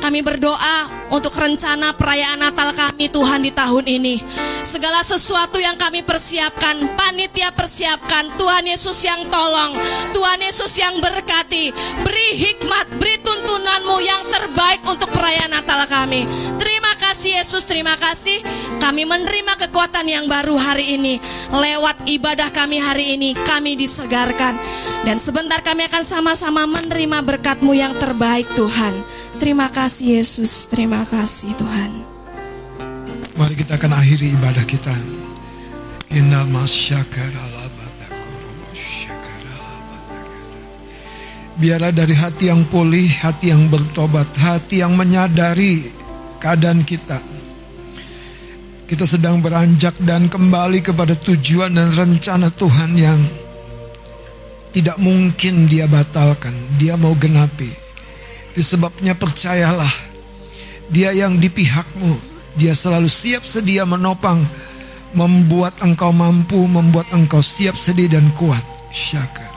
Kami 0.00 0.24
berdoa 0.24 0.88
untuk 1.12 1.36
rencana 1.36 1.92
perayaan 1.92 2.40
Natal 2.40 2.72
kami 2.72 3.12
Tuhan 3.12 3.44
di 3.44 3.52
tahun 3.52 3.84
ini. 3.84 4.16
Segala 4.64 5.04
sesuatu 5.04 5.60
yang 5.60 5.76
kami 5.76 6.00
persiapkan, 6.04 6.96
panitia 6.96 7.52
persiapkan, 7.52 8.32
Tuhan 8.36 8.64
Yesus 8.64 8.96
yang 9.04 9.28
tolong, 9.28 9.76
Tuhan 10.16 10.40
Yesus 10.40 10.72
yang 10.80 11.00
berkati, 11.00 11.72
beri 12.00 12.28
hikmat, 12.36 12.96
beri 12.96 13.20
tuntunanmu 13.20 13.96
yang 14.00 14.22
terbaik 14.28 14.80
untuk 14.88 15.12
perayaan 15.12 15.52
Natal 15.52 15.84
kami. 15.88 16.24
Terima 16.56 16.92
kasih 16.96 17.40
Yesus, 17.40 17.64
terima 17.68 17.96
kasih. 18.00 18.40
Kami 18.80 19.04
menerima 19.04 19.68
kekuatan 19.68 20.08
yang 20.08 20.24
baru 20.28 20.56
hari 20.56 20.96
ini. 20.96 21.20
Lewat 21.52 22.08
ibadah 22.08 22.48
kami 22.52 22.80
hari 22.80 23.20
ini, 23.20 23.36
kami 23.36 23.76
disegarkan. 23.76 24.56
Dan 25.04 25.16
sebentar 25.16 25.64
kami 25.64 25.88
akan 25.88 26.04
sama-sama 26.04 26.68
menerima 26.68 27.24
berkatmu 27.24 27.72
yang 27.72 27.96
terbaik 27.96 28.48
Tuhan. 28.56 29.19
Terima 29.40 29.72
kasih 29.72 30.20
Yesus, 30.20 30.68
terima 30.68 31.00
kasih 31.08 31.56
Tuhan. 31.56 31.90
Mari 33.40 33.56
kita 33.56 33.80
akan 33.80 33.96
akhiri 33.96 34.36
ibadah 34.36 34.68
kita. 34.68 34.92
Innal 36.12 36.44
Biarlah 41.56 41.92
dari 41.92 42.12
hati 42.12 42.52
yang 42.52 42.68
pulih, 42.68 43.08
hati 43.08 43.48
yang 43.48 43.68
bertobat, 43.72 44.28
hati 44.36 44.84
yang 44.84 44.92
menyadari 44.92 45.88
keadaan 46.36 46.84
kita. 46.84 47.16
Kita 48.84 49.08
sedang 49.08 49.40
beranjak 49.40 49.96
dan 50.04 50.28
kembali 50.28 50.84
kepada 50.84 51.16
tujuan 51.16 51.80
dan 51.80 51.88
rencana 51.88 52.52
Tuhan 52.52 52.92
yang 52.92 53.20
tidak 54.68 55.00
mungkin 55.00 55.64
dia 55.64 55.88
batalkan, 55.88 56.52
dia 56.76 56.96
mau 57.00 57.16
genapi. 57.16 57.89
Disebabnya 58.60 59.16
percayalah, 59.16 59.88
dia 60.92 61.16
yang 61.16 61.40
di 61.40 61.48
pihakmu, 61.48 62.12
dia 62.60 62.76
selalu 62.76 63.08
siap 63.08 63.40
sedia 63.40 63.88
menopang, 63.88 64.44
membuat 65.16 65.80
engkau 65.80 66.12
mampu, 66.12 66.68
membuat 66.68 67.08
engkau 67.08 67.40
siap 67.40 67.72
sedia 67.72 68.20
dan 68.20 68.28
kuat. 68.36 68.60
Syakar. 68.92 69.48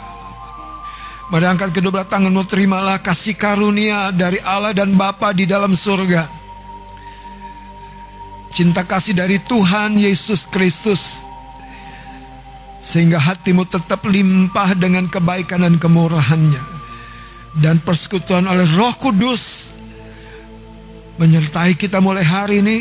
Mari 1.36 1.46
angkat 1.52 1.76
kedua 1.76 2.00
belah 2.00 2.08
tanganmu, 2.08 2.48
terimalah 2.48 3.04
kasih 3.04 3.36
karunia 3.36 4.08
dari 4.16 4.40
Allah 4.40 4.72
dan 4.72 4.96
Bapa 4.96 5.36
di 5.36 5.44
dalam 5.44 5.76
surga. 5.76 6.24
Cinta 8.56 8.88
kasih 8.88 9.20
dari 9.20 9.36
Tuhan 9.44 10.00
Yesus 10.00 10.48
Kristus. 10.48 11.20
Sehingga 12.80 13.20
hatimu 13.20 13.68
tetap 13.68 14.08
limpah 14.08 14.72
dengan 14.80 15.12
kebaikan 15.12 15.68
dan 15.68 15.76
kemurahannya. 15.76 16.83
Dan 17.58 17.82
persekutuan 17.82 18.50
oleh 18.50 18.66
roh 18.74 18.94
kudus. 18.98 19.74
Menyertai 21.22 21.78
kita 21.78 22.02
mulai 22.02 22.26
hari 22.26 22.66
ini. 22.66 22.78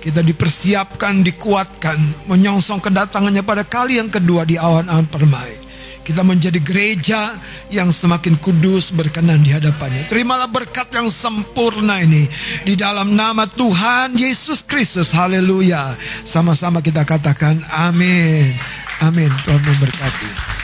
Kita 0.00 0.20
dipersiapkan, 0.20 1.24
dikuatkan. 1.24 2.28
Menyongsong 2.28 2.80
kedatangannya 2.80 3.44
pada 3.44 3.64
kali 3.64 3.96
yang 4.00 4.12
kedua 4.12 4.44
di 4.44 4.60
awan-awan 4.60 5.08
permai. 5.08 5.64
Kita 6.04 6.20
menjadi 6.20 6.60
gereja 6.60 7.32
yang 7.72 7.88
semakin 7.88 8.36
kudus 8.36 8.92
berkenan 8.92 9.40
di 9.40 9.56
hadapannya. 9.56 10.04
Terimalah 10.04 10.52
berkat 10.52 10.92
yang 10.92 11.08
sempurna 11.08 12.04
ini 12.04 12.28
di 12.60 12.76
dalam 12.76 13.16
nama 13.16 13.48
Tuhan 13.48 14.12
Yesus 14.12 14.60
Kristus. 14.68 15.16
Haleluya. 15.16 15.96
Sama-sama 16.28 16.84
kita 16.84 17.08
katakan 17.08 17.64
amin. 17.72 18.52
Amin. 19.00 19.32
Tuhan 19.48 19.64
memberkati. 19.64 20.63